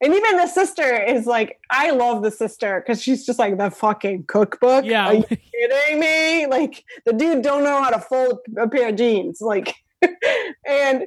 and 0.00 0.14
even 0.14 0.36
the 0.36 0.46
sister 0.46 0.94
is 1.02 1.26
like, 1.26 1.58
I 1.70 1.90
love 1.90 2.22
the 2.22 2.30
sister 2.30 2.80
because 2.80 3.02
she's 3.02 3.26
just 3.26 3.38
like 3.38 3.58
the 3.58 3.70
fucking 3.70 4.24
cookbook. 4.24 4.84
Yeah. 4.84 5.06
Are 5.06 5.14
you 5.14 5.24
kidding 5.24 5.98
me? 5.98 6.46
Like 6.46 6.84
the 7.04 7.12
dude 7.12 7.42
don't 7.42 7.64
know 7.64 7.82
how 7.82 7.90
to 7.90 7.98
fold 7.98 8.38
a 8.56 8.68
pair 8.68 8.90
of 8.90 8.96
jeans. 8.96 9.40
Like, 9.40 9.74
and 10.66 11.04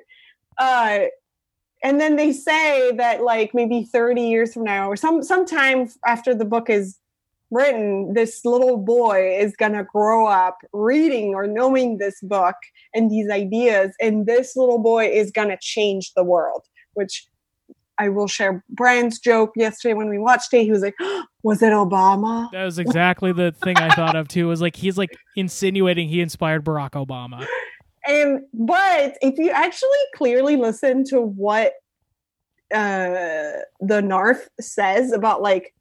uh, 0.58 1.00
and 1.84 2.02
then 2.02 2.18
they 2.18 2.34
say 2.34 2.92
that 2.98 3.24
like 3.24 3.54
maybe 3.54 3.84
30 3.84 4.22
years 4.22 4.54
from 4.54 4.66
now 4.66 4.90
or 4.90 4.98
some 4.98 5.24
sometime 5.24 5.90
after 6.06 6.36
the 6.36 6.46
book 6.46 6.70
is 6.70 6.98
written, 7.52 8.14
this 8.14 8.44
little 8.46 8.78
boy 8.78 9.38
is 9.38 9.56
gonna 9.56 9.84
grow 9.84 10.28
up 10.28 10.58
reading 10.74 11.36
or 11.36 11.48
knowing 11.48 11.98
this 11.98 12.20
book 12.22 12.56
and 12.94 13.12
these 13.12 13.30
ideas, 13.30 13.94
and 14.02 14.26
this 14.26 14.56
little 14.56 14.80
boy 14.80 15.08
is 15.08 15.32
gonna 15.32 15.58
change 15.62 16.14
the 16.14 16.24
world, 16.24 16.64
which 16.94 17.28
I 17.98 18.10
will 18.10 18.28
share 18.28 18.64
Brian's 18.70 19.20
joke 19.20 19.52
yesterday 19.56 19.94
when 19.94 20.10
we 20.10 20.18
watched 20.18 20.54
it. 20.54 20.64
He 20.64 20.72
was 20.72 20.82
like, 20.82 20.96
"Was 21.44 21.62
it 21.62 21.72
Obama?" 21.72 22.50
That 22.52 22.66
was 22.66 22.80
exactly 22.80 23.32
the 23.32 23.52
thing 23.52 23.78
I 23.78 23.94
thought 23.94 24.16
of 24.16 24.28
too. 24.28 24.48
Was 24.48 24.62
like 24.62 24.76
he's 24.76 24.98
like 24.98 25.16
insinuating 25.36 26.10
he 26.10 26.22
inspired 26.22 26.66
Barack 26.66 26.92
Obama. 26.92 27.46
And 28.08 28.42
but 28.54 29.18
if 29.22 29.38
you 29.38 29.52
actually 29.52 29.90
clearly 30.16 30.56
listen 30.56 31.04
to 31.10 31.22
what 31.22 31.74
uh, 32.74 33.62
the 33.80 34.02
Narf 34.02 34.48
says 34.60 35.12
about 35.12 35.42
like 35.42 35.74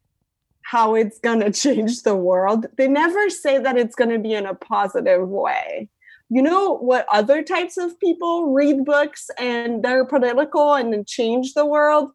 how 0.71 0.95
it's 0.95 1.18
gonna 1.18 1.51
change 1.64 2.03
the 2.03 2.14
world, 2.14 2.66
they 2.77 2.87
never 2.87 3.29
say 3.29 3.59
that 3.59 3.77
it's 3.77 3.97
gonna 3.97 4.18
be 4.18 4.35
in 4.35 4.47
a 4.47 4.55
positive 4.55 5.29
way. 5.29 5.89
You 6.29 6.43
know 6.43 6.77
what 6.77 7.07
other 7.11 7.43
types 7.43 7.77
of 7.77 7.99
people 7.99 8.53
read 8.53 8.85
books 8.85 9.31
and 9.37 9.83
they're 9.83 10.05
political 10.05 10.75
and 10.75 11.05
change 11.09 11.55
the 11.55 11.66
world? 11.66 12.12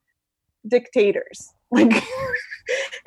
Dictators. 0.68 1.50
Like 1.72 1.92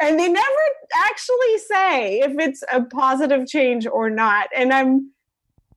and 0.01 0.19
they 0.19 0.29
never 0.29 0.65
actually 1.09 1.59
say 1.59 2.21
if 2.21 2.39
it's 2.39 2.63
a 2.71 2.83
positive 2.83 3.47
change 3.47 3.87
or 3.87 4.11
not. 4.11 4.49
And 4.55 4.75
I'm 4.75 5.13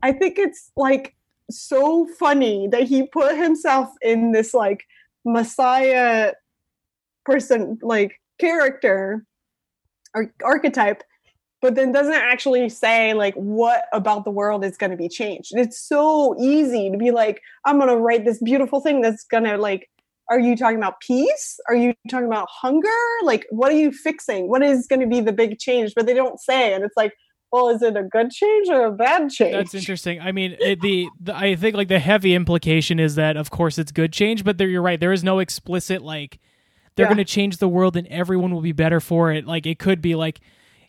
I 0.01 0.11
think 0.11 0.37
it's 0.37 0.71
like 0.75 1.15
so 1.49 2.07
funny 2.19 2.67
that 2.71 2.83
he 2.83 3.07
put 3.07 3.37
himself 3.37 3.89
in 4.01 4.33
this 4.33 4.53
like 4.53 4.83
messiah 5.23 6.33
person 7.23 7.77
like 7.81 8.19
character 8.39 9.25
or 10.13 10.33
archetype 10.43 11.03
but 11.61 11.75
then 11.75 11.91
doesn't 11.91 12.13
actually 12.13 12.69
say 12.69 13.13
like 13.13 13.35
what 13.35 13.85
about 13.93 14.25
the 14.25 14.31
world 14.31 14.65
is 14.65 14.77
going 14.77 14.89
to 14.91 14.97
be 14.97 15.07
changed. 15.07 15.51
It's 15.55 15.79
so 15.79 16.35
easy 16.39 16.89
to 16.89 16.97
be 16.97 17.11
like 17.11 17.41
i'm 17.65 17.77
going 17.77 17.89
to 17.89 17.97
write 17.97 18.25
this 18.25 18.39
beautiful 18.41 18.81
thing 18.81 19.01
that's 19.01 19.23
going 19.23 19.43
to 19.43 19.57
like 19.57 19.87
are 20.29 20.39
you 20.39 20.55
talking 20.55 20.77
about 20.77 21.01
peace? 21.01 21.59
Are 21.67 21.75
you 21.75 21.93
talking 22.09 22.27
about 22.27 22.47
hunger? 22.49 22.87
Like 23.23 23.45
what 23.49 23.69
are 23.69 23.75
you 23.75 23.91
fixing? 23.91 24.47
What 24.47 24.63
is 24.63 24.87
going 24.87 25.01
to 25.01 25.07
be 25.07 25.19
the 25.19 25.33
big 25.33 25.59
change? 25.59 25.93
But 25.93 26.05
they 26.05 26.13
don't 26.13 26.39
say 26.39 26.73
and 26.73 26.83
it's 26.83 26.95
like 26.97 27.13
well 27.51 27.69
is 27.69 27.81
it 27.81 27.97
a 27.97 28.03
good 28.03 28.31
change 28.31 28.69
or 28.69 28.85
a 28.85 28.91
bad 28.91 29.29
change? 29.29 29.53
That's 29.53 29.73
interesting. 29.75 30.19
I 30.21 30.31
mean, 30.31 30.55
it, 30.59 30.81
the, 30.81 31.09
the 31.19 31.35
I 31.35 31.55
think 31.55 31.75
like 31.75 31.89
the 31.89 31.99
heavy 31.99 32.33
implication 32.33 32.99
is 32.99 33.15
that 33.15 33.37
of 33.37 33.51
course 33.51 33.77
it's 33.77 33.91
good 33.91 34.13
change, 34.13 34.43
but 34.43 34.57
there 34.57 34.67
you're 34.67 34.81
right. 34.81 34.99
There 34.99 35.11
is 35.11 35.23
no 35.23 35.39
explicit 35.39 36.01
like 36.01 36.39
they're 37.01 37.07
Yeah. 37.09 37.15
going 37.15 37.25
to 37.25 37.31
change 37.33 37.57
the 37.57 37.67
world 37.67 37.95
and 37.97 38.07
everyone 38.07 38.51
will 38.53 38.61
be 38.61 38.71
better 38.71 38.99
for 38.99 39.31
it. 39.31 39.45
Like 39.47 39.65
it 39.65 39.79
could 39.79 40.01
be 40.01 40.15
like 40.15 40.39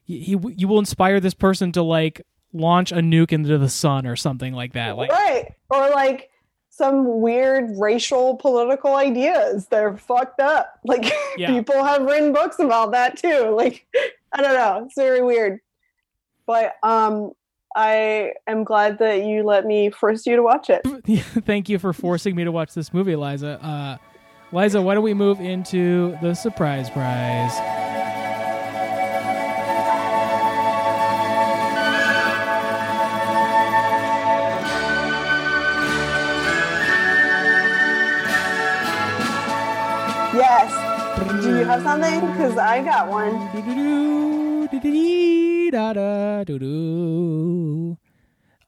you 0.06 0.52
you 0.56 0.68
will 0.68 0.78
inspire 0.78 1.20
this 1.20 1.34
person 1.34 1.72
to 1.72 1.82
like 1.82 2.22
launch 2.52 2.92
a 2.92 2.96
nuke 2.96 3.32
into 3.32 3.56
the 3.58 3.68
sun 3.68 4.06
or 4.06 4.14
something 4.16 4.52
like 4.52 4.74
that. 4.74 4.96
Like 4.96 5.10
right 5.10 5.52
or 5.70 5.90
like 5.90 6.28
some 6.68 7.20
weird 7.20 7.68
racial 7.78 8.36
political 8.36 8.94
ideas 8.96 9.66
they're 9.66 9.96
fucked 9.96 10.40
up 10.40 10.78
like 10.84 11.12
Yeah. 11.36 11.48
people 11.48 11.84
have 11.84 12.02
written 12.02 12.32
books 12.32 12.58
about 12.58 12.92
that 12.92 13.16
too 13.18 13.50
like 13.56 13.86
i 14.32 14.40
don't 14.40 14.54
know 14.54 14.82
it's 14.86 14.94
very 14.94 15.22
weird 15.22 15.60
but 16.46 16.74
um 16.82 17.32
i 17.76 18.32
am 18.46 18.64
glad 18.64 18.98
that 19.00 19.24
you 19.26 19.42
let 19.42 19.66
me 19.66 19.90
force 19.90 20.24
you 20.26 20.34
to 20.36 20.42
watch 20.42 20.70
it 20.70 20.80
thank 21.44 21.68
you 21.68 21.78
for 21.78 21.92
forcing 21.92 22.34
me 22.34 22.42
to 22.44 22.50
watch 22.52 22.72
this 22.72 22.92
movie, 22.94 23.12
Eliza. 23.12 23.58
Uh, 23.62 23.96
Liza, 24.54 24.82
why 24.82 24.92
don't 24.92 25.02
we 25.02 25.14
move 25.14 25.40
into 25.40 26.14
the 26.20 26.34
surprise 26.34 26.90
prize? 26.90 27.52
Yes. 40.34 41.42
Do 41.42 41.58
you 41.58 41.64
have 41.64 41.82
something? 41.82 42.20
Because 42.20 42.58
I 42.58 42.82
got 42.82 43.08
one. 43.08 43.32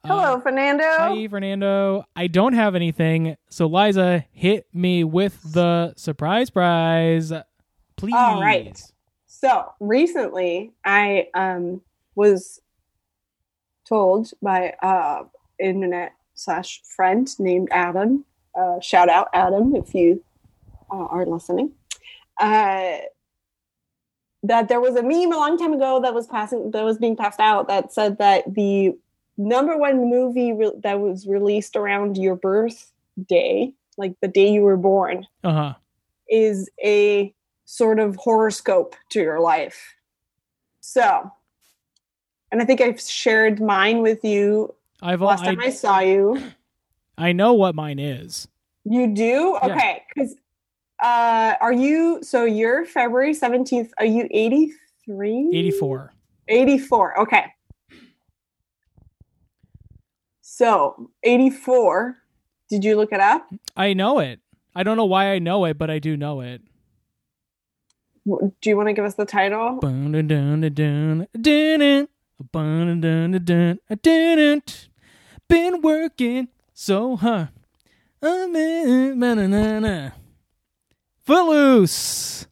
Hello, 0.05 0.35
Uh, 0.35 0.39
Fernando. 0.39 0.83
Hi, 0.83 1.27
Fernando. 1.27 2.05
I 2.15 2.27
don't 2.27 2.53
have 2.53 2.75
anything, 2.75 3.37
so 3.49 3.65
Liza, 3.67 4.25
hit 4.31 4.67
me 4.73 5.03
with 5.03 5.41
the 5.53 5.93
surprise 5.97 6.49
prize, 6.49 7.31
please. 7.95 8.13
All 8.15 8.41
right. 8.41 8.81
So 9.25 9.73
recently, 9.79 10.73
I 10.83 11.27
um, 11.33 11.81
was 12.15 12.61
told 13.87 14.31
by 14.41 14.73
uh, 14.81 15.23
internet 15.59 16.13
slash 16.33 16.81
friend 16.83 17.27
named 17.39 17.69
Adam. 17.71 18.25
Uh, 18.53 18.79
shout 18.79 19.09
out 19.09 19.29
Adam 19.33 19.75
if 19.75 19.93
you 19.93 20.23
uh, 20.91 21.05
are 21.05 21.25
listening. 21.25 21.71
Uh, 22.39 22.97
that 24.43 24.67
there 24.67 24.79
was 24.79 24.95
a 24.95 25.01
meme 25.01 25.31
a 25.31 25.37
long 25.37 25.57
time 25.57 25.73
ago 25.73 25.99
that 26.01 26.13
was 26.13 26.27
passing 26.27 26.69
that 26.71 26.83
was 26.83 26.97
being 26.99 27.15
passed 27.15 27.39
out 27.39 27.67
that 27.67 27.91
said 27.91 28.19
that 28.19 28.43
the 28.53 28.95
number 29.37 29.77
one 29.77 30.09
movie 30.09 30.53
re- 30.53 30.71
that 30.83 30.99
was 30.99 31.27
released 31.27 31.75
around 31.75 32.17
your 32.17 32.35
birthday, 32.35 33.71
like 33.97 34.15
the 34.21 34.27
day 34.27 34.51
you 34.51 34.61
were 34.61 34.77
born, 34.77 35.25
Uh 35.43 35.53
huh. 35.53 35.73
is 36.29 36.69
a 36.83 37.33
sort 37.65 37.99
of 37.99 38.15
horoscope 38.15 38.95
to 39.09 39.21
your 39.21 39.39
life. 39.39 39.95
So, 40.81 41.31
and 42.51 42.61
I 42.61 42.65
think 42.65 42.79
I've 42.81 43.01
shared 43.01 43.59
mine 43.59 44.01
with 44.01 44.23
you 44.23 44.75
I've 45.01 45.21
last 45.21 45.43
I, 45.43 45.45
time 45.47 45.59
I 45.59 45.69
saw 45.69 45.99
you. 45.99 46.41
I 47.17 47.31
know 47.31 47.53
what 47.53 47.75
mine 47.75 47.99
is. 47.99 48.47
You 48.83 49.07
do? 49.07 49.57
Okay. 49.63 50.03
Because 50.13 50.35
uh, 51.03 51.55
are 51.59 51.73
you, 51.73 52.19
so 52.21 52.45
you're 52.45 52.85
February 52.85 53.33
17th. 53.33 53.89
Are 53.97 54.05
you 54.05 54.27
83? 54.31 55.49
84. 55.53 56.13
84. 56.47 57.19
Okay. 57.21 57.45
So, 60.55 61.09
84. 61.23 62.15
Did 62.69 62.85
you 62.85 62.95
look 62.95 63.11
it 63.11 63.19
up? 63.19 63.45
I 63.75 63.91
know 63.91 64.19
it. 64.19 64.39
I 64.73 64.83
don't 64.83 64.95
know 64.95 65.03
why 65.03 65.33
I 65.33 65.39
know 65.39 65.65
it, 65.65 65.77
but 65.77 65.89
I 65.89 65.99
do 65.99 66.15
know 66.15 66.39
it. 66.39 66.61
Do 68.25 68.53
you 68.63 68.77
want 68.77 68.87
to 68.87 68.93
give 68.93 69.03
us 69.03 69.15
the 69.15 69.25
title? 69.25 69.79
Been 75.49 75.81
working 75.81 76.47
so 76.73 77.17
hard. 77.17 77.49
I'm 78.21 78.55
in- 78.55 79.19
na-na-na-na. 79.19 80.11
Footloose. 81.25 82.47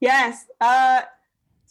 Yes. 0.00 0.46
Uh, 0.58 1.02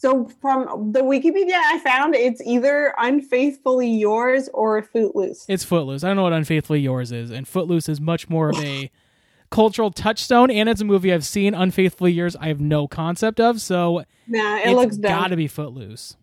so 0.02 0.28
from 0.41 0.93
the 0.93 1.02
Wikipedia 1.02 1.54
I 1.54 1.78
found, 1.78 2.16
it's 2.16 2.41
either 2.41 2.95
unfaithfully 2.97 3.88
yours 3.88 4.49
or 4.52 4.82
Footloose. 4.82 5.45
It's 5.47 5.64
Footloose. 5.64 6.04
I 6.04 6.08
don't 6.08 6.16
know 6.16 6.24
what 6.24 6.34
Unfaithfully 6.34 6.80
Yours 6.80 7.12
is, 7.12 7.30
and 7.30 7.47
Footloose 7.47 7.88
is 7.88 8.02
much 8.02 8.28
more 8.28 8.49
of 8.49 8.58
a 8.58 8.89
cultural 9.52 9.91
touchstone, 9.91 10.49
and 10.49 10.68
it's 10.68 10.82
a 10.82 10.86
movie 10.86 11.14
I've 11.14 11.24
seen. 11.24 11.54
Unfaithfully 11.54 12.14
Yours, 12.14 12.36
I 12.36 12.47
have 12.47 12.60
no 12.60 12.88
concept 12.88 13.39
of, 13.39 13.62
so 13.62 14.04
Nah, 14.28 14.58
it 14.58 14.70
it's 14.70 14.76
looks 14.76 14.97
gotta 14.97 15.36
be 15.36 15.47
Footloose. 15.47 16.18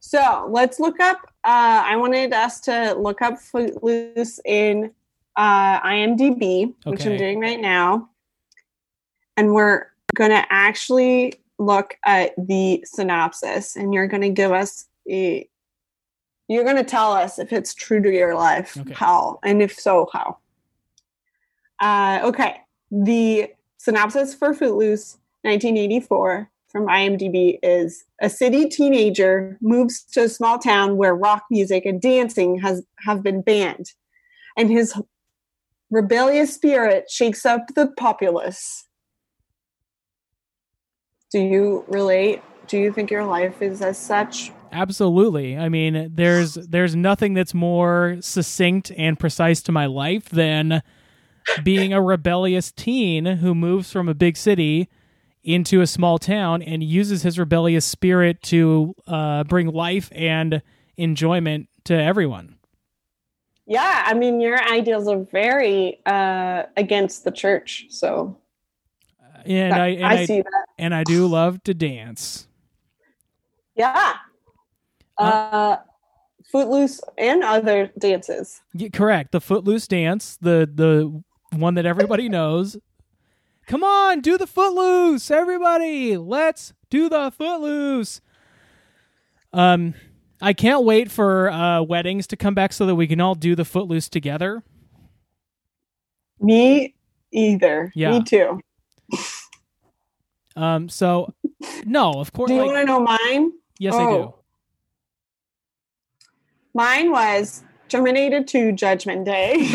So 0.00 0.46
let's 0.50 0.78
look 0.78 1.00
up. 1.00 1.22
Uh, 1.42 1.82
I 1.86 1.96
wanted 1.96 2.34
us 2.34 2.60
to 2.62 2.92
look 2.98 3.22
up 3.22 3.38
Footloose 3.38 4.40
in 4.44 4.92
uh, 5.36 5.80
IMDb, 5.80 6.74
which 6.84 7.06
I'm 7.06 7.16
doing 7.16 7.40
right 7.40 7.60
now, 7.60 8.10
and 9.38 9.54
we're 9.54 9.86
gonna 10.14 10.44
actually 10.50 11.39
look 11.60 11.96
at 12.06 12.32
the 12.36 12.82
synopsis, 12.86 13.76
and 13.76 13.92
you're 13.94 14.08
gonna 14.08 14.30
give 14.30 14.50
us 14.50 14.86
a. 15.08 15.48
You're 16.48 16.64
gonna 16.64 16.82
tell 16.82 17.12
us 17.12 17.38
if 17.38 17.52
it's 17.52 17.74
true 17.74 18.02
to 18.02 18.10
your 18.10 18.34
life, 18.34 18.76
Okay. 18.76 18.94
how, 18.94 19.38
and 19.44 19.62
if 19.62 19.78
so, 19.78 20.08
how. 20.12 20.38
Uh, 21.80 22.20
okay, 22.24 22.56
the 22.90 23.52
synopsis 23.76 24.34
for 24.34 24.52
Footloose, 24.52 25.18
1984, 25.42 26.50
from 26.68 26.86
IMDb 26.86 27.58
is 27.62 28.04
a 28.20 28.28
city 28.28 28.68
teenager 28.68 29.56
moves 29.60 30.02
to 30.12 30.24
a 30.24 30.28
small 30.28 30.58
town 30.58 30.96
where 30.96 31.14
rock 31.14 31.44
music 31.50 31.84
and 31.86 32.00
dancing 32.00 32.58
has 32.58 32.82
have 33.00 33.22
been 33.22 33.42
banned, 33.42 33.92
and 34.56 34.70
his 34.70 34.94
rebellious 35.90 36.54
spirit 36.54 37.10
shakes 37.10 37.44
up 37.44 37.74
the 37.74 37.88
populace. 37.96 38.86
Do 41.30 41.40
you 41.40 41.84
relate? 41.88 42.42
Do 42.66 42.78
you 42.78 42.92
think 42.92 43.10
your 43.10 43.24
life 43.24 43.62
is 43.62 43.82
as 43.82 43.98
such? 43.98 44.52
Absolutely. 44.72 45.56
I 45.56 45.68
mean, 45.68 46.10
there's 46.14 46.54
there's 46.54 46.94
nothing 46.94 47.34
that's 47.34 47.54
more 47.54 48.16
succinct 48.20 48.92
and 48.96 49.18
precise 49.18 49.62
to 49.62 49.72
my 49.72 49.86
life 49.86 50.28
than 50.28 50.82
being 51.64 51.92
a 51.92 52.02
rebellious 52.02 52.70
teen 52.72 53.24
who 53.24 53.54
moves 53.54 53.90
from 53.90 54.08
a 54.08 54.14
big 54.14 54.36
city 54.36 54.88
into 55.42 55.80
a 55.80 55.86
small 55.86 56.18
town 56.18 56.62
and 56.62 56.84
uses 56.84 57.22
his 57.22 57.38
rebellious 57.38 57.84
spirit 57.84 58.42
to 58.42 58.94
uh, 59.06 59.42
bring 59.44 59.68
life 59.68 60.10
and 60.14 60.62
enjoyment 60.96 61.68
to 61.84 61.94
everyone. 61.94 62.56
Yeah, 63.66 64.02
I 64.04 64.14
mean, 64.14 64.40
your 64.40 64.60
ideals 64.60 65.08
are 65.08 65.24
very 65.24 66.00
uh, 66.04 66.64
against 66.76 67.24
the 67.24 67.30
church, 67.30 67.86
so 67.88 68.36
And 69.44 69.74
I 69.74 69.88
and 69.88 70.06
I, 70.06 70.12
I, 70.20 70.24
see 70.26 70.42
that. 70.42 70.66
and 70.78 70.94
I 70.94 71.04
do 71.04 71.26
love 71.26 71.62
to 71.64 71.74
dance. 71.74 72.46
Yeah. 73.74 74.14
Uh, 75.18 75.76
Footloose 76.50 77.00
and 77.16 77.44
other 77.44 77.92
dances. 77.98 78.60
Yeah, 78.74 78.88
correct. 78.88 79.30
The 79.30 79.40
footloose 79.40 79.86
dance, 79.86 80.36
the 80.40 80.68
the 80.72 81.22
one 81.56 81.74
that 81.74 81.86
everybody 81.86 82.28
knows. 82.28 82.76
Come 83.68 83.84
on, 83.84 84.20
do 84.20 84.36
the 84.36 84.48
footloose, 84.48 85.30
everybody. 85.30 86.16
Let's 86.16 86.72
do 86.88 87.08
the 87.08 87.30
footloose. 87.30 88.20
Um 89.52 89.94
I 90.42 90.52
can't 90.52 90.82
wait 90.84 91.08
for 91.08 91.50
uh 91.50 91.82
weddings 91.82 92.26
to 92.28 92.36
come 92.36 92.54
back 92.54 92.72
so 92.72 92.84
that 92.86 92.96
we 92.96 93.06
can 93.06 93.20
all 93.20 93.36
do 93.36 93.54
the 93.54 93.64
footloose 93.64 94.08
together. 94.08 94.64
Me 96.40 96.96
either. 97.30 97.92
Yeah. 97.94 98.10
Me 98.10 98.24
too. 98.24 98.60
Um 100.56 100.88
so 100.88 101.34
no, 101.84 102.12
of 102.12 102.32
course 102.32 102.48
Do 102.48 102.54
you 102.54 102.60
like, 102.60 102.72
want 102.72 102.80
to 102.80 102.84
know 102.86 103.00
mine? 103.00 103.52
yes 103.78 103.94
I 103.94 103.98
do. 103.98 104.10
Oh. 104.10 104.34
Mine 106.74 107.10
was 107.10 107.64
Terminator 107.88 108.44
2 108.44 108.72
Judgment 108.72 109.24
Day. 109.24 109.68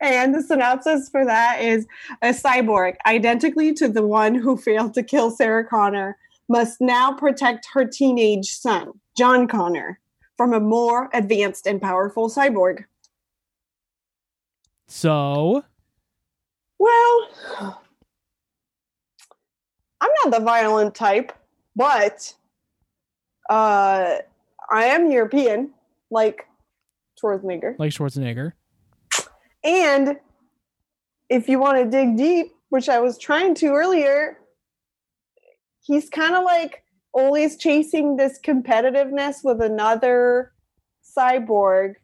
and 0.00 0.34
the 0.34 0.42
synopsis 0.42 1.08
for 1.10 1.24
that 1.24 1.60
is 1.60 1.86
a 2.22 2.30
cyborg, 2.30 2.94
identically 3.06 3.74
to 3.74 3.88
the 3.88 4.06
one 4.06 4.34
who 4.34 4.56
failed 4.56 4.94
to 4.94 5.02
kill 5.02 5.30
Sarah 5.30 5.66
Connor, 5.66 6.16
must 6.48 6.80
now 6.80 7.12
protect 7.12 7.68
her 7.72 7.84
teenage 7.84 8.46
son, 8.46 8.92
John 9.16 9.46
Connor, 9.46 10.00
from 10.36 10.52
a 10.52 10.60
more 10.60 11.10
advanced 11.12 11.66
and 11.66 11.80
powerful 11.80 12.28
cyborg. 12.30 12.84
So, 14.88 15.64
Well, 16.82 17.80
I'm 20.00 20.10
not 20.24 20.36
the 20.36 20.44
violent 20.44 20.96
type, 20.96 21.30
but 21.76 22.34
uh, 23.48 24.16
I 24.68 24.84
am 24.86 25.08
European, 25.08 25.70
like 26.10 26.44
Schwarzenegger. 27.22 27.76
like 27.78 27.92
Schwarzenegger. 27.92 28.54
And 29.62 30.16
if 31.28 31.48
you 31.48 31.60
want 31.60 31.78
to 31.78 31.84
dig 31.88 32.16
deep, 32.16 32.48
which 32.70 32.88
I 32.88 32.98
was 32.98 33.16
trying 33.16 33.54
to 33.56 33.66
earlier, 33.68 34.38
he's 35.82 36.08
kind 36.10 36.34
of 36.34 36.42
like 36.42 36.82
always 37.12 37.58
chasing 37.58 38.16
this 38.16 38.40
competitiveness 38.44 39.44
with 39.44 39.62
another 39.62 40.50
cyborg 41.16 41.94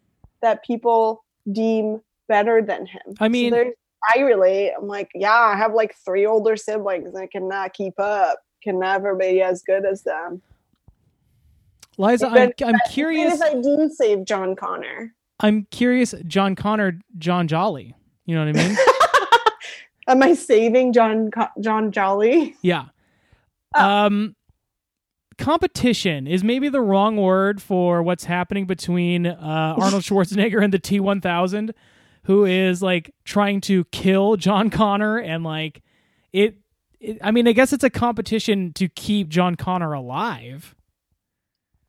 that 0.41 0.63
people 0.65 1.25
deem 1.51 2.01
better 2.29 2.63
than 2.63 2.87
him. 2.87 3.15
I 3.19 3.27
mean- 3.27 3.51
there's- 3.53 3.75
I 4.15 4.21
relate. 4.21 4.73
I'm 4.79 4.87
like, 4.87 5.11
yeah, 5.15 5.33
I 5.33 5.57
have 5.57 5.75
like 5.75 5.95
three 6.05 6.27
older 6.27 6.57
siblings. 6.57 7.15
I 7.15 7.27
cannot 7.27 7.73
keep 7.73 7.99
up. 7.99 8.39
Can 8.63 8.79
never 8.81 9.15
be 9.15 9.41
as 9.43 9.63
good 9.63 9.85
as 9.85 10.03
them. 10.03 10.43
Liza, 11.97 12.29
I'm, 12.29 12.53
I'm 12.65 12.79
curious. 12.91 13.35
if 13.35 13.43
I 13.43 13.55
do 13.55 13.91
save 13.93 14.25
John 14.25 14.55
Connor. 14.55 15.15
I'm 15.41 15.67
curious. 15.71 16.15
John 16.27 16.55
Connor, 16.55 17.01
John 17.19 17.49
Jolly. 17.49 17.95
You 18.27 18.35
know 18.37 18.47
what 18.47 18.57
I 18.57 18.69
mean? 18.69 18.77
Am 20.09 20.23
I 20.23 20.35
saving 20.35 20.93
John 20.93 21.31
John 21.61 21.93
Jolly? 21.93 22.57
Yeah. 22.63 22.87
Oh. 23.75 23.85
Um 23.85 24.37
competition 25.39 26.27
is 26.27 26.43
maybe 26.43 26.69
the 26.69 26.81
wrong 26.81 27.17
word 27.17 27.63
for 27.63 28.03
what's 28.03 28.25
happening 28.25 28.67
between 28.67 29.27
uh, 29.27 29.75
Arnold 29.79 30.03
Schwarzenegger 30.03 30.63
and 30.63 30.75
the 30.75 30.81
T1000 30.81 31.71
who 32.29 32.45
is 32.45 32.83
like 32.83 33.11
trying 33.25 33.59
to 33.63 33.85
kill 33.87 34.37
John 34.37 34.69
Connor 34.69 35.17
and 35.17 35.43
like 35.43 35.83
it, 36.31 36.57
it 37.01 37.19
I 37.25 37.31
mean, 37.31 37.49
I 37.49 37.53
guess 37.53 37.73
it's 37.73 37.85
a 37.85 37.89
competition 37.91 38.73
to 38.75 38.87
keep 38.87 39.29
John 39.31 39.55
Connor 39.57 39.95
alive. 39.95 40.75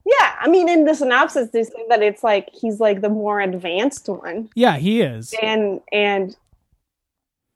Yeah, 0.06 0.36
I 0.40 0.48
mean, 0.48 0.70
in 0.70 0.86
the 0.86 0.96
synopsis, 0.96 1.50
they 1.52 1.64
say 1.66 1.84
that 1.90 2.02
it's 2.02 2.24
like 2.24 2.48
he's 2.54 2.80
like 2.80 3.02
the 3.02 3.10
more 3.10 3.42
advanced 3.42 4.08
one, 4.08 4.50
Yeah, 4.56 4.78
he 4.78 5.02
is. 5.02 5.36
and 5.42 5.82
and, 5.92 6.38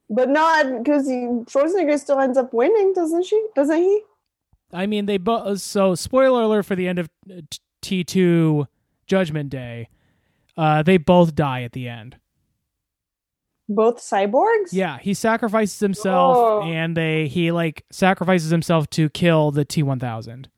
but 0.10 0.28
not 0.30 0.84
because 0.84 1.08
Schwarzenegger 1.08 1.98
still 1.98 2.20
ends 2.20 2.38
up 2.38 2.54
winning, 2.54 2.92
doesn't 2.94 3.24
she? 3.26 3.42
Doesn't 3.56 3.78
he? 3.78 4.02
I 4.74 4.88
mean, 4.88 5.06
they 5.06 5.18
both. 5.18 5.62
So, 5.62 5.96
spoiler 5.96 6.42
alert 6.42 6.64
for 6.66 6.76
the 6.76 6.90
end 6.90 7.00
of 7.00 7.10
T 7.82 8.04
two 8.04 8.68
Judgment 9.08 9.50
Day. 9.50 9.88
Uh, 10.58 10.84
they 10.84 10.98
both 10.98 11.34
die 11.34 11.64
at 11.64 11.72
the 11.72 11.88
end. 11.88 12.18
Both 13.70 13.98
cyborgs. 14.00 14.70
Yeah, 14.72 14.98
he 15.00 15.14
sacrifices 15.14 15.80
himself, 15.80 16.36
Oh. 16.38 16.62
and 16.64 16.98
they 16.98 17.28
he 17.28 17.52
like 17.52 17.86
sacrifices 17.92 18.50
himself 18.52 18.90
to 18.92 19.10
kill 19.10 19.52
the 19.52 19.64
T 19.66 19.82
one 19.84 20.00
thousand 20.00 20.50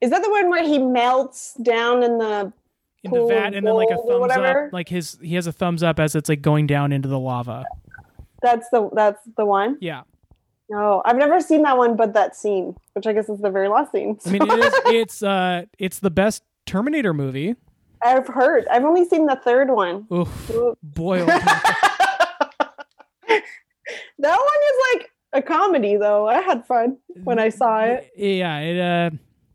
Is 0.00 0.10
that 0.10 0.22
the 0.22 0.30
one 0.30 0.48
where 0.48 0.62
he 0.64 0.78
melts 0.78 1.54
down 1.54 2.02
in 2.02 2.18
the? 2.18 2.52
in 3.04 3.12
the 3.12 3.26
vat, 3.26 3.54
and 3.54 3.64
then 3.66 3.74
like 3.74 3.88
a 3.90 3.96
thumbs 3.96 4.32
up, 4.32 4.72
like 4.72 4.88
his 4.88 5.18
he 5.22 5.34
has 5.36 5.46
a 5.46 5.52
thumbs 5.52 5.82
up 5.84 6.00
as 6.00 6.14
it's 6.16 6.28
like 6.28 6.42
going 6.42 6.66
down 6.66 6.92
into 6.92 7.08
the 7.08 7.18
lava. 7.18 7.64
That's 8.42 8.68
the 8.70 8.90
that's 8.92 9.20
the 9.36 9.44
one. 9.44 9.78
Yeah, 9.80 10.02
No, 10.68 11.02
I've 11.04 11.16
never 11.16 11.40
seen 11.40 11.62
that 11.62 11.76
one, 11.78 11.94
but 11.96 12.12
that 12.14 12.34
scene, 12.36 12.76
which 12.94 13.06
I 13.06 13.12
guess 13.12 13.28
is 13.28 13.40
the 13.40 13.50
very 13.50 13.68
last 13.68 13.92
scene. 13.92 14.18
I 14.26 14.30
mean 14.30 14.42
it 14.42 14.58
is 14.58 14.74
it's 14.86 15.22
uh 15.22 15.64
it's 15.78 15.98
the 16.00 16.10
best 16.10 16.42
Terminator 16.66 17.14
movie. 17.14 17.54
I've 18.02 18.26
heard. 18.26 18.66
I've 18.68 18.84
only 18.84 19.04
seen 19.04 19.26
the 19.26 19.36
third 19.36 19.70
one. 19.70 20.06
Oof, 20.12 20.50
boy, 20.82 21.20
oh 21.20 21.26
that 24.18 24.18
one 24.18 24.30
is 24.30 24.76
like 24.94 25.10
a 25.32 25.42
comedy, 25.42 25.96
though. 25.96 26.28
I 26.28 26.40
had 26.40 26.66
fun 26.66 26.98
when 27.24 27.38
I 27.38 27.48
saw 27.48 27.80
it. 27.80 28.10
yeah, 28.16 28.58
it 28.58 28.80
uh. 28.80 29.10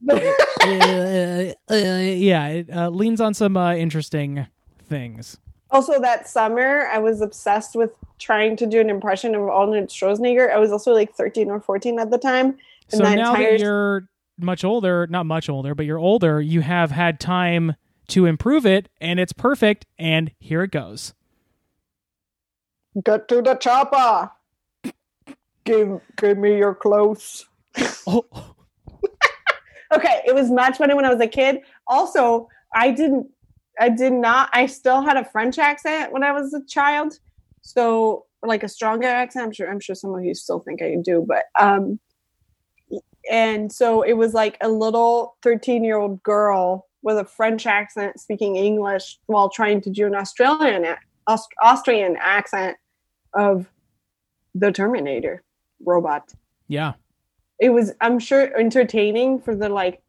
uh, 0.10 1.54
uh, 1.72 1.76
yeah, 1.76 2.48
it 2.48 2.70
uh, 2.70 2.90
leans 2.90 3.22
on 3.22 3.34
some 3.34 3.56
uh, 3.56 3.74
interesting 3.74 4.46
things. 4.90 5.38
also, 5.72 6.02
that 6.02 6.28
summer, 6.28 6.88
I 6.92 7.00
was 7.00 7.22
obsessed 7.22 7.76
with 7.76 7.92
trying 8.20 8.58
to 8.58 8.66
do 8.66 8.82
an 8.82 8.90
impression 8.90 9.34
of 9.34 9.44
Arnold 9.44 9.88
Schwarzenegger. 9.88 10.52
I 10.52 10.58
was 10.58 10.74
also 10.74 10.92
like 10.94 11.16
13 11.16 11.50
or 11.50 11.62
14 11.62 12.00
at 12.00 12.12
the 12.12 12.18
time. 12.18 12.58
And 12.92 13.00
So 13.00 13.04
now 13.04 13.32
entire- 13.32 13.52
that 13.52 13.60
you're 13.60 14.08
much 14.38 14.64
older, 14.66 15.08
not 15.08 15.26
much 15.26 15.48
older, 15.50 15.74
but 15.74 15.86
you're 15.86 16.00
older, 16.00 16.42
you 16.42 16.60
have 16.62 16.92
had 16.92 17.20
time 17.20 17.76
to 18.10 18.26
improve 18.26 18.66
it, 18.66 18.90
and 19.00 19.20
it's 19.20 19.34
perfect. 19.34 19.86
And 19.98 20.32
here 20.40 20.64
it 20.64 20.72
goes. 20.72 21.14
Get 23.04 23.28
to 23.30 23.42
the 23.42 23.56
chopper. 23.56 24.32
Give, 25.66 26.02
give 26.18 26.38
me 26.38 26.58
your 26.58 26.76
clothes. 26.76 27.48
Oh, 28.06 28.26
okay 29.94 30.22
it 30.26 30.34
was 30.34 30.50
much 30.50 30.78
funny 30.78 30.94
when 30.94 31.06
i 31.06 31.10
was 31.10 31.22
a 31.22 31.28
kid 31.28 31.60
also 31.88 32.48
i 32.74 32.92
didn't 32.92 33.28
i 33.80 33.90
did 33.90 34.14
not 34.14 34.50
i 34.54 34.66
still 34.66 35.02
had 35.02 35.18
a 35.18 35.26
french 35.26 35.58
accent 35.58 36.12
when 36.12 36.24
i 36.24 36.32
was 36.32 36.54
a 36.54 36.64
child 36.66 37.20
so 37.62 38.26
like 38.42 38.64
a 38.64 38.68
stronger 38.68 39.08
accent 39.08 39.46
i'm 39.46 39.52
sure 39.52 39.70
i'm 39.70 39.80
sure 39.80 39.96
some 39.96 40.14
of 40.14 40.24
you 40.24 40.34
still 40.34 40.60
think 40.60 40.82
i 40.82 40.96
do 41.04 41.26
but 41.28 41.46
um 41.60 42.00
and 43.32 43.72
so 43.72 44.02
it 44.02 44.14
was 44.14 44.34
like 44.34 44.58
a 44.62 44.68
little 44.68 45.38
13 45.44 45.84
year 45.84 45.98
old 45.98 46.22
girl 46.24 46.88
with 47.04 47.18
a 47.18 47.26
french 47.26 47.66
accent 47.68 48.20
speaking 48.20 48.56
english 48.56 49.20
while 49.28 49.50
trying 49.50 49.80
to 49.82 49.90
do 49.90 50.08
an 50.08 50.16
australian 50.16 50.96
Aust- 51.28 51.54
austrian 51.62 52.18
accent 52.20 52.78
of 53.34 53.70
the 54.56 54.72
terminator 54.72 55.44
robot 55.86 56.34
yeah. 56.68 56.94
it 57.60 57.70
was 57.70 57.94
i'm 58.02 58.18
sure 58.20 58.58
entertaining 58.58 59.40
for 59.40 59.56
the 59.56 59.70
like 59.70 60.02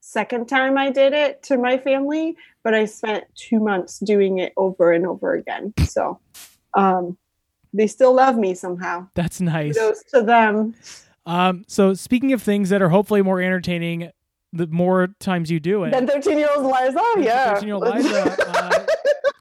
second 0.00 0.48
time 0.48 0.78
i 0.78 0.90
did 0.90 1.12
it 1.12 1.42
to 1.42 1.56
my 1.58 1.76
family 1.78 2.36
but 2.62 2.74
i 2.74 2.84
spent 2.84 3.24
two 3.34 3.58
months 3.60 3.98
doing 3.98 4.38
it 4.38 4.52
over 4.56 4.92
and 4.92 5.06
over 5.06 5.34
again 5.34 5.72
so 5.86 6.18
um 6.74 7.16
they 7.74 7.86
still 7.86 8.14
love 8.14 8.36
me 8.38 8.54
somehow 8.54 9.06
That's 9.14 9.40
nice. 9.40 9.74
kudos 9.76 10.02
to 10.14 10.22
them 10.22 10.74
Um, 11.26 11.64
so 11.68 11.92
speaking 11.92 12.32
of 12.32 12.42
things 12.42 12.70
that 12.70 12.80
are 12.80 12.88
hopefully 12.88 13.20
more 13.20 13.38
entertaining, 13.42 14.10
the 14.52 14.66
more 14.68 15.08
times 15.20 15.50
you 15.50 15.60
do 15.60 15.84
it. 15.84 15.90
then 15.90 16.06
13 16.06 16.38
year 16.38 16.48
old 16.56 16.64
liza 16.64 17.00
yeah 17.18 17.54
13-year-old 17.54 17.84
Liza, 17.84 18.36
uh, 18.48 18.86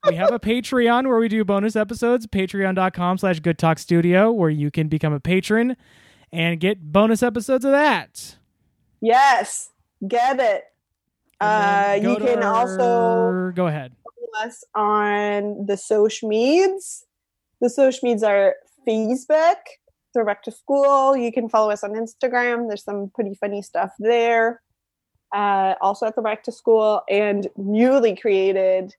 we 0.09 0.15
have 0.15 0.31
a 0.33 0.39
Patreon 0.39 1.07
where 1.07 1.17
we 1.17 1.27
do 1.27 1.43
bonus 1.43 1.75
episodes, 1.75 2.27
patreon.com 2.27 3.17
slash 3.17 3.39
good 3.39 3.57
talk 3.57 3.77
studio, 3.79 4.31
where 4.31 4.49
you 4.49 4.71
can 4.71 4.87
become 4.87 5.13
a 5.13 5.19
patron 5.19 5.75
and 6.31 6.59
get 6.59 6.91
bonus 6.91 7.21
episodes 7.23 7.63
of 7.65 7.71
that. 7.71 8.37
yes 9.01 9.69
get 10.07 10.39
it 10.39 10.63
uh 11.39 11.97
you 12.01 12.15
can 12.17 12.43
also 12.43 13.51
go 13.55 13.67
ahead. 13.67 13.93
follow 14.03 14.45
us 14.47 14.63
on 14.75 15.65
the 15.65 15.77
social 15.77 16.29
medias. 16.29 17.05
The 17.61 17.69
social 17.69 17.99
medias 18.03 18.23
are 18.23 18.55
Facebook, 18.87 19.55
Throwback 20.13 20.43
to 20.43 20.51
School. 20.51 21.15
You 21.17 21.31
can 21.31 21.49
follow 21.49 21.71
us 21.71 21.83
on 21.83 21.91
Instagram. 21.93 22.67
There's 22.67 22.83
some 22.83 23.11
pretty 23.13 23.33
funny 23.35 23.61
stuff 23.61 23.91
there. 23.99 24.61
Uh, 25.33 25.75
also 25.81 26.05
at 26.05 26.15
the 26.15 26.21
Back 26.21 26.43
to 26.43 26.51
School 26.51 27.01
and 27.09 27.47
newly 27.57 28.15
created 28.15 28.95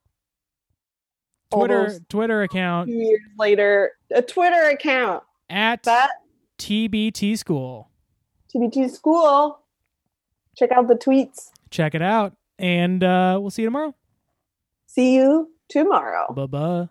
Twitter 1.51 1.99
Twitter 2.09 2.45
two 2.45 2.57
account 2.57 2.89
years 2.89 3.21
later 3.37 3.93
a 4.13 4.21
Twitter 4.21 4.69
account. 4.69 5.23
at 5.49 5.83
That 5.83 6.11
TBT 6.59 7.37
School. 7.37 7.89
TBT 8.53 8.89
School. 8.91 9.59
Check 10.55 10.71
out 10.71 10.87
the 10.87 10.95
tweets. 10.95 11.49
Check 11.71 11.95
it 11.95 12.01
out, 12.01 12.35
and 12.57 13.03
uh, 13.03 13.37
we'll 13.39 13.49
see 13.49 13.61
you 13.61 13.67
tomorrow. 13.67 13.95
See 14.87 15.15
you 15.15 15.49
tomorrow. 15.69 16.33
Bye 16.33 16.45
bye. 16.47 16.89